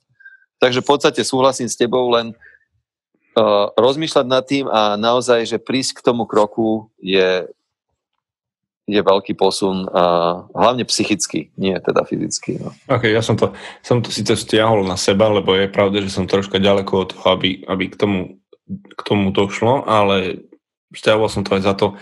Takže 0.63 0.79
v 0.79 0.87
podstate 0.87 1.21
súhlasím 1.27 1.67
s 1.67 1.75
tebou, 1.75 2.07
len 2.15 2.31
uh, 3.35 3.67
rozmýšľať 3.75 4.25
nad 4.25 4.43
tým 4.47 4.71
a 4.71 4.95
naozaj, 4.95 5.43
že 5.43 5.59
prísť 5.59 5.99
k 5.99 6.05
tomu 6.07 6.23
kroku 6.23 6.87
je, 7.03 7.43
je 8.87 9.01
veľký 9.03 9.35
posun, 9.35 9.91
uh, 9.91 10.47
hlavne 10.55 10.87
psychicky, 10.87 11.51
nie 11.59 11.75
teda 11.83 12.07
fyzicky. 12.07 12.63
No. 12.63 12.71
Ok, 12.87 13.11
ja 13.11 13.19
som 13.19 13.35
to, 13.35 13.51
som 13.83 13.99
to 13.99 14.07
síce 14.15 14.31
stiahol 14.39 14.87
na 14.87 14.95
seba, 14.95 15.27
lebo 15.27 15.51
je 15.59 15.67
pravda, 15.67 15.99
že 15.99 16.15
som 16.15 16.23
troška 16.23 16.63
ďaleko 16.63 16.91
od 16.95 17.07
toho, 17.11 17.25
aby, 17.35 17.67
aby 17.67 17.91
k, 17.91 17.99
tomu, 17.99 18.39
k 18.71 19.01
tomu 19.03 19.35
došlo, 19.35 19.83
ale 19.83 20.47
stiahol 20.95 21.27
som 21.27 21.43
to 21.43 21.59
aj 21.59 21.67
za 21.67 21.75
to, 21.75 21.99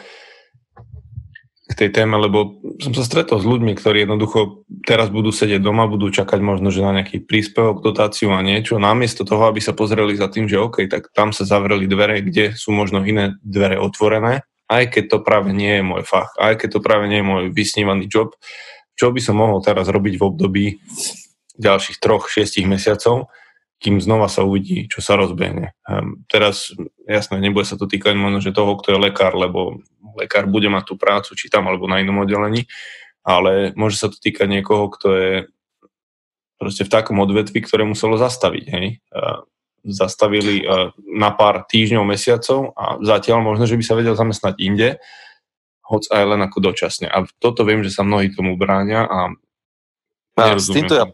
k 1.71 1.87
tej 1.87 1.89
téme, 1.95 2.19
lebo 2.19 2.59
som 2.83 2.91
sa 2.91 3.07
stretol 3.07 3.39
s 3.39 3.47
ľuďmi, 3.47 3.79
ktorí 3.79 4.03
jednoducho 4.03 4.67
teraz 4.83 5.07
budú 5.07 5.31
sedieť 5.31 5.63
doma, 5.63 5.87
budú 5.87 6.11
čakať 6.11 6.43
možno, 6.43 6.67
že 6.67 6.83
na 6.83 6.91
nejaký 6.99 7.23
príspevok, 7.23 7.79
dotáciu 7.79 8.35
a 8.35 8.43
niečo, 8.43 8.75
namiesto 8.75 9.23
toho, 9.23 9.47
aby 9.47 9.63
sa 9.63 9.71
pozreli 9.71 10.19
za 10.19 10.27
tým, 10.27 10.51
že 10.51 10.59
OK, 10.59 10.91
tak 10.91 11.07
tam 11.15 11.31
sa 11.31 11.47
zavreli 11.47 11.87
dvere, 11.87 12.19
kde 12.19 12.51
sú 12.59 12.75
možno 12.75 13.07
iné 13.07 13.39
dvere 13.39 13.79
otvorené, 13.79 14.43
aj 14.67 14.83
keď 14.91 15.03
to 15.15 15.17
práve 15.23 15.55
nie 15.55 15.79
je 15.79 15.83
môj 15.87 16.03
fach, 16.03 16.35
aj 16.35 16.59
keď 16.59 16.69
to 16.75 16.79
práve 16.83 17.07
nie 17.07 17.23
je 17.23 17.29
môj 17.31 17.43
vysnívaný 17.55 18.11
job, 18.11 18.35
čo 18.99 19.09
by 19.15 19.23
som 19.23 19.39
mohol 19.39 19.63
teraz 19.63 19.87
robiť 19.87 20.19
v 20.19 20.25
období 20.27 20.65
ďalších 21.55 22.03
troch, 22.03 22.27
šiestich 22.27 22.67
mesiacov, 22.67 23.31
kým 23.81 23.97
znova 23.97 24.29
sa 24.29 24.45
uvidí, 24.45 24.85
čo 24.85 25.01
sa 25.01 25.17
rozbehne. 25.17 25.73
Um, 25.89 26.21
teraz, 26.29 26.69
jasné, 27.09 27.41
nebude 27.41 27.65
sa 27.65 27.81
to 27.81 27.89
týkať 27.89 28.13
možno, 28.13 28.37
že 28.37 28.53
toho, 28.53 28.77
kto 28.77 28.93
je 28.93 29.03
lekár, 29.09 29.33
lebo 29.33 29.81
lekár 30.17 30.47
bude 30.47 30.67
mať 30.67 30.83
tú 30.91 30.95
prácu, 30.97 31.35
či 31.35 31.47
tam 31.51 31.67
alebo 31.69 31.85
na 31.85 31.99
inom 32.01 32.21
oddelení, 32.23 32.67
ale 33.21 33.71
môže 33.77 34.01
sa 34.01 34.07
to 34.09 34.17
týkať 34.17 34.47
niekoho, 34.49 34.89
kto 34.91 35.07
je 35.13 35.33
proste 36.61 36.85
v 36.85 36.93
takom 36.93 37.17
odvetvi, 37.21 37.59
ktoré 37.61 37.85
muselo 37.85 38.17
zastaviť. 38.17 38.65
Hej? 38.69 38.85
Zastavili 39.81 40.61
na 41.09 41.33
pár 41.33 41.65
týždňov, 41.65 42.05
mesiacov 42.05 42.77
a 42.77 43.01
zatiaľ 43.01 43.41
možno, 43.41 43.65
že 43.65 43.77
by 43.77 43.83
sa 43.85 43.97
vedel 43.97 44.13
zamestnať 44.13 44.55
inde, 44.61 44.89
hoď 45.85 46.01
aj 46.13 46.23
len 46.37 46.41
ako 46.45 46.57
dočasne. 46.61 47.09
A 47.09 47.25
toto 47.41 47.65
viem, 47.65 47.81
že 47.81 47.89
sa 47.89 48.05
mnohí 48.05 48.29
tomu 48.31 48.55
bráňa 48.55 49.09
a 49.09 49.19
a 50.31 50.55
s 50.55 50.71
týmto 50.71 50.95
ja 50.95 51.05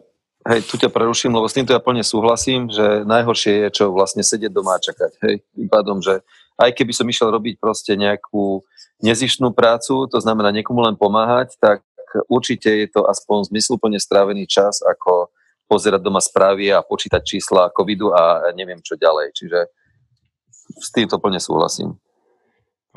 Hej, 0.47 0.63
tu 0.63 0.79
ťa 0.79 0.87
preruším, 0.87 1.35
lebo 1.35 1.51
s 1.51 1.59
týmto 1.59 1.75
ja 1.75 1.81
plne 1.83 2.07
súhlasím, 2.07 2.71
že 2.71 3.03
najhoršie 3.03 3.67
je, 3.67 3.83
čo 3.83 3.91
vlastne 3.91 4.23
sedieť 4.23 4.47
doma 4.47 4.79
a 4.79 4.83
čakať. 4.83 5.19
Hej, 5.19 5.43
tým 5.43 5.67
pádom, 5.67 5.99
že 5.99 6.23
aj 6.57 6.71
keby 6.73 6.93
som 6.93 7.07
išiel 7.07 7.29
robiť 7.29 7.61
proste 7.61 7.93
nejakú 7.93 8.65
nezištnú 9.01 9.53
prácu, 9.53 10.09
to 10.09 10.17
znamená 10.17 10.49
niekomu 10.49 10.81
len 10.81 10.97
pomáhať, 10.97 11.53
tak 11.61 11.85
určite 12.25 12.69
je 12.69 12.87
to 12.89 13.05
aspoň 13.05 13.53
zmysluplne 13.53 14.01
strávený 14.01 14.49
čas, 14.49 14.81
ako 14.81 15.29
pozerať 15.69 16.01
doma 16.01 16.23
správy 16.23 16.73
a 16.73 16.81
počítať 16.81 17.21
čísla 17.21 17.69
covidu 17.75 18.09
a 18.15 18.49
neviem 18.55 18.81
čo 18.81 18.97
ďalej. 18.97 19.35
Čiže 19.35 19.59
s 20.81 20.89
týmto 20.89 21.21
plne 21.21 21.37
súhlasím. 21.37 21.99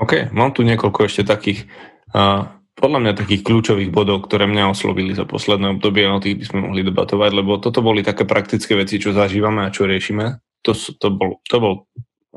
OK, 0.00 0.32
mám 0.32 0.56
tu 0.56 0.64
niekoľko 0.64 1.04
ešte 1.04 1.28
takých 1.28 1.68
uh, 2.16 2.48
podľa 2.80 2.98
mňa 3.04 3.12
takých 3.12 3.44
kľúčových 3.44 3.92
bodov, 3.92 4.24
ktoré 4.24 4.48
mňa 4.48 4.72
oslovili 4.72 5.12
za 5.12 5.28
posledné 5.28 5.76
obdobie, 5.76 6.08
o 6.08 6.16
tých 6.16 6.40
by 6.40 6.44
sme 6.48 6.58
mohli 6.64 6.80
debatovať, 6.80 7.30
lebo 7.36 7.60
toto 7.60 7.84
boli 7.84 8.00
také 8.00 8.24
praktické 8.24 8.72
veci, 8.72 8.96
čo 8.96 9.12
zažívame 9.12 9.68
a 9.68 9.74
čo 9.74 9.84
riešime. 9.84 10.40
To, 10.64 10.72
to, 10.72 11.08
bol, 11.12 11.44
to 11.44 11.56
bol 11.60 11.74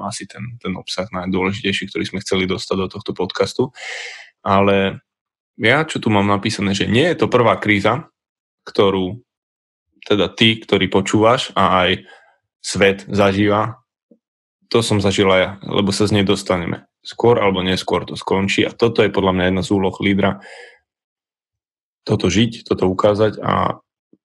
asi 0.01 0.25
ten, 0.25 0.57
ten 0.57 0.73
obsah 0.73 1.05
najdôležitejší, 1.11 1.89
ktorý 1.89 2.03
sme 2.07 2.23
chceli 2.25 2.49
dostať 2.49 2.77
do 2.77 2.87
tohto 2.89 3.11
podcastu. 3.13 3.63
Ale 4.41 5.01
ja, 5.59 5.85
čo 5.85 6.01
tu 6.01 6.09
mám 6.09 6.25
napísané, 6.25 6.73
že 6.73 6.89
nie 6.89 7.05
je 7.13 7.25
to 7.25 7.27
prvá 7.29 7.57
kríza, 7.61 8.09
ktorú 8.65 9.21
teda 10.03 10.27
ty, 10.33 10.59
ktorý 10.59 10.89
počúvaš 10.89 11.53
a 11.55 11.87
aj 11.87 12.03
svet 12.63 13.05
zažíva, 13.07 13.83
to 14.67 14.81
som 14.81 14.97
zažil 14.97 15.29
aj 15.29 15.41
ja, 15.41 15.51
lebo 15.69 15.93
sa 15.93 16.09
z 16.09 16.19
nej 16.19 16.25
dostaneme 16.25 16.89
skôr 17.03 17.37
alebo 17.37 17.59
neskôr 17.59 18.07
to 18.07 18.15
skončí 18.15 18.63
a 18.63 18.71
toto 18.71 19.03
je 19.03 19.11
podľa 19.11 19.35
mňa 19.35 19.45
jedna 19.51 19.61
z 19.61 19.69
úloh 19.75 19.95
lídra 19.99 20.39
toto 22.07 22.31
žiť, 22.31 22.67
toto 22.67 22.87
ukázať 22.87 23.43
a 23.43 23.83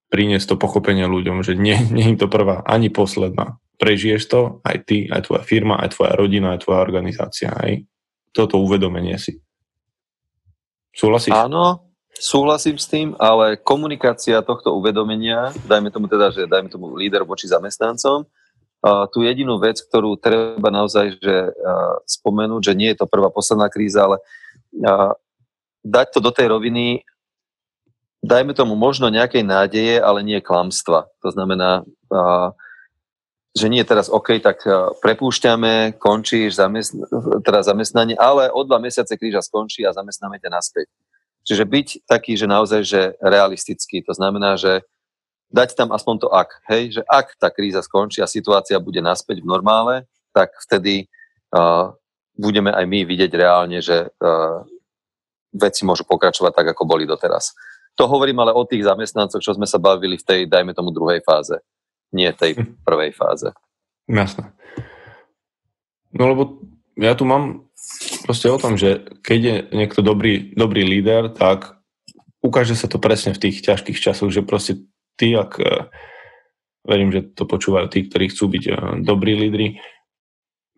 priniesť 0.09 0.55
to 0.55 0.57
pochopenie 0.57 1.07
ľuďom, 1.07 1.43
že 1.43 1.59
nie, 1.59 1.79
nie 1.95 2.15
je 2.15 2.19
to 2.23 2.31
prvá 2.31 2.63
ani 2.65 2.89
posledná. 2.89 3.59
Prežiješ 3.79 4.23
to, 4.27 4.59
aj 4.67 4.77
ty, 4.91 5.07
aj 5.07 5.31
tvoja 5.31 5.47
firma, 5.47 5.79
aj 5.79 5.95
tvoja 5.95 6.19
rodina, 6.19 6.59
aj 6.59 6.67
tvoja 6.67 6.83
organizácia. 6.83 7.55
Aj 7.55 7.79
toto 8.35 8.59
uvedomenie 8.59 9.15
si. 9.23 9.39
Súhlasíš? 10.91 11.31
Áno, 11.31 11.95
súhlasím 12.11 12.75
s 12.75 12.91
tým, 12.91 13.15
ale 13.23 13.55
komunikácia 13.55 14.43
tohto 14.43 14.75
uvedomenia, 14.75 15.55
dajme 15.71 15.95
tomu 15.95 16.11
teda, 16.11 16.35
že 16.35 16.51
dajme 16.51 16.67
tomu 16.67 16.99
líder 16.99 17.23
voči 17.23 17.47
zamestnancom, 17.47 18.27
tú 19.15 19.19
jedinú 19.23 19.63
vec, 19.63 19.79
ktorú 19.79 20.19
treba 20.19 20.71
naozaj 20.71 21.19
že, 21.23 21.55
spomenúť, 22.07 22.63
že 22.63 22.75
nie 22.75 22.91
je 22.95 22.99
to 23.03 23.11
prvá 23.11 23.31
posledná 23.31 23.71
kríza, 23.71 24.07
ale 24.11 24.19
dať 25.87 26.07
to 26.15 26.19
do 26.19 26.35
tej 26.35 26.51
roviny, 26.51 27.07
dajme 28.23 28.55
tomu 28.55 28.75
možno 28.75 29.07
nejakej 29.11 29.47
nádeje, 29.47 30.03
ale 30.03 30.27
nie 30.27 30.43
klamstva. 30.43 31.07
To 31.23 31.31
znamená, 31.31 31.87
že 33.59 33.69
nie 33.69 33.83
teraz 33.83 34.07
OK, 34.07 34.39
tak 34.39 34.63
prepúšťame, 35.03 35.99
končíš 35.99 36.57
zamestn- 36.63 37.03
teda 37.43 37.67
zamestnanie, 37.67 38.15
ale 38.15 38.49
o 38.55 38.63
dva 38.63 38.79
mesiace 38.79 39.19
kríža 39.19 39.43
skončí 39.43 39.83
a 39.83 39.91
zamestnáme 39.91 40.39
ťa 40.39 40.51
naspäť. 40.55 40.87
Čiže 41.43 41.65
byť 41.65 41.89
taký, 42.07 42.37
že 42.39 42.47
naozaj 42.47 42.81
že 42.85 43.03
realistický. 43.19 44.05
To 44.05 44.13
znamená, 44.13 44.61
že 44.61 44.85
dať 45.49 45.75
tam 45.75 45.91
aspoň 45.97 46.15
to 46.21 46.29
ak, 46.29 46.51
hej, 46.69 47.01
že 47.01 47.03
ak 47.09 47.41
tá 47.41 47.49
kríza 47.49 47.81
skončí 47.81 48.21
a 48.21 48.29
situácia 48.29 48.77
bude 48.77 49.01
naspäť 49.01 49.41
v 49.41 49.49
normále, 49.49 50.05
tak 50.37 50.53
vtedy 50.61 51.09
uh, 51.57 51.97
budeme 52.37 52.69
aj 52.69 52.85
my 52.85 53.01
vidieť 53.09 53.33
reálne, 53.33 53.81
že 53.81 54.13
uh, 54.13 54.61
veci 55.57 55.89
môžu 55.89 56.05
pokračovať 56.05 56.53
tak, 56.53 56.67
ako 56.77 56.85
boli 56.85 57.09
doteraz. 57.09 57.57
To 57.97 58.07
hovorím 58.07 58.45
ale 58.45 58.53
o 58.53 58.63
tých 58.69 58.85
zamestnancoch, 58.85 59.41
čo 59.41 59.57
sme 59.57 59.67
sa 59.67 59.81
bavili 59.81 60.21
v 60.21 60.25
tej, 60.25 60.41
dajme 60.47 60.77
tomu, 60.77 60.93
druhej 60.93 61.25
fáze, 61.25 61.57
nie 62.13 62.31
tej 62.33 62.57
hm. 62.57 62.65
prvej 62.85 63.13
fáze. 63.13 63.53
Jasné. 64.09 64.53
No 66.17 66.33
lebo 66.33 66.43
ja 66.97 67.13
tu 67.13 67.29
mám 67.29 67.69
proste 68.25 68.49
o 68.49 68.59
tom, 68.59 68.81
že 68.81 69.05
keď 69.21 69.41
je 69.41 69.57
niekto 69.77 70.01
dobrý, 70.01 70.57
dobrý 70.57 70.83
líder, 70.83 71.29
tak 71.31 71.77
ukáže 72.41 72.75
sa 72.75 72.89
to 72.89 72.97
presne 72.97 73.37
v 73.37 73.43
tých 73.49 73.61
ťažkých 73.61 73.99
časoch, 74.01 74.33
že 74.33 74.47
proste 74.47 74.89
tí, 75.21 75.37
ak 75.37 75.61
e, 75.61 75.93
verím, 76.89 77.13
že 77.13 77.29
to 77.37 77.45
počúvajú 77.45 77.93
tí, 77.93 78.09
ktorí 78.09 78.33
chcú 78.33 78.45
byť 78.49 78.65
e, 78.65 78.73
dobrí 79.05 79.37
lídry, 79.37 79.67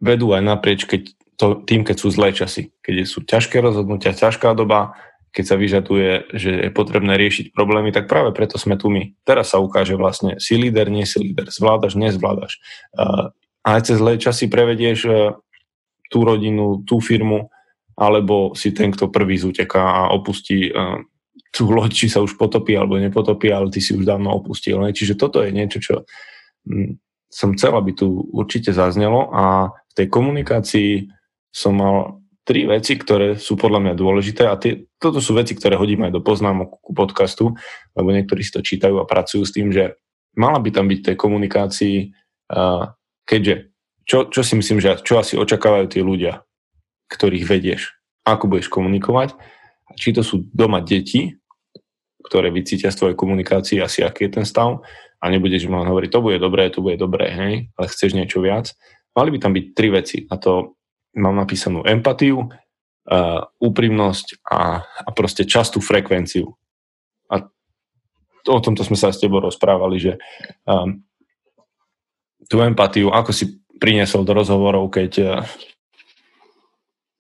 vedú 0.03 0.33
aj 0.35 0.43
naprieč 0.43 0.89
keď 0.89 1.15
to, 1.41 1.65
tým, 1.65 1.89
keď 1.89 1.97
sú 1.97 2.09
zlé 2.13 2.37
časy, 2.37 2.69
keď 2.85 2.95
sú 3.09 3.25
ťažké 3.25 3.65
rozhodnutia, 3.65 4.13
ťažká 4.13 4.53
doba, 4.53 4.93
keď 5.31 5.45
sa 5.47 5.57
vyžaduje, 5.57 6.35
že 6.35 6.51
je 6.69 6.71
potrebné 6.75 7.15
riešiť 7.15 7.55
problémy, 7.55 7.95
tak 7.95 8.11
práve 8.11 8.35
preto 8.35 8.59
sme 8.59 8.75
tu 8.75 8.91
my. 8.91 9.15
Teraz 9.23 9.55
sa 9.55 9.63
ukáže 9.63 9.95
vlastne, 9.95 10.43
si 10.43 10.59
líder, 10.59 10.91
nie 10.91 11.07
si 11.07 11.23
líder, 11.23 11.51
zvládaš, 11.51 11.95
nezvládaš. 11.95 12.59
A 12.99 13.75
aj 13.79 13.81
cez 13.87 13.97
zlé 14.03 14.19
časy 14.19 14.51
prevedieš 14.51 15.07
e, 15.07 15.13
tú 16.11 16.27
rodinu, 16.27 16.83
tú 16.83 16.99
firmu, 16.99 17.53
alebo 17.95 18.57
si 18.57 18.73
ten, 18.75 18.91
kto 18.91 19.13
prvý 19.13 19.37
zuteká 19.37 20.09
a 20.09 20.13
opustí 20.17 20.73
tú 21.51 21.71
loď, 21.71 21.91
či 21.93 22.07
sa 22.07 22.23
už 22.23 22.39
potopí 22.39 22.79
alebo 22.79 22.97
nepotopí, 22.97 23.51
ale 23.51 23.69
ty 23.75 23.83
si 23.83 23.93
už 23.93 24.07
dávno 24.07 24.31
opustil. 24.31 24.79
Čiže 24.81 25.19
toto 25.19 25.43
je 25.43 25.51
niečo, 25.51 25.83
čo 25.83 25.95
som 27.31 27.55
chcel, 27.55 27.73
aby 27.75 27.95
tu 27.95 28.27
určite 28.31 28.71
zaznelo 28.71 29.31
a 29.35 29.71
v 29.71 29.93
tej 29.95 30.07
komunikácii 30.11 30.91
som 31.51 31.75
mal 31.79 32.20
tri 32.45 32.67
veci, 32.67 32.97
ktoré 32.97 33.37
sú 33.37 33.55
podľa 33.55 33.81
mňa 33.85 33.95
dôležité 33.95 34.49
a 34.49 34.57
tie, 34.57 34.89
toto 34.97 35.21
sú 35.21 35.37
veci, 35.37 35.53
ktoré 35.55 35.77
hodím 35.77 36.09
aj 36.09 36.13
do 36.17 36.25
poznámok 36.25 36.81
ku 36.81 36.93
podcastu, 36.97 37.53
lebo 37.95 38.09
niektorí 38.11 38.41
si 38.41 38.53
to 38.53 38.65
čítajú 38.65 38.97
a 38.99 39.09
pracujú 39.09 39.45
s 39.45 39.53
tým, 39.55 39.71
že 39.71 39.95
mala 40.35 40.59
by 40.59 40.71
tam 40.73 40.89
byť 40.89 41.01
tej 41.13 41.17
komunikácii, 41.21 41.97
uh, 42.53 42.91
keďže 43.29 43.71
čo, 44.09 44.27
čo 44.27 44.41
si 44.43 44.59
myslím, 44.59 44.83
že 44.83 44.99
čo 45.07 45.23
asi 45.23 45.39
očakávajú 45.39 45.87
tí 45.87 46.01
ľudia, 46.03 46.43
ktorých 47.13 47.47
vedieš, 47.47 47.95
ako 48.27 48.51
budeš 48.51 48.67
komunikovať, 48.73 49.37
či 49.95 50.11
to 50.11 50.27
sú 50.27 50.47
doma 50.51 50.83
deti, 50.83 51.39
ktoré 52.27 52.51
vycítia 52.51 52.91
z 52.91 52.99
tvojej 52.99 53.17
komunikácii 53.17 53.79
asi 53.83 54.03
aký 54.03 54.29
je 54.29 54.43
ten 54.43 54.47
stav 54.47 54.83
a 55.21 55.25
nebudeš 55.29 55.67
im 55.69 55.77
len 55.77 55.89
hovoriť, 55.89 56.11
to 56.11 56.25
bude 56.25 56.39
dobré, 56.41 56.69
to 56.73 56.81
bude 56.81 56.97
dobré, 56.97 57.31
hej, 57.33 57.55
ale 57.75 57.87
chceš 57.91 58.17
niečo 58.17 58.41
viac. 58.41 58.73
Mali 59.15 59.35
by 59.35 59.39
tam 59.43 59.53
byť 59.53 59.67
tri 59.75 59.89
veci 59.91 60.17
a 60.31 60.35
to 60.39 60.80
mám 61.17 61.35
napísanú 61.35 61.83
empatiu, 61.87 62.47
uh, 62.47 63.43
úprimnosť 63.59 64.45
a, 64.47 64.85
a 64.85 65.09
proste 65.11 65.43
častú 65.47 65.83
frekvenciu. 65.83 66.51
A 67.31 67.47
to, 68.47 68.51
o 68.55 68.61
tomto 68.63 68.87
sme 68.87 68.99
sa 68.99 69.11
s 69.11 69.19
tebou 69.19 69.43
rozprávali, 69.43 69.97
že 69.99 70.13
um, 70.67 71.03
tú 72.47 72.63
empatiu, 72.63 73.11
ako 73.11 73.31
si 73.35 73.61
priniesol 73.81 74.23
do 74.23 74.37
rozhovorov, 74.37 74.91
keď 74.93 75.13
uh, 75.23 75.43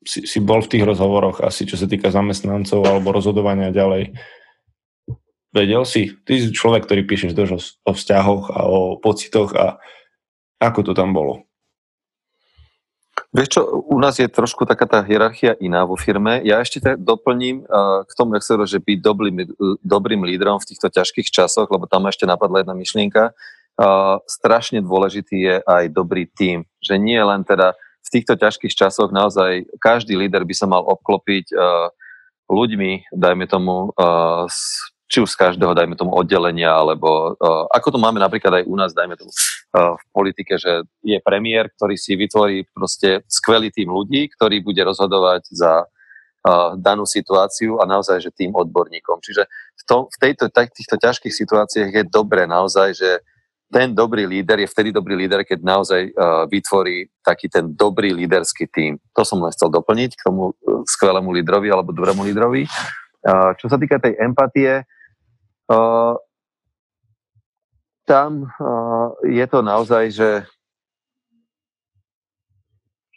si, 0.05 0.25
si 0.25 0.39
bol 0.41 0.65
v 0.65 0.71
tých 0.77 0.85
rozhovoroch 0.87 1.45
asi, 1.45 1.69
čo 1.69 1.77
sa 1.77 1.85
týka 1.85 2.09
zamestnancov 2.09 2.85
alebo 2.87 3.13
rozhodovania 3.13 3.75
ďalej. 3.75 4.17
Vedel 5.51 5.83
si? 5.83 6.15
Ty 6.23 6.33
si 6.39 6.55
človek, 6.55 6.87
ktorý 6.87 7.03
píšeš 7.11 7.35
dosť 7.35 7.53
o, 7.53 7.59
o 7.91 7.93
vzťahoch 7.93 8.45
a 8.55 8.61
o 8.71 8.81
pocitoch 9.03 9.51
a 9.59 9.83
ako 10.63 10.81
to 10.87 10.93
tam 10.95 11.11
bolo? 11.11 11.50
Vieš 13.31 13.49
čo, 13.55 13.63
u 13.87 13.99
nás 14.03 14.19
je 14.19 14.27
trošku 14.27 14.67
taká 14.67 14.91
tá 14.91 14.99
hierarchia 15.07 15.55
iná 15.63 15.87
vo 15.87 15.95
firme. 15.95 16.43
Ja 16.43 16.59
ešte 16.59 16.83
tak 16.83 16.99
doplním 16.99 17.63
uh, 17.63 18.03
k 18.03 18.13
tomu, 18.19 18.35
jak 18.35 18.43
že 18.67 18.83
byť 18.83 18.99
dobrým, 18.99 19.37
dobrým 19.87 20.27
lídrom 20.27 20.59
v 20.59 20.75
týchto 20.75 20.91
ťažkých 20.91 21.31
časoch, 21.31 21.71
lebo 21.71 21.87
tam 21.87 22.11
ešte 22.11 22.27
napadla 22.27 22.67
jedna 22.67 22.75
myšlienka. 22.75 23.31
Uh, 23.79 24.19
strašne 24.27 24.83
dôležitý 24.83 25.37
je 25.47 25.57
aj 25.63 25.95
dobrý 25.95 26.27
tím. 26.27 26.67
Že 26.83 26.99
nie 26.99 27.23
len 27.23 27.47
teda 27.47 27.79
v 28.03 28.09
týchto 28.11 28.35
ťažkých 28.35 28.75
časoch 28.75 29.15
naozaj 29.15 29.63
každý 29.79 30.19
líder 30.19 30.43
by 30.43 30.55
sa 30.59 30.67
mal 30.67 30.83
obklopiť 30.83 31.55
uh, 31.55 31.87
ľuďmi, 32.51 33.15
dajme 33.15 33.47
tomu, 33.47 33.95
uh, 33.95 34.51
či 35.11 35.19
už 35.19 35.35
z 35.35 35.41
každého, 35.43 35.75
dajme 35.75 35.99
tomu, 35.99 36.15
oddelenia, 36.15 36.71
alebo 36.71 37.35
uh, 37.35 37.67
ako 37.75 37.89
to 37.91 37.99
máme 37.99 38.23
napríklad 38.23 38.63
aj 38.63 38.65
u 38.71 38.79
nás, 38.79 38.95
dajme 38.95 39.19
tomu, 39.19 39.35
uh, 39.35 39.99
v 39.99 40.05
politike, 40.15 40.55
že 40.55 40.87
je 41.03 41.19
premiér, 41.19 41.67
ktorý 41.75 41.99
si 41.99 42.15
vytvorí 42.15 42.63
proste 42.71 43.27
skvelý 43.27 43.75
tým 43.75 43.91
ľudí, 43.91 44.31
ktorý 44.31 44.63
bude 44.63 44.79
rozhodovať 44.87 45.51
za 45.51 45.83
uh, 45.83 46.79
danú 46.79 47.11
situáciu 47.11 47.83
a 47.83 47.91
naozaj, 47.91 48.23
že 48.23 48.31
tým 48.31 48.55
odborníkom. 48.55 49.19
Čiže 49.19 49.51
v, 49.51 49.83
tom, 49.83 50.07
v 50.07 50.17
tejto, 50.23 50.47
týchto 50.55 50.95
ťažkých 50.95 51.35
situáciách 51.35 51.91
je 51.91 52.05
dobré 52.07 52.47
naozaj, 52.47 52.95
že 52.95 53.11
ten 53.71 53.91
dobrý 53.91 54.31
líder 54.31 54.63
je 54.63 54.71
vtedy 54.71 54.95
dobrý 54.95 55.19
líder, 55.19 55.43
keď 55.43 55.59
naozaj 55.59 56.15
uh, 56.15 56.47
vytvorí 56.47 57.11
taký 57.27 57.51
ten 57.51 57.67
dobrý 57.75 58.15
líderský 58.15 58.71
tým. 58.71 58.95
To 59.19 59.27
som 59.27 59.43
len 59.43 59.51
chcel 59.51 59.75
doplniť 59.75 60.11
k 60.15 60.23
tomu 60.23 60.55
skvelému 60.87 61.35
lídrovi 61.35 61.67
alebo 61.67 61.91
dobrému 61.91 62.23
lídrovi. 62.31 62.71
Uh, 63.27 63.59
čo 63.59 63.67
sa 63.67 63.75
týka 63.75 63.99
tej 63.99 64.15
empatie, 64.23 64.87
tam 68.05 68.31
je 69.23 69.47
to 69.47 69.59
naozaj, 69.63 70.11
že 70.11 70.29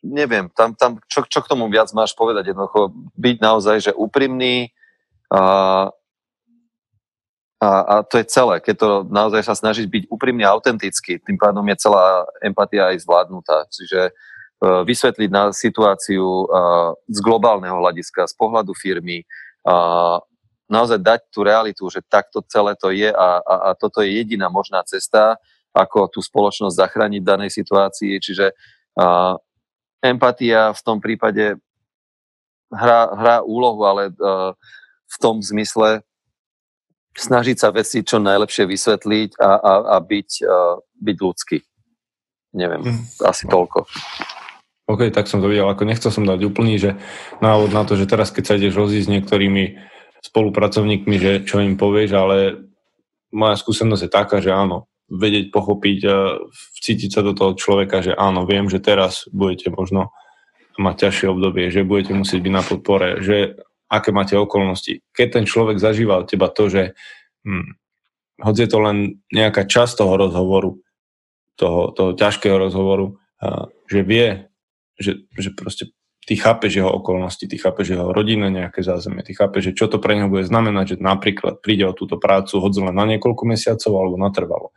neviem, 0.03 0.51
tam, 0.53 0.75
tam 0.77 0.99
čo, 1.09 1.25
čo 1.25 1.39
k 1.41 1.49
tomu 1.49 1.65
viac 1.71 1.89
máš 1.95 2.13
povedať 2.13 2.53
jednoducho, 2.53 2.93
byť 3.17 3.37
naozaj, 3.41 3.77
že 3.89 3.91
úprimný 3.95 4.69
uh, 5.33 5.89
a, 7.63 7.69
a 7.87 7.95
to 8.03 8.19
je 8.19 8.25
celé, 8.27 8.59
keď 8.59 8.75
to 8.75 8.89
naozaj 9.07 9.41
sa 9.47 9.55
snažiť 9.55 9.87
byť 9.87 10.03
úprimne 10.11 10.43
autentický, 10.43 11.23
tým 11.23 11.39
pádom 11.39 11.63
je 11.71 11.79
celá 11.79 12.27
empatia 12.43 12.91
aj 12.91 13.07
zvládnutá. 13.07 13.63
Čiže 13.71 14.11
vysvetliť 14.63 15.29
na 15.31 15.51
situáciu 15.51 16.47
z 17.07 17.19
globálneho 17.19 17.79
hľadiska, 17.79 18.27
z 18.27 18.35
pohľadu 18.35 18.71
firmy, 18.75 19.23
naozaj 20.71 20.99
dať 20.99 21.19
tú 21.29 21.43
realitu, 21.43 21.83
že 21.91 22.05
takto 22.05 22.43
celé 22.47 22.75
to 22.79 22.89
je 22.89 23.11
a, 23.11 23.29
a, 23.39 23.55
a 23.67 23.69
toto 23.75 23.99
je 24.01 24.15
jediná 24.15 24.47
možná 24.47 24.83
cesta, 24.87 25.37
ako 25.73 26.07
tú 26.07 26.19
spoločnosť 26.21 26.77
zachrániť 26.77 27.21
v 27.21 27.29
danej 27.29 27.51
situácii. 27.51 28.21
Čiže 28.21 28.53
uh, 28.53 29.35
empatia 30.05 30.71
v 30.71 30.81
tom 30.85 31.01
prípade 31.01 31.57
hrá, 32.69 33.01
hrá 33.13 33.35
úlohu, 33.41 33.83
ale 33.83 34.13
uh, 34.13 34.53
v 35.09 35.17
tom 35.17 35.41
zmysle 35.41 36.05
snažiť 37.13 37.57
sa 37.57 37.69
veci 37.69 38.01
čo 38.01 38.17
najlepšie 38.17 38.65
vysvetliť 38.65 39.29
a, 39.37 39.51
a, 39.57 39.73
a 39.93 39.97
byť, 40.01 40.29
uh, 40.45 40.77
byť 40.97 41.17
ľudský. 41.17 41.57
Neviem, 42.53 42.85
mm. 42.85 43.25
asi 43.25 43.49
toľko. 43.49 43.89
OK, 44.83 45.09
tak 45.09 45.25
som 45.31 45.39
to 45.41 45.49
videl. 45.49 45.71
Ako 45.71 45.87
nechcel 45.87 46.11
som 46.11 46.27
dať 46.27 46.43
úplný, 46.43 46.77
že 46.77 46.93
návod 47.41 47.71
na 47.73 47.87
to, 47.87 47.97
že 47.97 48.05
teraz 48.05 48.29
keď 48.29 48.43
sa 48.45 48.57
ideš 48.59 48.77
rozísť 48.77 49.07
s 49.09 49.13
niektorými 49.15 49.63
spolupracovníkmi, 50.23 51.15
že 51.19 51.31
čo 51.43 51.59
im 51.59 51.75
povieš, 51.75 52.09
ale 52.15 52.37
moja 53.35 53.59
skúsenosť 53.59 54.03
je 54.07 54.11
taká, 54.11 54.37
že 54.39 54.55
áno, 54.55 54.87
vedieť, 55.11 55.51
pochopiť, 55.51 55.99
vcítiť 56.79 57.09
sa 57.11 57.21
do 57.21 57.35
toho 57.35 57.53
človeka, 57.59 57.99
že 57.99 58.15
áno, 58.15 58.47
viem, 58.47 58.71
že 58.71 58.79
teraz 58.79 59.27
budete 59.29 59.69
možno 59.69 60.15
mať 60.79 61.07
ťažšie 61.07 61.27
obdobie, 61.29 61.69
že 61.69 61.85
budete 61.85 62.17
musieť 62.17 62.39
byť 62.39 62.53
na 62.53 62.63
podpore, 62.63 63.09
že 63.21 63.61
aké 63.91 64.09
máte 64.09 64.33
okolnosti. 64.33 65.05
Keď 65.13 65.27
ten 65.29 65.45
človek 65.45 65.77
zažíva 65.77 66.23
od 66.23 66.29
teba 66.31 66.49
to, 66.49 66.65
že 66.71 66.97
hm, 67.45 67.77
hoď 68.41 68.55
je 68.65 68.69
to 68.71 68.79
len 68.81 68.97
nejaká 69.29 69.69
časť 69.69 70.01
toho 70.01 70.17
rozhovoru, 70.17 70.81
toho, 71.59 71.93
toho 71.93 72.17
ťažkého 72.17 72.57
rozhovoru, 72.57 73.21
že 73.85 74.01
vie, 74.01 74.49
že, 74.97 75.27
že 75.37 75.53
proste 75.53 75.93
ty 76.23 76.35
chápeš 76.39 76.79
jeho 76.79 76.91
okolnosti, 76.91 77.43
ty 77.47 77.55
chápeš 77.57 77.95
jeho 77.95 78.15
rodinné 78.15 78.47
nejaké 78.49 78.79
zázemie, 78.83 79.23
ty 79.23 79.35
chápeš, 79.35 79.71
že 79.71 79.77
čo 79.77 79.85
to 79.91 79.99
pre 79.99 80.15
neho 80.15 80.31
bude 80.31 80.47
znamenať, 80.47 80.95
že 80.95 80.97
napríklad 81.03 81.59
príde 81.59 81.83
o 81.83 81.97
túto 81.97 82.15
prácu 82.15 82.63
hoď 82.63 82.91
len 82.91 82.95
na 82.95 83.05
niekoľko 83.07 83.43
mesiacov 83.43 83.91
alebo 83.91 84.15
natrvalo. 84.15 84.67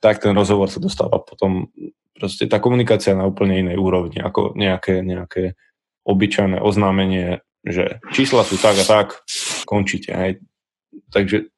Tak 0.00 0.24
ten 0.24 0.32
rozhovor 0.34 0.72
sa 0.72 0.82
dostáva 0.82 1.20
potom, 1.22 1.70
proste 2.16 2.48
tá 2.48 2.58
komunikácia 2.58 3.12
na 3.12 3.28
úplne 3.28 3.60
inej 3.60 3.78
úrovni, 3.78 4.18
ako 4.18 4.56
nejaké, 4.56 5.04
nejaké 5.04 5.54
obyčajné 6.02 6.58
oznámenie, 6.58 7.44
že 7.62 8.02
čísla 8.10 8.42
sú 8.42 8.58
tak 8.58 8.74
a 8.80 8.84
tak, 8.84 9.22
končíte. 9.68 10.10
Hej. 10.10 10.42
Takže 11.14 11.52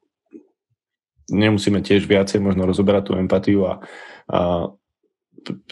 nemusíme 1.33 1.81
tiež 1.81 2.05
viacej 2.05 2.43
možno 2.45 2.69
rozoberať 2.69 3.03
tú 3.09 3.13
empatiu 3.17 3.65
a, 3.65 3.75
a 4.29 4.69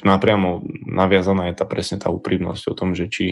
napriamo 0.05 0.65
naviazaná 0.87 1.49
je 1.51 1.59
tá 1.59 1.65
presne 1.65 1.97
tá 1.97 2.13
úprimnosť 2.13 2.63
o 2.71 2.75
tom, 2.77 2.93
že 2.93 3.09
či 3.09 3.27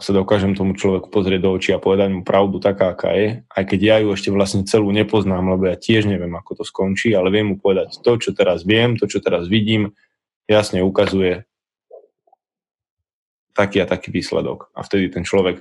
sa 0.00 0.10
dokážem 0.16 0.56
tomu 0.56 0.72
človeku 0.72 1.12
pozrieť 1.12 1.44
do 1.44 1.52
očí 1.52 1.76
a 1.76 1.82
povedať 1.82 2.08
mu 2.08 2.24
pravdu 2.24 2.64
taká, 2.64 2.96
aká 2.96 3.12
je, 3.12 3.44
aj 3.44 3.64
keď 3.68 3.80
ja 3.84 3.96
ju 4.00 4.08
ešte 4.16 4.32
vlastne 4.32 4.64
celú 4.64 4.88
nepoznám, 4.88 5.44
lebo 5.52 5.68
ja 5.68 5.76
tiež 5.76 6.08
neviem, 6.08 6.32
ako 6.32 6.60
to 6.60 6.64
skončí, 6.64 7.12
ale 7.12 7.28
viem 7.28 7.52
mu 7.52 7.56
povedať 7.60 8.00
to, 8.00 8.16
čo 8.16 8.32
teraz 8.32 8.64
viem, 8.64 8.96
to, 8.96 9.04
čo 9.04 9.20
teraz 9.20 9.52
vidím, 9.52 9.92
jasne 10.48 10.80
ukazuje 10.80 11.44
taký 13.52 13.84
a 13.84 13.86
taký 13.86 14.08
výsledok. 14.08 14.72
A 14.72 14.80
vtedy 14.80 15.12
ten 15.12 15.28
človek 15.28 15.60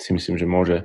si 0.00 0.10
myslím, 0.16 0.40
že 0.40 0.48
môže 0.48 0.76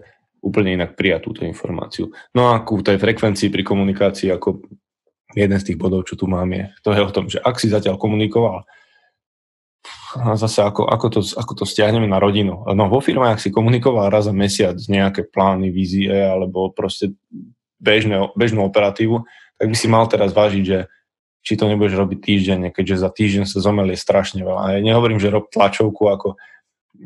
úplne 0.43 0.75
inak 0.75 0.99
prijať 0.99 1.23
túto 1.23 1.47
informáciu. 1.47 2.11
No 2.35 2.51
a 2.51 2.59
ku 2.67 2.83
tej 2.83 2.99
frekvencii 2.99 3.47
pri 3.47 3.63
komunikácii, 3.63 4.27
ako 4.31 4.59
jeden 5.37 5.57
z 5.59 5.65
tých 5.71 5.77
bodov, 5.77 6.05
čo 6.09 6.17
tu 6.17 6.25
mám, 6.25 6.49
je, 6.53 6.69
to 6.81 6.93
je 6.93 7.01
o 7.01 7.13
tom, 7.13 7.29
že 7.29 7.37
ak 7.41 7.61
si 7.61 7.69
zatiaľ 7.69 8.01
komunikoval, 8.01 8.65
a 10.09 10.33
zase 10.33 10.65
ako, 10.65 10.89
ako, 10.89 11.07
to, 11.13 11.19
ako 11.37 11.53
to 11.53 11.65
stiahneme 11.69 12.09
na 12.09 12.17
rodinu. 12.17 12.65
No 12.73 12.89
vo 12.89 12.97
firme, 12.97 13.29
ak 13.29 13.37
si 13.37 13.53
komunikoval 13.53 14.09
raz 14.09 14.25
za 14.25 14.33
mesiac 14.33 14.75
nejaké 14.89 15.29
plány, 15.29 15.69
vízie 15.69 16.09
alebo 16.09 16.73
proste 16.73 17.13
bežné, 17.77 18.33
bežnú 18.33 18.65
operatívu, 18.65 19.21
tak 19.61 19.67
by 19.69 19.75
si 19.77 19.87
mal 19.87 20.09
teraz 20.09 20.33
vážiť, 20.33 20.63
že 20.65 20.89
či 21.45 21.53
to 21.55 21.69
nebudeš 21.69 21.95
robiť 21.95 22.19
týždeň, 22.25 22.59
keďže 22.73 23.05
za 23.05 23.09
týždeň 23.13 23.43
sa 23.47 23.61
zomelie 23.61 23.95
strašne 23.95 24.41
veľa. 24.43 24.61
A 24.65 24.67
ja 24.75 24.79
nehovorím, 24.83 25.21
že 25.21 25.31
rob 25.31 25.47
tlačovku 25.47 26.09
ako, 26.09 26.29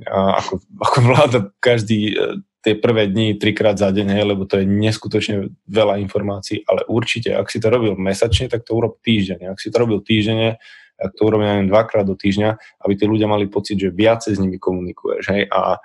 ako, 0.10 0.54
ako 0.80 0.98
vláda 1.04 1.40
každý 1.60 2.18
tie 2.64 2.80
prvé 2.80 3.12
dni 3.12 3.36
trikrát 3.36 3.76
za 3.76 3.92
deň, 3.92 4.24
lebo 4.24 4.48
to 4.48 4.56
je 4.58 4.66
neskutočne 4.66 5.52
veľa 5.68 6.00
informácií, 6.00 6.64
ale 6.64 6.88
určite, 6.88 7.36
ak 7.36 7.52
si 7.52 7.60
to 7.60 7.68
robil 7.68 8.00
mesačne, 8.00 8.48
tak 8.48 8.64
to 8.64 8.72
urob 8.72 9.04
týždeň. 9.04 9.52
Ak 9.52 9.60
si 9.60 9.68
to 9.68 9.84
robil 9.84 10.00
týždenne, 10.00 10.64
tak 10.96 11.12
to 11.20 11.28
urobím 11.28 11.52
neviem, 11.52 11.68
dvakrát 11.68 12.08
do 12.08 12.16
týždňa, 12.16 12.56
aby 12.88 12.94
tí 12.96 13.04
ľudia 13.04 13.28
mali 13.28 13.52
pocit, 13.52 13.76
že 13.76 13.92
viacej 13.92 14.38
s 14.38 14.40
nimi 14.40 14.56
komunikuješ. 14.56 15.24
Hej, 15.36 15.44
a 15.52 15.84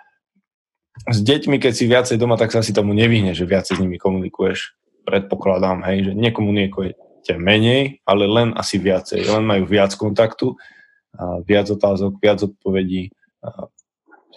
s 1.11 1.19
deťmi, 1.19 1.59
keď 1.59 1.73
si 1.75 1.85
viacej 1.91 2.17
doma, 2.19 2.39
tak 2.39 2.55
sa 2.55 2.63
si 2.63 2.71
tomu 2.71 2.95
nevyhne, 2.95 3.35
že 3.35 3.43
viacej 3.43 3.75
s 3.79 3.83
nimi 3.83 3.99
komunikuješ. 3.99 4.79
Predpokladám, 5.03 5.83
hej, 5.91 6.11
že 6.11 6.13
nekomunikujete 6.15 7.35
menej, 7.41 8.05
ale 8.07 8.25
len 8.31 8.55
asi 8.55 8.79
viacej. 8.79 9.27
Len 9.27 9.43
majú 9.43 9.67
viac 9.67 9.91
kontaktu, 9.99 10.55
viac 11.43 11.67
otázok, 11.73 12.23
viac 12.23 12.39
odpovedí, 12.45 13.11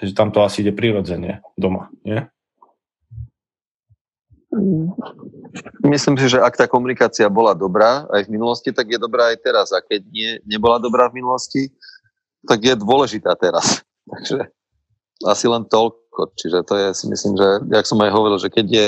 Takže 0.02 0.18
tam 0.18 0.34
to 0.34 0.42
asi 0.42 0.66
ide 0.66 0.74
prirodzene 0.74 1.46
doma, 1.54 1.94
nie? 2.02 2.26
Myslím 5.86 6.18
si, 6.18 6.26
že 6.26 6.42
ak 6.42 6.58
tá 6.58 6.66
komunikácia 6.66 7.30
bola 7.30 7.54
dobrá 7.54 8.10
aj 8.10 8.26
v 8.26 8.34
minulosti, 8.34 8.74
tak 8.74 8.90
je 8.90 8.98
dobrá 8.98 9.30
aj 9.30 9.38
teraz. 9.46 9.70
A 9.70 9.80
keď 9.80 10.02
nie, 10.10 10.42
nebola 10.44 10.82
dobrá 10.82 11.06
v 11.08 11.22
minulosti, 11.22 11.70
tak 12.50 12.66
je 12.66 12.74
dôležitá 12.74 13.38
teraz. 13.38 13.86
Takže 14.12 14.50
asi 15.22 15.46
len 15.46 15.70
toľko. 15.70 16.34
Čiže 16.34 16.66
to 16.66 16.74
je 16.82 16.88
si 16.98 17.06
myslím, 17.06 17.38
že, 17.38 17.48
jak 17.70 17.86
som 17.86 18.02
aj 18.02 18.10
hovoril, 18.10 18.42
že 18.42 18.50
keď 18.50 18.66
je 18.68 18.88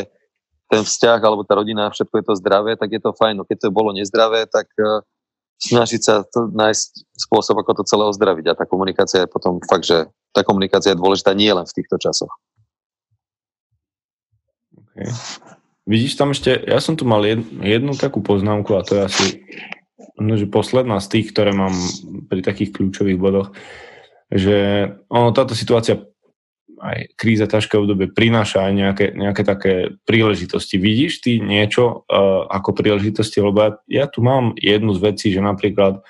ten 0.73 0.81
vzťah 0.81 1.21
alebo 1.21 1.45
tá 1.45 1.53
rodina, 1.53 1.93
všetko 1.93 2.15
je 2.17 2.25
to 2.25 2.39
zdravé, 2.41 2.73
tak 2.73 2.89
je 2.89 2.97
to 2.97 3.13
fajn. 3.13 3.37
No 3.37 3.45
keď 3.45 3.69
to 3.69 3.69
bolo 3.69 3.93
nezdravé, 3.93 4.49
tak 4.49 4.65
uh, 4.81 5.05
snažiť 5.59 6.01
sa 6.01 6.23
to, 6.27 6.49
nájsť 6.51 7.05
spôsob, 7.17 7.59
ako 7.61 7.81
to 7.81 7.89
celé 7.89 8.03
ozdraviť. 8.07 8.45
A 8.51 8.57
tá 8.57 8.65
komunikácia 8.65 9.23
je 9.23 9.31
potom 9.31 9.59
fakt, 9.63 9.87
že 9.87 10.09
tá 10.33 10.41
komunikácia 10.41 10.93
je 10.93 11.01
dôležitá 11.01 11.35
nie 11.37 11.51
len 11.53 11.63
v 11.63 11.75
týchto 11.75 11.95
časoch. 12.01 12.33
Okay. 14.93 15.09
Vidíš 15.83 16.15
tam 16.15 16.31
ešte, 16.31 16.55
ja 16.63 16.79
som 16.79 16.95
tu 16.95 17.03
mal 17.03 17.25
jed, 17.27 17.43
jednu 17.59 17.97
takú 17.99 18.23
poznámku 18.23 18.71
a 18.77 18.85
to 18.85 18.95
je 18.95 19.01
asi 19.03 19.25
no, 20.15 20.39
že 20.39 20.47
posledná 20.47 21.01
z 21.03 21.07
tých, 21.19 21.35
ktoré 21.35 21.51
mám 21.51 21.75
pri 22.31 22.39
takých 22.39 22.71
kľúčových 22.71 23.19
bodoch, 23.19 23.51
že 24.31 24.89
ono, 25.11 25.35
táto 25.35 25.57
situácia 25.57 25.99
aj 26.83 27.15
kríza, 27.15 27.47
ťažké 27.47 27.79
obdobie 27.79 28.11
prináša 28.11 28.67
aj 28.67 28.73
nejaké, 28.75 29.05
nejaké 29.15 29.43
také 29.47 29.73
príležitosti. 30.03 30.75
Vidíš 30.75 31.23
ty 31.23 31.39
niečo 31.39 32.03
uh, 32.03 32.43
ako 32.51 32.75
príležitosti? 32.75 33.39
Lebo 33.39 33.57
ja, 33.63 33.71
ja 33.87 34.05
tu 34.11 34.19
mám 34.19 34.51
jednu 34.59 34.91
z 34.91 34.99
vecí, 34.99 35.31
že 35.31 35.39
napríklad 35.39 36.03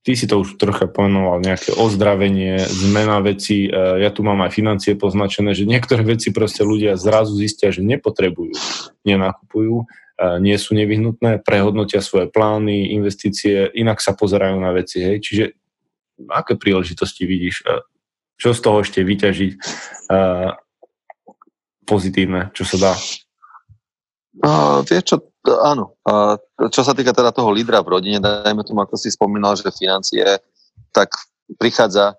ty 0.00 0.16
si 0.16 0.24
to 0.24 0.40
už 0.40 0.56
trocha 0.56 0.88
pomenoval, 0.88 1.44
nejaké 1.44 1.76
ozdravenie, 1.76 2.64
zmena 2.64 3.20
veci, 3.20 3.68
uh, 3.68 4.00
ja 4.00 4.08
tu 4.08 4.24
mám 4.24 4.40
aj 4.40 4.56
financie 4.56 4.96
poznačené, 4.96 5.52
že 5.52 5.68
niektoré 5.68 6.00
veci 6.00 6.32
proste 6.32 6.64
ľudia 6.64 6.96
zrazu 6.96 7.36
zistia, 7.36 7.68
že 7.68 7.84
nepotrebujú, 7.84 8.56
nenakupujú, 9.04 9.84
uh, 9.84 10.40
nie 10.40 10.56
sú 10.56 10.72
nevyhnutné, 10.72 11.44
prehodnotia 11.44 12.00
svoje 12.00 12.32
plány, 12.32 12.96
investície, 12.96 13.68
inak 13.76 14.00
sa 14.00 14.16
pozerajú 14.16 14.56
na 14.56 14.72
veci. 14.72 15.04
Hej? 15.04 15.16
Čiže 15.20 15.44
aké 16.32 16.56
príležitosti 16.56 17.28
vidíš? 17.28 17.68
Čo 18.38 18.50
z 18.52 18.60
toho 18.60 18.82
ešte 18.82 19.00
vyťažiť 19.02 19.52
uh, 20.10 20.50
pozitívne, 21.86 22.50
čo 22.56 22.66
sa 22.66 22.76
dá? 22.80 22.92
Uh, 24.42 24.82
vieš 24.82 25.14
čo, 25.14 25.16
áno. 25.62 25.94
Uh, 26.02 26.34
čo 26.68 26.82
sa 26.82 26.96
týka 26.96 27.14
teda 27.14 27.30
toho 27.30 27.54
lídra 27.54 27.84
v 27.84 28.00
rodine, 28.00 28.18
dajme 28.18 28.66
tomu, 28.66 28.82
ako 28.82 28.98
si 28.98 29.14
spomínal, 29.14 29.54
že 29.54 29.70
financie, 29.70 30.26
tak 30.90 31.14
prichádza 31.60 32.18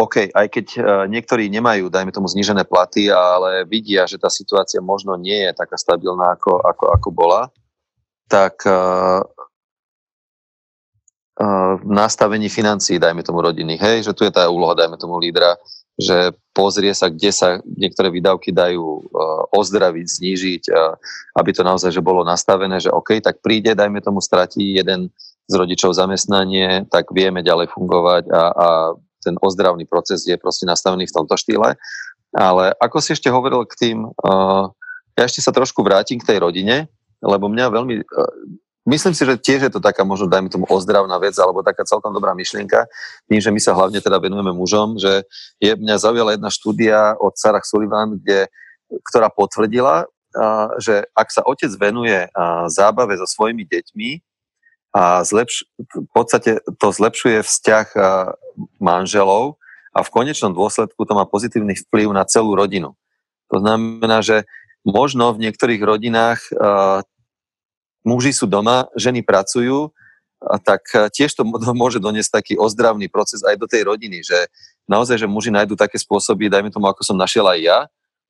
OK, 0.00 0.32
aj 0.32 0.46
keď 0.48 0.66
uh, 0.80 1.04
niektorí 1.04 1.52
nemajú, 1.52 1.92
dajme 1.92 2.08
tomu, 2.08 2.24
znížené 2.24 2.64
platy, 2.64 3.12
ale 3.12 3.68
vidia, 3.68 4.08
že 4.08 4.16
tá 4.16 4.32
situácia 4.32 4.80
možno 4.80 5.12
nie 5.20 5.44
je 5.44 5.52
taká 5.52 5.76
stabilná, 5.76 6.40
ako, 6.40 6.56
ako, 6.64 6.84
ako 6.96 7.08
bola, 7.12 7.52
tak 8.24 8.64
uh, 8.64 9.20
nastavení 11.82 12.46
financií, 12.46 12.98
dajme 12.98 13.26
tomu 13.26 13.42
rodiny, 13.42 13.74
hej, 13.74 14.06
že 14.06 14.14
tu 14.14 14.22
je 14.22 14.30
tá 14.30 14.46
úloha, 14.46 14.78
dajme 14.78 14.94
tomu 14.94 15.18
lídra, 15.18 15.58
že 15.98 16.34
pozrie 16.50 16.90
sa, 16.94 17.10
kde 17.10 17.30
sa 17.30 17.58
niektoré 17.62 18.10
výdavky 18.10 18.50
dajú 18.50 18.82
uh, 18.82 19.46
ozdraviť, 19.54 20.06
znížiť, 20.06 20.62
uh, 20.70 20.94
aby 21.38 21.50
to 21.54 21.62
naozaj 21.62 21.94
že 21.94 22.02
bolo 22.02 22.26
nastavené, 22.26 22.82
že 22.82 22.90
OK, 22.90 23.22
tak 23.22 23.38
príde, 23.38 23.78
dajme 23.78 24.02
tomu, 24.02 24.18
stratí 24.18 24.78
jeden 24.78 25.10
z 25.46 25.54
rodičov 25.54 25.94
zamestnanie, 25.94 26.86
tak 26.90 27.10
vieme 27.14 27.46
ďalej 27.46 27.70
fungovať 27.70 28.26
a, 28.30 28.42
a 28.50 28.68
ten 29.22 29.38
ozdravný 29.38 29.86
proces 29.86 30.26
je 30.26 30.34
proste 30.34 30.66
nastavený 30.66 31.06
v 31.06 31.14
tomto 31.14 31.38
štýle. 31.38 31.78
Ale 32.34 32.64
ako 32.82 32.98
si 32.98 33.14
ešte 33.14 33.30
hovoril 33.30 33.62
k 33.66 33.74
tým, 33.78 33.98
uh, 34.06 34.66
ja 35.14 35.22
ešte 35.30 35.42
sa 35.46 35.54
trošku 35.54 35.78
vrátim 35.86 36.18
k 36.18 36.26
tej 36.26 36.42
rodine, 36.42 36.90
lebo 37.22 37.46
mňa 37.46 37.70
veľmi 37.70 37.94
Myslím 38.84 39.16
si, 39.16 39.24
že 39.24 39.40
tiež 39.40 39.60
je 39.64 39.72
to 39.72 39.80
taká 39.80 40.04
možno, 40.04 40.28
dajme 40.28 40.52
tomu, 40.52 40.68
ozdravná 40.68 41.16
vec, 41.16 41.32
alebo 41.40 41.64
taká 41.64 41.88
celkom 41.88 42.12
dobrá 42.12 42.36
myšlienka, 42.36 42.84
tým, 43.24 43.40
že 43.40 43.48
my 43.48 43.56
sa 43.56 43.72
hlavne 43.72 43.96
teda 43.96 44.20
venujeme 44.20 44.52
mužom, 44.52 45.00
že 45.00 45.24
je, 45.56 45.72
mňa 45.72 45.96
zaujala 45.96 46.36
jedna 46.36 46.52
štúdia 46.52 47.16
od 47.16 47.32
Sarah 47.40 47.64
Sullivan, 47.64 48.20
kde, 48.20 48.52
ktorá 49.08 49.32
potvrdila, 49.32 50.04
že 50.76 51.08
ak 51.16 51.28
sa 51.32 51.40
otec 51.48 51.72
venuje 51.80 52.28
zábave 52.68 53.16
so 53.16 53.24
svojimi 53.24 53.64
deťmi, 53.64 54.10
a 54.94 55.26
zlepš- 55.26 55.66
v 55.80 56.10
podstate 56.14 56.62
to 56.78 56.88
zlepšuje 56.94 57.42
vzťah 57.42 57.86
manželov 58.78 59.58
a 59.90 60.06
v 60.06 60.12
konečnom 60.14 60.54
dôsledku 60.54 61.02
to 61.02 61.18
má 61.18 61.26
pozitívny 61.26 61.74
vplyv 61.74 62.14
na 62.14 62.22
celú 62.22 62.54
rodinu. 62.54 62.94
To 63.50 63.58
znamená, 63.58 64.22
že 64.22 64.46
možno 64.86 65.34
v 65.34 65.50
niektorých 65.50 65.82
rodinách 65.82 66.46
muži 68.04 68.36
sú 68.36 68.44
doma, 68.44 68.86
ženy 68.94 69.24
pracujú, 69.24 69.90
tak 70.62 70.84
e, 70.92 71.08
tiež 71.08 71.32
to 71.34 71.42
môže 71.82 71.98
doniesť 71.98 72.44
taký 72.44 72.54
ozdravný 72.60 73.08
proces 73.08 73.40
aj 73.40 73.56
do 73.56 73.66
tej 73.66 73.88
rodiny, 73.88 74.20
že 74.20 74.36
naozaj, 74.84 75.24
že 75.24 75.26
muži 75.26 75.48
nájdú 75.48 75.74
také 75.74 75.96
spôsoby, 75.96 76.52
dajme 76.52 76.68
tomu, 76.68 76.86
ako 76.86 77.00
som 77.00 77.16
našiel 77.16 77.48
aj 77.48 77.58
ja, 77.64 77.78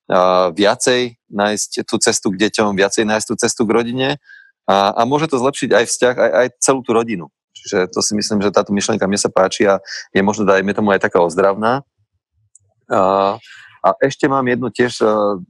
a 0.05 0.53
viacej 0.53 1.16
nájsť 1.33 1.89
tú 1.89 1.97
cestu 1.97 2.29
k 2.29 2.47
deťom, 2.47 2.77
viacej 2.77 3.09
nájsť 3.09 3.27
tú 3.27 3.35
cestu 3.41 3.62
k 3.64 3.75
rodine 3.75 4.09
a, 4.68 4.93
a 4.93 5.03
môže 5.09 5.33
to 5.33 5.41
zlepšiť 5.41 5.70
aj 5.72 5.85
vzťah, 5.89 6.14
aj, 6.14 6.31
aj 6.45 6.47
celú 6.61 6.85
tú 6.85 6.93
rodinu. 6.93 7.33
Čiže 7.57 7.89
to 7.89 8.05
si 8.05 8.12
myslím, 8.12 8.45
že 8.45 8.53
táto 8.53 8.77
myšlienka 8.77 9.09
mne 9.09 9.16
sa 9.16 9.33
páči 9.33 9.64
a 9.64 9.81
je 10.12 10.20
možno, 10.20 10.45
dajme 10.45 10.77
tomu, 10.77 10.93
aj 10.93 11.09
taká 11.09 11.25
ozdravná. 11.25 11.81
A, 12.93 13.01
a 13.81 13.89
ešte 14.05 14.29
mám 14.29 14.45
jednu 14.45 14.68
tiež 14.68 15.01
uh, 15.01 15.41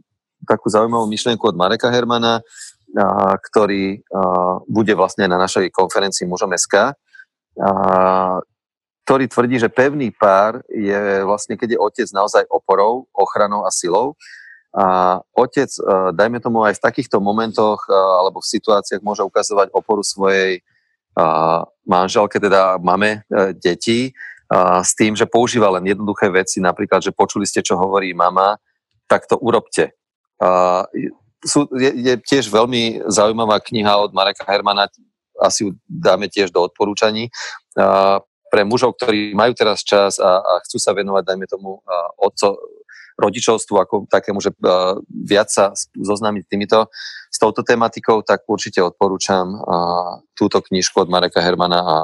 takú 0.47 0.70
zaujímavú 0.70 1.11
myšlienku 1.11 1.43
od 1.43 1.59
Mareka 1.59 1.91
Hermana, 1.91 2.39
ktorý 3.51 4.07
bude 4.70 4.95
vlastne 4.95 5.26
na 5.26 5.34
našej 5.34 5.74
konferencii 5.74 6.30
Mužom 6.30 6.55
SK, 6.55 6.95
ktorý 9.05 9.24
tvrdí, 9.28 9.57
že 9.59 9.68
pevný 9.68 10.14
pár 10.14 10.62
je 10.70 11.26
vlastne, 11.26 11.59
keď 11.59 11.76
je 11.76 11.82
otec 11.82 12.09
naozaj 12.14 12.47
oporou, 12.49 13.11
ochranou 13.12 13.66
a 13.66 13.70
silou. 13.74 14.14
A 14.74 15.18
otec, 15.34 15.70
dajme 16.14 16.38
tomu 16.42 16.62
aj 16.66 16.78
v 16.78 16.84
takýchto 16.86 17.18
momentoch 17.22 17.86
alebo 17.90 18.42
v 18.42 18.51
situáciách 18.59 19.03
môže 19.03 19.22
ukazovať 19.22 19.70
oporu 19.74 20.03
svojej 20.03 20.62
manželke, 21.86 22.42
teda 22.42 22.82
máme 22.82 23.22
e, 23.30 23.55
deti, 23.55 24.11
s 24.82 24.92
tým, 24.95 25.16
že 25.16 25.30
používa 25.30 25.70
len 25.72 25.86
jednoduché 25.88 26.28
veci, 26.28 26.61
napríklad, 26.61 27.01
že 27.01 27.16
počuli 27.16 27.49
ste, 27.49 27.64
čo 27.64 27.80
hovorí 27.80 28.12
mama, 28.12 28.55
tak 29.09 29.26
to 29.26 29.40
urobte 29.40 29.97
sú, 31.45 31.68
je, 31.76 31.90
je 31.92 32.14
tiež 32.24 32.49
veľmi 32.49 33.05
zaujímavá 33.07 33.61
kniha 33.61 33.95
od 34.01 34.11
Mareka 34.16 34.45
Hermana, 34.49 34.88
asi 35.40 35.68
ju 35.68 35.76
dáme 35.84 36.26
tiež 36.26 36.51
do 36.51 36.64
odporúčaní. 36.64 37.28
A 37.76 38.20
pre 38.49 38.62
mužov, 38.62 38.95
ktorí 38.97 39.34
majú 39.34 39.53
teraz 39.55 39.82
čas 39.82 40.16
a, 40.22 40.40
a 40.40 40.53
chcú 40.62 40.78
sa 40.78 40.95
venovať, 40.95 41.22
dajme 41.26 41.47
tomu, 41.51 41.82
otco, 42.18 42.55
rodičovstvu 43.18 43.74
ako 43.78 43.95
takému, 44.11 44.42
že 44.42 44.51
uh, 44.51 44.99
viac 45.11 45.51
sa 45.51 45.70
zoznámiť 45.95 46.45
týmito, 46.51 46.90
s 47.30 47.38
touto 47.38 47.62
tematikou, 47.66 48.22
tak 48.22 48.47
určite 48.47 48.82
odporúčam 48.82 49.55
uh, 49.55 50.22
túto 50.38 50.62
knižku 50.62 51.03
od 51.03 51.11
Mareka 51.11 51.42
Hermana 51.42 51.78
a 51.82 51.97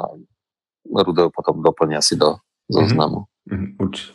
Rudov 0.87 1.31
potom 1.31 1.63
doplnia 1.63 2.03
si 2.03 2.19
do 2.19 2.39
zoznamu. 2.67 3.27
Mm-hmm. 3.47 3.79
Určite. 3.79 4.11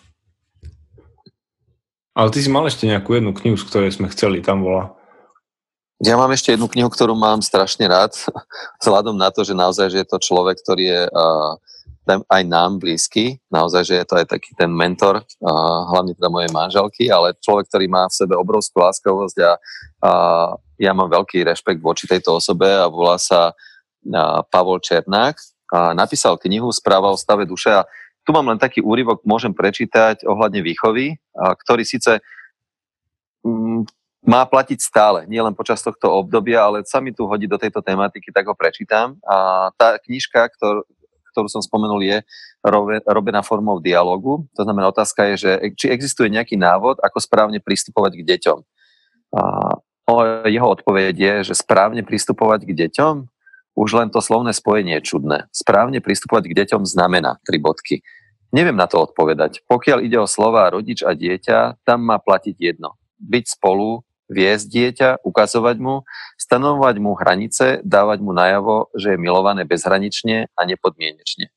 Ale 2.16 2.32
ty 2.32 2.40
si 2.40 2.48
mal 2.48 2.64
ešte 2.64 2.88
nejakú 2.88 3.12
jednu 3.12 3.36
knihu, 3.36 3.60
z 3.60 3.64
ktorej 3.68 3.92
sme 3.92 4.08
chceli, 4.08 4.40
tam 4.40 4.64
bola. 4.64 4.96
Ja 6.04 6.20
mám 6.20 6.28
ešte 6.28 6.52
jednu 6.52 6.68
knihu, 6.68 6.92
ktorú 6.92 7.16
mám 7.16 7.40
strašne 7.40 7.88
rád, 7.88 8.12
vzhľadom 8.84 9.16
na 9.16 9.32
to, 9.32 9.40
že 9.48 9.56
naozaj 9.56 9.88
že 9.88 10.04
je 10.04 10.08
to 10.08 10.18
človek, 10.20 10.60
ktorý 10.60 10.84
je 10.92 11.02
uh, 11.08 11.56
aj 12.28 12.42
nám 12.44 12.78
blízky, 12.78 13.40
naozaj, 13.48 13.82
že 13.88 13.94
je 14.04 14.06
to 14.06 14.14
aj 14.20 14.26
taký 14.28 14.52
ten 14.52 14.68
mentor, 14.68 15.24
uh, 15.24 15.80
hlavne 15.88 16.12
teda 16.12 16.28
mojej 16.28 16.52
manželky, 16.52 17.08
ale 17.08 17.32
človek, 17.40 17.72
ktorý 17.72 17.88
má 17.88 18.04
v 18.12 18.14
sebe 18.14 18.36
obrovskú 18.36 18.84
láskavosť 18.84 19.36
a 19.40 19.52
uh, 19.56 20.50
ja 20.76 20.92
mám 20.92 21.08
veľký 21.08 21.48
rešpekt 21.48 21.80
voči 21.80 22.04
tejto 22.04 22.36
osobe 22.36 22.68
a 22.68 22.92
volá 22.92 23.16
sa 23.16 23.56
uh, 23.56 24.44
Pavol 24.52 24.84
Černák. 24.84 25.40
A 25.72 25.96
napísal 25.96 26.38
knihu 26.38 26.70
Správa 26.70 27.10
o 27.10 27.18
stave 27.18 27.48
duše 27.48 27.72
a 27.72 27.88
tu 28.22 28.30
mám 28.36 28.46
len 28.46 28.60
taký 28.60 28.84
úryvok, 28.84 29.24
môžem 29.26 29.50
prečítať 29.50 30.28
ohľadne 30.28 30.60
výchovy, 30.62 31.18
a 31.34 31.56
ktorý 31.58 31.82
síce 31.82 32.22
mm, 33.42 33.86
má 34.24 34.46
platiť 34.46 34.78
stále, 34.80 35.28
nie 35.28 35.38
len 35.38 35.52
počas 35.52 35.82
tohto 35.84 36.08
obdobia, 36.08 36.64
ale 36.64 36.86
sa 36.86 37.02
mi 37.02 37.12
tu 37.12 37.28
hodí 37.28 37.44
do 37.44 37.58
tejto 37.60 37.82
tematiky, 37.82 38.32
tak 38.32 38.48
ho 38.48 38.54
prečítam. 38.56 39.20
A 39.26 39.68
tá 39.76 40.00
knižka, 40.02 40.50
ktor, 40.56 40.86
ktorú 41.34 41.48
som 41.52 41.60
spomenul, 41.60 42.00
je 42.00 42.24
robená 43.06 43.44
formou 43.44 43.78
dialogu. 43.78 44.48
To 44.56 44.64
znamená, 44.64 44.88
otázka 44.88 45.30
je, 45.30 45.34
že 45.36 45.50
či 45.76 45.92
existuje 45.92 46.32
nejaký 46.32 46.56
návod, 46.56 46.98
ako 47.04 47.18
správne 47.20 47.60
pristupovať 47.60 48.12
k 48.18 48.26
deťom. 48.34 48.58
A 49.36 49.42
jeho 50.48 50.68
odpoveď 50.70 51.14
je, 51.14 51.34
že 51.52 51.54
správne 51.58 52.06
pristupovať 52.06 52.64
k 52.64 52.72
deťom, 52.86 53.14
už 53.76 53.90
len 53.92 54.08
to 54.08 54.24
slovné 54.24 54.56
spojenie 54.56 54.96
je 54.98 55.12
čudné. 55.12 55.44
Správne 55.52 56.00
pristupovať 56.00 56.48
k 56.48 56.56
deťom 56.64 56.88
znamená 56.88 57.36
tri 57.44 57.60
bodky. 57.60 58.00
Neviem 58.54 58.78
na 58.78 58.88
to 58.88 59.04
odpovedať. 59.04 59.60
Pokiaľ 59.68 59.98
ide 60.00 60.16
o 60.16 60.30
slova 60.30 60.72
rodič 60.72 61.04
a 61.04 61.12
dieťa, 61.12 61.84
tam 61.84 62.06
má 62.08 62.16
platiť 62.16 62.56
jedno. 62.56 62.96
Byť 63.20 63.60
spolu, 63.60 64.05
viesť 64.26 64.66
dieťa, 64.66 65.08
ukazovať 65.22 65.76
mu, 65.78 66.02
stanovovať 66.34 66.96
mu 66.98 67.14
hranice, 67.14 67.80
dávať 67.86 68.18
mu 68.20 68.34
najavo, 68.34 68.90
že 68.98 69.14
je 69.14 69.22
milované 69.22 69.62
bezhranične 69.62 70.50
a 70.50 70.60
nepodmienečne. 70.66 71.50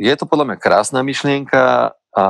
Je 0.00 0.14
to 0.16 0.24
podľa 0.26 0.54
mňa 0.54 0.58
krásna 0.58 1.00
myšlienka 1.06 1.94
a 2.16 2.26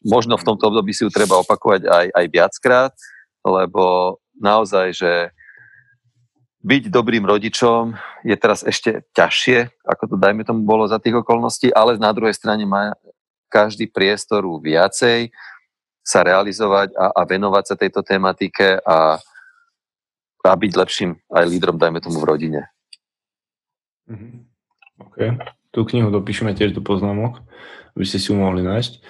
možno 0.00 0.40
v 0.40 0.46
tomto 0.46 0.72
období 0.72 0.96
si 0.96 1.04
ju 1.04 1.10
treba 1.12 1.36
opakovať 1.44 1.84
aj, 1.84 2.06
aj 2.16 2.26
viackrát, 2.32 2.94
lebo 3.44 4.16
naozaj, 4.40 4.96
že 4.96 5.12
byť 6.60 6.92
dobrým 6.92 7.24
rodičom 7.24 7.96
je 8.24 8.36
teraz 8.36 8.60
ešte 8.64 9.04
ťažšie, 9.16 9.80
ako 9.84 10.02
to 10.12 10.16
dajme 10.20 10.44
tomu 10.44 10.64
bolo 10.64 10.84
za 10.88 11.00
tých 11.00 11.24
okolností, 11.24 11.72
ale 11.72 11.96
na 11.96 12.12
druhej 12.12 12.36
strane 12.36 12.68
má 12.68 12.92
každý 13.48 13.88
priestoru 13.88 14.60
viacej 14.60 15.32
sa 16.00 16.24
realizovať 16.24 16.96
a, 16.96 17.12
a 17.12 17.22
venovať 17.28 17.64
sa 17.64 17.74
tejto 17.76 18.00
tematike 18.00 18.80
a, 18.82 19.20
a 20.44 20.50
byť 20.56 20.72
lepším 20.74 21.10
aj 21.28 21.44
lídrom, 21.46 21.76
dajme 21.76 22.00
tomu, 22.00 22.18
v 22.20 22.28
rodine. 22.28 22.62
Mm-hmm. 24.10 24.32
Okay. 25.10 25.36
Tú 25.70 25.86
knihu 25.86 26.10
dopíšeme 26.10 26.52
tiež 26.52 26.74
do 26.74 26.82
poznámok, 26.82 27.40
aby 27.94 28.04
ste 28.04 28.18
si 28.18 28.32
ju 28.32 28.36
mohli 28.36 28.60
nájsť. 28.60 29.00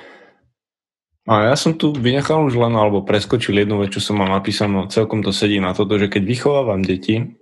A 1.30 1.52
ja 1.52 1.56
som 1.56 1.76
tu 1.76 1.94
vynechal 1.94 2.42
už 2.42 2.58
len, 2.58 2.74
alebo 2.74 3.06
preskočil 3.06 3.54
jednu 3.54 3.80
vec, 3.80 3.94
čo 3.94 4.02
som 4.02 4.18
mal 4.18 4.28
napísanú, 4.28 4.90
celkom 4.90 5.22
to 5.22 5.30
sedí 5.30 5.62
na 5.62 5.76
toto, 5.76 5.94
že 6.00 6.10
keď 6.10 6.22
vychovávam 6.26 6.82
deti, 6.82 7.38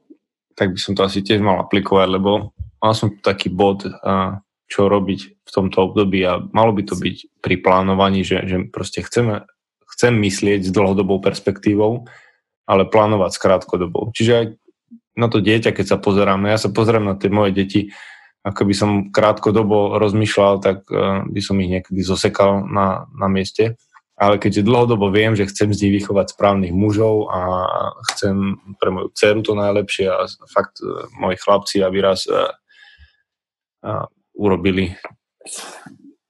tak 0.59 0.75
by 0.75 0.79
som 0.79 0.93
to 0.99 1.07
asi 1.07 1.23
tiež 1.23 1.39
mal 1.39 1.63
aplikovať, 1.63 2.09
lebo 2.11 2.53
mal 2.83 2.93
som 2.95 3.09
tu 3.09 3.19
taký 3.23 3.49
bod, 3.49 3.87
a 4.03 4.43
čo 4.69 4.87
robiť 4.87 5.21
v 5.49 5.51
tomto 5.51 5.91
období 5.91 6.21
a 6.29 6.45
malo 6.53 6.77
by 6.77 6.85
to 6.85 6.95
byť 6.95 7.41
pri 7.41 7.57
plánovaní, 7.65 8.21
že, 8.21 8.45
že 8.45 8.69
proste 8.69 9.01
chceme, 9.01 9.49
chcem 9.97 10.13
myslieť 10.13 10.69
s 10.69 10.71
dlhodobou 10.71 11.25
perspektívou, 11.25 12.05
ale 12.69 12.85
plánovať 12.85 13.31
s 13.33 13.43
krátkodobou. 13.43 14.13
Čiže 14.13 14.33
aj 14.37 14.47
na 15.17 15.27
to 15.33 15.41
dieťa, 15.41 15.73
keď 15.73 15.97
sa 15.97 15.99
pozerám, 15.99 16.45
no 16.45 16.53
ja 16.53 16.61
sa 16.61 16.69
pozerám 16.69 17.09
na 17.09 17.17
tie 17.17 17.33
moje 17.33 17.57
deti, 17.57 17.81
ako 18.45 18.63
by 18.69 18.75
som 18.77 18.91
krátkodobo 19.11 19.99
rozmýšľal, 19.99 20.63
tak 20.63 20.85
uh, 20.93 21.27
by 21.27 21.41
som 21.43 21.59
ich 21.59 21.73
niekedy 21.73 22.05
zosekal 22.05 22.63
na, 22.69 23.09
na 23.17 23.27
mieste. 23.27 23.75
Ale 24.19 24.39
keďže 24.39 24.67
dlhodobo 24.67 25.15
viem, 25.15 25.39
že 25.39 25.47
chcem 25.47 25.71
z 25.71 25.89
nich 25.89 26.03
vychovať 26.03 26.35
správnych 26.35 26.75
mužov 26.75 27.31
a 27.31 27.41
chcem 28.15 28.59
pre 28.83 28.91
moju 28.91 29.15
dceru 29.15 29.47
to 29.47 29.55
najlepšie 29.55 30.07
a 30.11 30.27
fakt 30.47 30.79
uh, 30.85 31.09
moji 31.19 31.41
chlapci, 31.41 31.83
aby 31.83 31.99
raz 31.99 32.29
uh, 32.31 32.53
urobili 34.39 34.95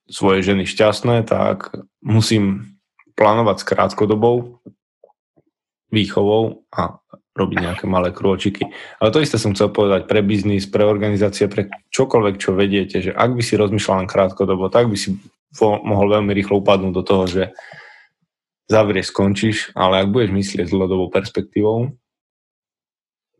svoje 0.09 0.41
ženy 0.41 0.65
šťastné, 0.65 1.29
tak 1.29 1.69
musím 2.01 2.75
plánovať 3.13 3.61
s 3.61 3.67
krátkodobou 3.69 4.57
výchovou 5.93 6.65
a 6.73 6.97
robiť 7.37 7.57
nejaké 7.61 7.85
malé 7.87 8.09
krôčiky. 8.11 8.67
Ale 8.99 9.13
to 9.13 9.23
isté 9.23 9.39
som 9.39 9.55
chcel 9.55 9.71
povedať 9.71 10.09
pre 10.09 10.19
biznis, 10.19 10.67
pre 10.67 10.83
organizácie, 10.83 11.47
pre 11.47 11.69
čokoľvek, 11.93 12.35
čo 12.35 12.57
vediete, 12.57 12.99
že 12.99 13.11
ak 13.13 13.37
by 13.37 13.41
si 13.45 13.55
rozmýšľal 13.55 14.03
len 14.03 14.09
krátkodobo, 14.09 14.67
tak 14.67 14.91
by 14.91 14.97
si 14.97 15.15
mohol 15.61 16.19
veľmi 16.19 16.33
rýchlo 16.35 16.59
upadnúť 16.59 16.93
do 16.93 17.03
toho, 17.05 17.23
že 17.29 17.43
zavrieš, 18.69 19.09
skončíš, 19.09 19.57
ale 19.73 20.05
ak 20.05 20.13
budeš 20.13 20.31
myslieť 20.35 20.65
s 20.69 20.73
dlhodobou 20.75 21.09
perspektívou, 21.09 21.97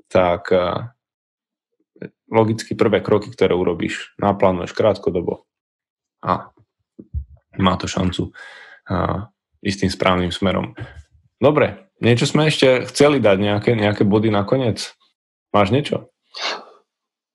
tak 0.10 0.50
eh, 0.50 0.90
logicky 2.30 2.78
prvé 2.78 3.02
kroky, 3.02 3.34
ktoré 3.34 3.58
urobíš, 3.58 4.14
naplánuješ 4.22 4.74
krátkodobo 4.74 5.50
a 6.24 6.54
má 7.58 7.74
to 7.76 7.90
šancu 7.90 8.32
uh, 8.32 9.28
istým 9.66 9.92
správnym 9.92 10.32
smerom. 10.32 10.78
Dobre, 11.42 11.90
Niečo 12.00 12.32
sme 12.32 12.48
ešte 12.48 12.88
chceli 12.88 13.20
dať, 13.20 13.38
nejaké, 13.38 13.72
nejaké 13.76 14.08
body 14.08 14.32
nakoniec. 14.32 14.96
Máš 15.52 15.76
niečo? 15.76 16.08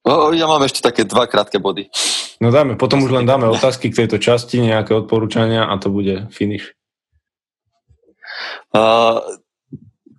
O, 0.01 0.33
ja 0.33 0.49
mám 0.49 0.65
ešte 0.65 0.81
také 0.81 1.05
dva 1.05 1.29
krátke 1.29 1.61
body. 1.61 1.93
No 2.41 2.49
dajme, 2.49 2.81
potom 2.81 3.05
už 3.05 3.13
len 3.13 3.29
dáme 3.29 3.45
otázky 3.53 3.93
k 3.93 4.05
tejto 4.05 4.17
časti, 4.17 4.65
nejaké 4.65 4.97
odporúčania 4.97 5.69
a 5.69 5.77
to 5.77 5.93
bude 5.93 6.33
finish. 6.33 6.73
Uh, 8.73 9.21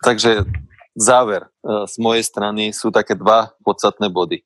takže 0.06 0.46
záver 0.94 1.50
uh, 1.66 1.90
z 1.90 1.96
mojej 1.98 2.24
strany 2.24 2.70
sú 2.70 2.94
také 2.94 3.18
dva 3.18 3.50
podstatné 3.66 4.14
body. 4.14 4.46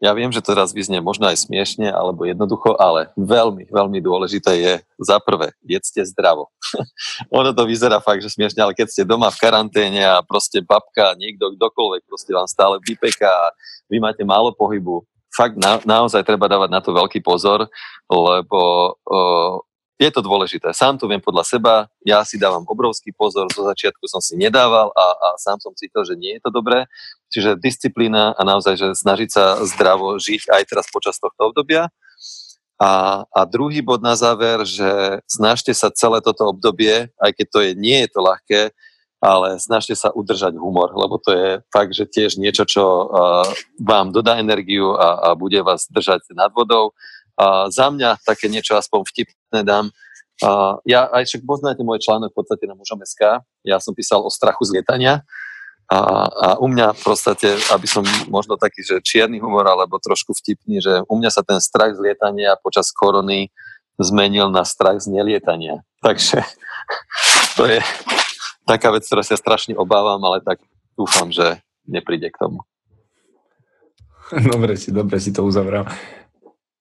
Ja 0.00 0.16
viem, 0.16 0.32
že 0.32 0.40
to 0.40 0.56
teraz 0.56 0.72
vyznie 0.72 0.96
možno 1.04 1.28
aj 1.28 1.44
smiešne 1.44 1.92
alebo 1.92 2.24
jednoducho, 2.24 2.72
ale 2.80 3.12
veľmi, 3.20 3.68
veľmi 3.68 4.00
dôležité 4.00 4.52
je 4.56 4.74
za 4.96 5.20
prvé, 5.20 5.52
jedzte 5.60 6.00
zdravo. 6.08 6.48
ono 7.28 7.52
to 7.52 7.68
vyzerá 7.68 8.00
fakt, 8.00 8.24
že 8.24 8.32
smiešne, 8.32 8.64
ale 8.64 8.72
keď 8.72 8.88
ste 8.88 9.04
doma 9.04 9.28
v 9.28 9.36
karanténe 9.36 10.00
a 10.00 10.24
proste 10.24 10.64
babka, 10.64 11.12
niekto, 11.20 11.52
kdokoľvek 11.52 12.08
proste 12.08 12.32
vám 12.32 12.48
stále 12.48 12.80
vypeká 12.80 13.28
a 13.28 13.52
vy 13.92 14.00
máte 14.00 14.24
málo 14.24 14.56
pohybu, 14.56 15.04
fakt 15.28 15.60
na, 15.60 15.78
naozaj 15.84 16.24
treba 16.26 16.48
dávať 16.48 16.70
na 16.72 16.80
to 16.80 16.90
veľký 16.96 17.20
pozor, 17.20 17.68
lebo 18.08 18.60
uh, 19.04 19.60
je 20.00 20.08
to 20.08 20.24
dôležité. 20.24 20.72
Sám 20.72 20.96
to 20.96 21.04
viem 21.04 21.20
podľa 21.20 21.44
seba, 21.44 21.84
ja 22.00 22.24
si 22.24 22.40
dávam 22.40 22.64
obrovský 22.64 23.12
pozor, 23.12 23.52
zo 23.52 23.68
začiatku 23.68 24.08
som 24.08 24.24
si 24.24 24.32
nedával 24.32 24.88
a, 24.96 25.06
a 25.12 25.28
sám 25.36 25.60
som 25.60 25.76
cítil, 25.76 26.00
že 26.08 26.16
nie 26.16 26.40
je 26.40 26.42
to 26.48 26.50
dobré. 26.50 26.88
Čiže 27.28 27.60
disciplína 27.60 28.32
a 28.32 28.40
naozaj, 28.40 28.80
že 28.80 28.88
snažiť 28.96 29.28
sa 29.28 29.60
zdravo 29.60 30.16
žiť 30.16 30.48
aj 30.48 30.62
teraz 30.64 30.88
počas 30.88 31.20
tohto 31.20 31.52
obdobia. 31.52 31.92
A, 32.80 33.22
a 33.28 33.40
druhý 33.44 33.84
bod 33.84 34.00
na 34.00 34.16
záver, 34.16 34.64
že 34.64 35.20
snažte 35.28 35.76
sa 35.76 35.92
celé 35.92 36.24
toto 36.24 36.48
obdobie, 36.48 37.12
aj 37.20 37.30
keď 37.36 37.46
to 37.52 37.58
je, 37.60 37.70
nie 37.76 38.00
je 38.00 38.08
to 38.08 38.20
ľahké, 38.24 38.60
ale 39.20 39.60
snažte 39.60 39.92
sa 39.92 40.08
udržať 40.16 40.56
humor, 40.56 40.96
lebo 40.96 41.20
to 41.20 41.28
je 41.36 41.48
fakt, 41.68 41.92
že 41.92 42.08
tiež 42.08 42.40
niečo, 42.40 42.64
čo 42.64 42.84
uh, 43.04 43.44
vám 43.76 44.16
dodá 44.16 44.40
energiu 44.40 44.96
a, 44.96 45.28
a 45.28 45.36
bude 45.36 45.60
vás 45.60 45.92
držať 45.92 46.32
nad 46.32 46.48
vodou 46.56 46.96
a 47.40 47.72
za 47.72 47.88
mňa 47.88 48.20
také 48.20 48.52
niečo 48.52 48.76
aspoň 48.76 49.00
vtipné 49.08 49.64
dám. 49.64 49.88
A 50.44 50.76
ja 50.84 51.08
aj 51.08 51.24
však 51.24 51.48
poznáte 51.48 51.80
môj 51.80 52.04
článok 52.04 52.36
v 52.36 52.38
podstate 52.44 52.68
na 52.68 52.76
mužom 52.76 53.00
SK. 53.00 53.40
Ja 53.64 53.80
som 53.80 53.96
písal 53.96 54.20
o 54.20 54.28
strachu 54.28 54.68
z 54.68 54.76
lietania. 54.76 55.24
A, 55.90 55.98
a 56.28 56.48
u 56.60 56.70
mňa 56.70 56.94
v 56.94 57.02
podstate, 57.02 57.56
aby 57.72 57.86
som 57.88 58.04
možno 58.30 58.54
taký, 58.60 58.84
že 58.84 59.02
čierny 59.02 59.40
humor 59.40 59.66
alebo 59.66 59.98
trošku 59.98 60.36
vtipný, 60.36 60.78
že 60.84 61.02
u 61.08 61.14
mňa 61.18 61.30
sa 61.32 61.42
ten 61.42 61.58
strach 61.58 61.96
z 61.96 62.00
lietania 62.04 62.60
počas 62.60 62.92
korony 62.92 63.50
zmenil 63.98 64.52
na 64.52 64.62
strach 64.62 65.00
z 65.00 65.10
nelietania. 65.10 65.82
Takže 66.04 66.44
to 67.58 67.64
je 67.66 67.80
taká 68.68 68.92
vec, 68.92 69.02
ktorá 69.08 69.24
sa 69.24 69.34
strašne 69.34 69.74
obávam, 69.74 70.20
ale 70.28 70.44
tak 70.44 70.60
dúfam, 70.94 71.32
že 71.32 71.58
nepríde 71.88 72.28
k 72.30 72.38
tomu. 72.38 72.62
Dobre 74.30 74.78
si, 74.78 74.94
dobre 74.94 75.18
si 75.18 75.34
to 75.34 75.42
uzavrel. 75.42 75.90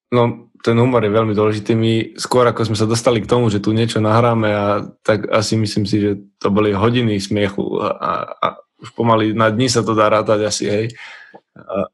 No, 0.09 0.49
ten 0.59 0.75
humor 0.75 1.05
je 1.05 1.13
veľmi 1.13 1.33
dôležitý. 1.37 1.71
My 1.77 1.93
skôr 2.19 2.43
ako 2.49 2.67
sme 2.67 2.77
sa 2.77 2.89
dostali 2.89 3.23
k 3.23 3.29
tomu, 3.29 3.47
že 3.47 3.63
tu 3.63 3.71
niečo 3.71 4.03
nahráme 4.03 4.49
a 4.49 4.65
tak 5.05 5.29
asi 5.31 5.55
myslím 5.55 5.85
si, 5.87 6.01
že 6.01 6.11
to 6.41 6.51
boli 6.51 6.75
hodiny 6.75 7.15
smiechu 7.21 7.79
a, 7.79 7.89
a, 8.35 8.47
už 8.79 8.95
pomaly 8.95 9.31
na 9.35 9.51
dni 9.51 9.67
sa 9.71 9.83
to 9.83 9.95
dá 9.95 10.11
rátať 10.11 10.39
asi, 10.43 10.65
hej. 10.67 10.85
A, 11.55 11.87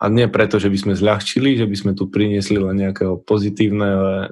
a 0.00 0.04
nie 0.08 0.24
preto, 0.32 0.56
že 0.56 0.72
by 0.72 0.78
sme 0.80 0.94
zľahčili, 0.96 1.60
že 1.60 1.68
by 1.68 1.76
sme 1.76 1.92
tu 1.92 2.08
priniesli 2.08 2.56
len 2.56 2.80
nejakého 2.80 3.20
pozitívne, 3.20 3.90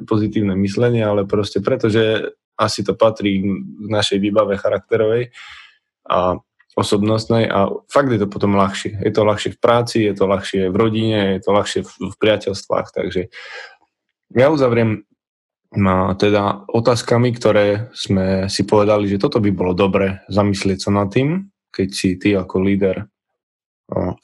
pozitívne 0.08 0.56
myslenie, 0.56 1.04
ale 1.04 1.28
proste 1.28 1.60
preto, 1.60 1.92
že 1.92 2.32
asi 2.56 2.80
to 2.80 2.96
patrí 2.96 3.44
k 3.44 3.86
našej 3.86 4.18
výbave 4.18 4.56
charakterovej. 4.56 5.30
A 6.08 6.40
osobnostnej 6.78 7.50
a 7.50 7.66
fakt 7.90 8.14
je 8.14 8.22
to 8.22 8.30
potom 8.30 8.54
ľahšie. 8.54 9.02
Je 9.02 9.10
to 9.10 9.26
ľahšie 9.26 9.58
v 9.58 9.58
práci, 9.58 10.06
je 10.06 10.14
to 10.14 10.30
ľahšie 10.30 10.70
v 10.70 10.76
rodine, 10.78 11.18
je 11.34 11.40
to 11.42 11.50
ľahšie 11.50 11.80
v, 11.82 11.90
v 11.90 12.14
priateľstvách, 12.22 12.86
takže 12.94 13.34
ja 14.38 14.46
uzavriem 14.54 15.02
no, 15.74 16.14
teda 16.14 16.68
otázkami, 16.70 17.34
ktoré 17.34 17.90
sme 17.96 18.46
si 18.46 18.62
povedali, 18.62 19.10
že 19.10 19.20
toto 19.20 19.42
by 19.42 19.50
bolo 19.50 19.72
dobre 19.74 20.22
zamyslieť 20.30 20.78
sa 20.86 20.90
nad 20.94 21.10
tým, 21.10 21.50
keď 21.74 21.88
si 21.90 22.14
ty 22.16 22.38
ako 22.38 22.56
líder 22.62 23.10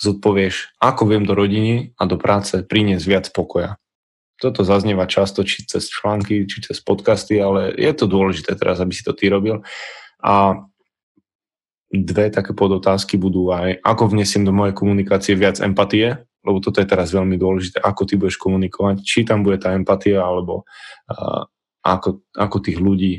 zodpovieš, 0.00 0.76
ako 0.76 1.02
viem 1.08 1.24
do 1.24 1.32
rodiny 1.32 1.96
a 1.96 2.04
do 2.04 2.20
práce 2.20 2.52
priniesť 2.52 3.06
viac 3.08 3.26
pokoja. 3.32 3.80
Toto 4.36 4.60
zaznieva 4.60 5.08
často, 5.08 5.40
či 5.40 5.64
cez 5.64 5.88
články, 5.88 6.44
či 6.44 6.60
cez 6.60 6.84
podcasty, 6.84 7.40
ale 7.40 7.72
je 7.72 7.88
to 7.96 8.04
dôležité 8.04 8.58
teraz, 8.60 8.82
aby 8.82 8.92
si 8.92 9.00
to 9.00 9.16
ty 9.16 9.32
robil. 9.32 9.64
A 10.20 10.60
dve 11.94 12.26
také 12.34 12.50
podotázky 12.50 13.14
budú 13.14 13.54
aj, 13.54 13.78
ako 13.86 14.10
vnesiem 14.10 14.42
do 14.42 14.50
mojej 14.50 14.74
komunikácie 14.74 15.38
viac 15.38 15.62
empatie, 15.62 16.18
lebo 16.42 16.58
toto 16.58 16.82
je 16.82 16.90
teraz 16.90 17.14
veľmi 17.14 17.38
dôležité, 17.38 17.78
ako 17.78 18.02
ty 18.02 18.18
budeš 18.18 18.36
komunikovať, 18.42 19.06
či 19.06 19.22
tam 19.22 19.46
bude 19.46 19.62
tá 19.62 19.72
empatia, 19.72 20.18
alebo 20.18 20.66
uh, 21.08 21.46
ako, 21.86 22.26
ako 22.34 22.56
tých 22.58 22.78
ľudí, 22.82 23.14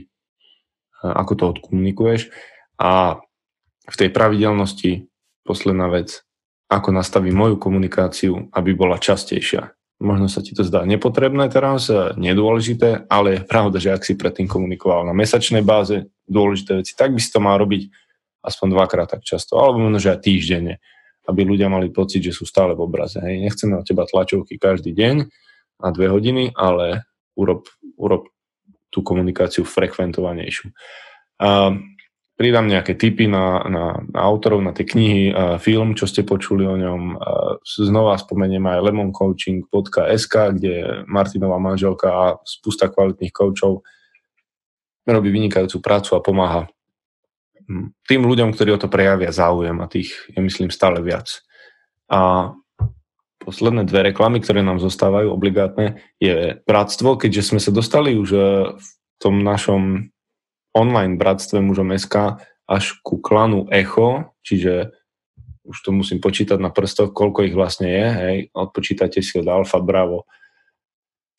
uh, 1.01 1.15
ako 1.15 1.33
to 1.39 1.43
odkomunikuješ. 1.57 2.27
A 2.75 3.23
v 3.87 3.95
tej 3.95 4.09
pravidelnosti 4.11 5.07
posledná 5.47 5.87
vec, 5.87 6.21
ako 6.67 6.89
nastavím 6.91 7.37
moju 7.37 7.55
komunikáciu, 7.61 8.49
aby 8.51 8.73
bola 8.75 8.99
častejšia. 8.99 9.71
Možno 10.01 10.27
sa 10.27 10.43
ti 10.43 10.51
to 10.51 10.65
zdá 10.67 10.83
nepotrebné 10.83 11.47
teraz, 11.47 11.87
nedôležité, 12.19 13.07
ale 13.07 13.39
je 13.39 13.47
pravda, 13.47 13.79
že 13.79 13.95
ak 13.95 14.03
si 14.03 14.19
predtým 14.19 14.43
komunikoval 14.43 15.07
na 15.07 15.15
mesačnej 15.15 15.63
báze 15.63 16.11
dôležité 16.27 16.83
veci, 16.83 16.91
tak 16.99 17.15
by 17.15 17.21
si 17.21 17.31
to 17.31 17.39
mal 17.39 17.55
robiť 17.55 17.87
aspoň 18.45 18.67
dvakrát 18.77 19.09
tak 19.09 19.25
často, 19.25 19.57
alebo 19.57 19.81
možno, 19.81 19.97
že 19.97 20.13
aj 20.13 20.21
týždenne, 20.21 20.77
aby 21.25 21.41
ľudia 21.41 21.65
mali 21.67 21.89
pocit, 21.89 22.21
že 22.21 22.37
sú 22.37 22.45
stále 22.45 22.77
v 22.77 22.85
obraze. 22.85 23.17
Hej. 23.17 23.41
Nechceme 23.41 23.81
od 23.81 23.85
teba 23.85 24.05
tlačovky 24.05 24.61
každý 24.61 24.93
deň 24.93 25.25
a 25.81 25.87
dve 25.89 26.13
hodiny, 26.13 26.53
ale 26.53 27.09
urob, 27.33 27.65
urob 27.97 28.29
tú 28.93 29.01
komunikáciu 29.01 29.65
frekventovanejšiu. 29.65 30.69
A 31.41 31.75
pridám 32.37 32.69
nejaké 32.69 32.95
tipy 32.95 33.27
na, 33.27 33.65
na, 33.67 33.85
na 34.07 34.19
autorov, 34.23 34.61
na 34.63 34.71
tie 34.71 34.85
knihy, 34.87 35.33
a 35.33 35.43
film, 35.59 35.97
čo 35.97 36.05
ste 36.05 36.23
počuli 36.23 36.63
o 36.63 36.77
ňom. 36.77 37.01
A 37.17 37.29
znova 37.65 38.15
spomeniem 38.15 38.63
aj 38.63 38.85
Lemon 38.85 39.11
Coaching 39.11 39.65
SK, 40.15 40.55
kde 40.55 41.03
Martinová 41.09 41.57
manželka 41.57 42.07
a 42.13 42.25
spústa 42.45 42.87
kvalitných 42.87 43.33
coachov 43.33 43.83
robí 45.05 45.29
vynikajúcu 45.29 45.77
prácu 45.85 46.17
a 46.17 46.23
pomáha 46.23 46.65
tým 48.05 48.21
ľuďom, 48.25 48.53
ktorí 48.53 48.69
o 48.73 48.81
to 48.81 48.89
prejavia 48.91 49.33
záujem 49.33 49.77
a 49.81 49.89
tých 49.89 50.13
je 50.31 50.39
myslím 50.41 50.69
stále 50.69 51.01
viac. 51.01 51.41
A 52.09 52.53
posledné 53.41 53.85
dve 53.85 54.09
reklamy, 54.09 54.41
ktoré 54.41 54.65
nám 54.65 54.81
zostávajú 54.81 55.29
obligátne, 55.29 56.01
je 56.17 56.57
Bratstvo, 56.65 57.17
keďže 57.17 57.53
sme 57.53 57.59
sa 57.61 57.69
dostali 57.69 58.17
už 58.17 58.29
v 58.77 58.89
tom 59.21 59.45
našom 59.45 60.09
online 60.73 61.15
Bratstve 61.15 61.61
mužom 61.61 61.93
SK 61.93 62.41
až 62.65 62.97
ku 63.05 63.21
klanu 63.21 63.69
Echo, 63.69 64.33
čiže 64.41 64.91
už 65.65 65.77
to 65.81 65.89
musím 65.93 66.21
počítať 66.21 66.61
na 66.61 66.69
prstoch, 66.69 67.13
koľko 67.13 67.45
ich 67.45 67.57
vlastne 67.57 67.89
je, 67.89 68.05
hej, 68.05 68.37
odpočítate 68.53 69.21
si 69.21 69.41
od 69.41 69.49
Alfa, 69.49 69.81
Bravo, 69.81 70.29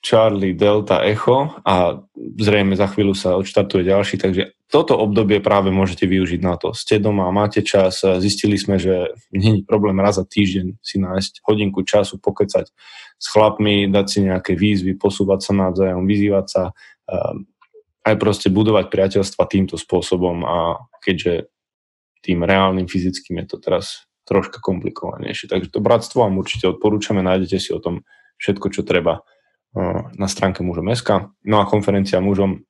Charlie, 0.07 0.55
Delta, 0.55 1.03
Echo 1.03 1.59
a 1.67 1.99
zrejme 2.15 2.79
za 2.79 2.87
chvíľu 2.87 3.19
sa 3.19 3.35
odštartuje 3.35 3.83
ďalší, 3.91 4.23
takže 4.23 4.55
toto 4.71 4.95
obdobie 4.95 5.43
práve 5.43 5.75
môžete 5.75 6.07
využiť 6.07 6.41
na 6.47 6.55
to. 6.55 6.71
Ste 6.71 7.03
doma, 7.03 7.27
máte 7.35 7.67
čas, 7.67 8.07
zistili 8.23 8.55
sme, 8.55 8.79
že 8.79 9.11
není 9.35 9.67
problém 9.67 9.99
raz 9.99 10.23
za 10.23 10.27
týždeň 10.27 10.79
si 10.79 11.03
nájsť 11.03 11.43
hodinku 11.43 11.83
času, 11.83 12.23
pokecať 12.23 12.71
s 13.19 13.27
chlapmi, 13.35 13.91
dať 13.91 14.07
si 14.07 14.19
nejaké 14.23 14.55
výzvy, 14.55 14.95
posúvať 14.95 15.51
sa 15.51 15.53
navzájom, 15.59 16.07
vyzývať 16.07 16.47
sa, 16.47 16.63
ehm, 17.11 17.51
aj 18.07 18.15
proste 18.23 18.47
budovať 18.47 18.87
priateľstva 18.87 19.43
týmto 19.51 19.75
spôsobom 19.75 20.47
a 20.47 20.87
keďže 21.03 21.51
tým 22.23 22.47
reálnym 22.47 22.87
fyzickým 22.87 23.43
je 23.43 23.47
to 23.51 23.57
teraz 23.59 24.07
troška 24.27 24.63
komplikovanejšie. 24.63 25.51
Takže 25.51 25.75
to 25.75 25.83
bratstvo 25.83 26.27
vám 26.27 26.39
určite 26.39 26.71
odporúčame, 26.71 27.23
nájdete 27.27 27.59
si 27.59 27.71
o 27.75 27.83
tom 27.83 28.07
všetko, 28.39 28.71
čo 28.71 28.83
treba 28.87 29.27
na 30.17 30.27
stránke 30.27 30.65
mužom 30.65 30.89
SK. 30.89 31.37
No 31.45 31.61
a 31.61 31.69
konferencia 31.69 32.17
mužom 32.19 32.65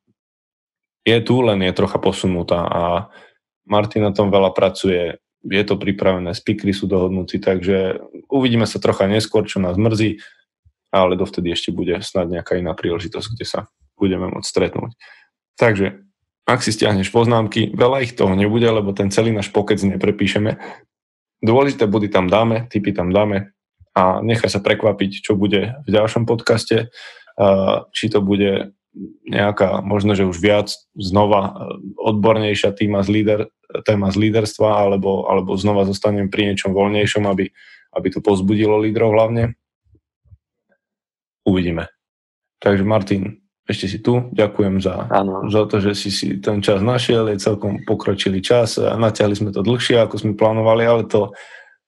je 1.07 1.18
tu, 1.22 1.38
len 1.46 1.62
je 1.62 1.72
trocha 1.72 2.02
posunutá 2.02 2.66
a 2.66 2.82
Martin 3.66 4.02
na 4.02 4.11
tom 4.11 4.30
veľa 4.30 4.50
pracuje, 4.50 5.18
je 5.46 5.64
to 5.66 5.78
pripravené, 5.78 6.34
speakery 6.34 6.74
sú 6.74 6.90
dohodnutí, 6.90 7.38
takže 7.38 8.02
uvidíme 8.26 8.66
sa 8.66 8.82
trocha 8.82 9.07
neskôr, 9.07 9.46
čo 9.46 9.62
nás 9.62 9.78
mrzí, 9.78 10.18
ale 10.90 11.14
dovtedy 11.14 11.54
ešte 11.54 11.70
bude 11.70 11.94
snad 12.02 12.30
nejaká 12.30 12.59
iná 12.59 12.74
príležitosť, 12.74 13.26
kde 13.34 13.46
sa 13.46 13.61
budeme 13.94 14.26
môcť 14.30 14.46
stretnúť. 14.46 14.92
Takže, 15.59 16.02
ak 16.46 16.62
si 16.62 16.70
stiahneš 16.74 17.11
poznámky, 17.14 17.74
veľa 17.74 18.02
ich 18.02 18.18
toho 18.18 18.34
nebude, 18.34 18.66
lebo 18.66 18.90
ten 18.94 19.11
celý 19.11 19.30
náš 19.30 19.50
pokec 19.54 19.78
neprepíšeme. 19.82 20.59
Dôležité 21.42 21.86
body 21.86 22.11
tam 22.11 22.26
dáme, 22.26 22.66
typy 22.70 22.90
tam 22.90 23.14
dáme, 23.14 23.55
a 23.97 24.20
nechaj 24.20 24.53
sa 24.53 24.61
prekvapiť, 24.61 25.24
čo 25.24 25.32
bude 25.40 25.80
v 25.82 25.88
ďalšom 25.88 26.28
podcaste, 26.28 26.92
či 27.97 28.05
to 28.12 28.20
bude 28.20 28.76
nejaká, 29.28 29.84
možno, 29.84 30.16
že 30.16 30.24
už 30.24 30.40
viac 30.40 30.72
znova 30.97 31.40
e, 31.44 31.51
odbornejšia 32.01 32.72
téma 32.72 33.05
z, 33.05 33.09
líder, 33.12 33.40
téma 33.84 34.09
z 34.09 34.16
líderstva, 34.16 34.88
alebo, 34.88 35.28
alebo 35.28 35.53
znova 35.53 35.84
zostanem 35.84 36.32
pri 36.32 36.53
niečom 36.53 36.72
voľnejšom, 36.72 37.28
aby, 37.28 37.53
aby 37.92 38.09
to 38.09 38.24
pozbudilo 38.24 38.80
lídrov 38.80 39.12
hlavne. 39.12 39.53
Uvidíme. 41.44 41.92
Takže 42.64 42.88
Martin, 42.88 43.44
ešte 43.68 43.86
si 43.86 43.99
tu. 44.01 44.32
Ďakujem 44.32 44.80
za, 44.80 45.12
za 45.53 45.62
to, 45.68 45.76
že 45.82 45.92
si 45.92 46.09
si 46.09 46.40
ten 46.40 46.64
čas 46.64 46.80
našiel. 46.80 47.28
Je 47.28 47.42
celkom 47.42 47.84
pokročilý 47.84 48.40
čas. 48.40 48.80
Natiahli 48.80 49.36
sme 49.36 49.51
to 49.53 49.61
dlhšie, 49.61 50.01
ako 50.01 50.16
sme 50.16 50.32
plánovali, 50.38 50.88
ale 50.88 51.05
to, 51.05 51.36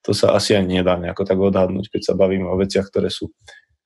to 0.03 0.15
sa 0.15 0.35
asi 0.35 0.55
ani 0.55 0.81
nedá 0.81 0.97
nejako 0.97 1.23
tak 1.27 1.39
odhadnúť, 1.39 1.91
keď 1.93 2.03
sa 2.03 2.15
bavíme 2.15 2.47
o 2.49 2.57
veciach, 2.57 2.87
ktoré 2.89 3.11
sú, 3.11 3.35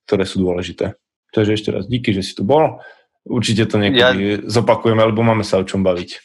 ktoré 0.05 0.23
sú 0.23 0.41
dôležité. 0.41 0.95
Takže 1.33 1.51
ešte 1.57 1.69
raz 1.73 1.89
díky, 1.89 2.13
že 2.13 2.21
si 2.21 2.37
tu 2.37 2.45
bol. 2.45 2.79
Určite 3.25 3.65
to 3.65 3.81
niekedy 3.81 4.21
ja... 4.21 4.41
zopakujeme, 4.45 5.01
lebo 5.01 5.25
máme 5.25 5.41
sa 5.41 5.57
o 5.57 5.65
čom 5.65 5.81
baviť. 5.81 6.21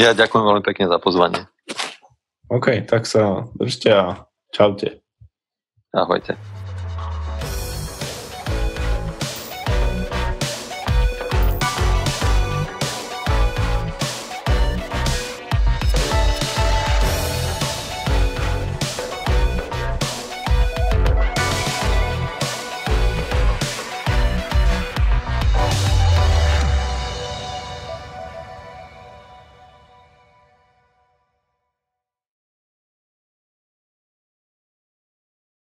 Ja 0.00 0.16
ďakujem 0.16 0.44
veľmi 0.46 0.64
pekne 0.64 0.86
za 0.88 0.98
pozvanie. 1.02 1.44
OK, 2.50 2.86
tak 2.86 3.06
sa 3.06 3.46
držte 3.54 3.88
a 3.92 4.04
čaute. 4.50 5.02
Ahojte. 5.94 6.59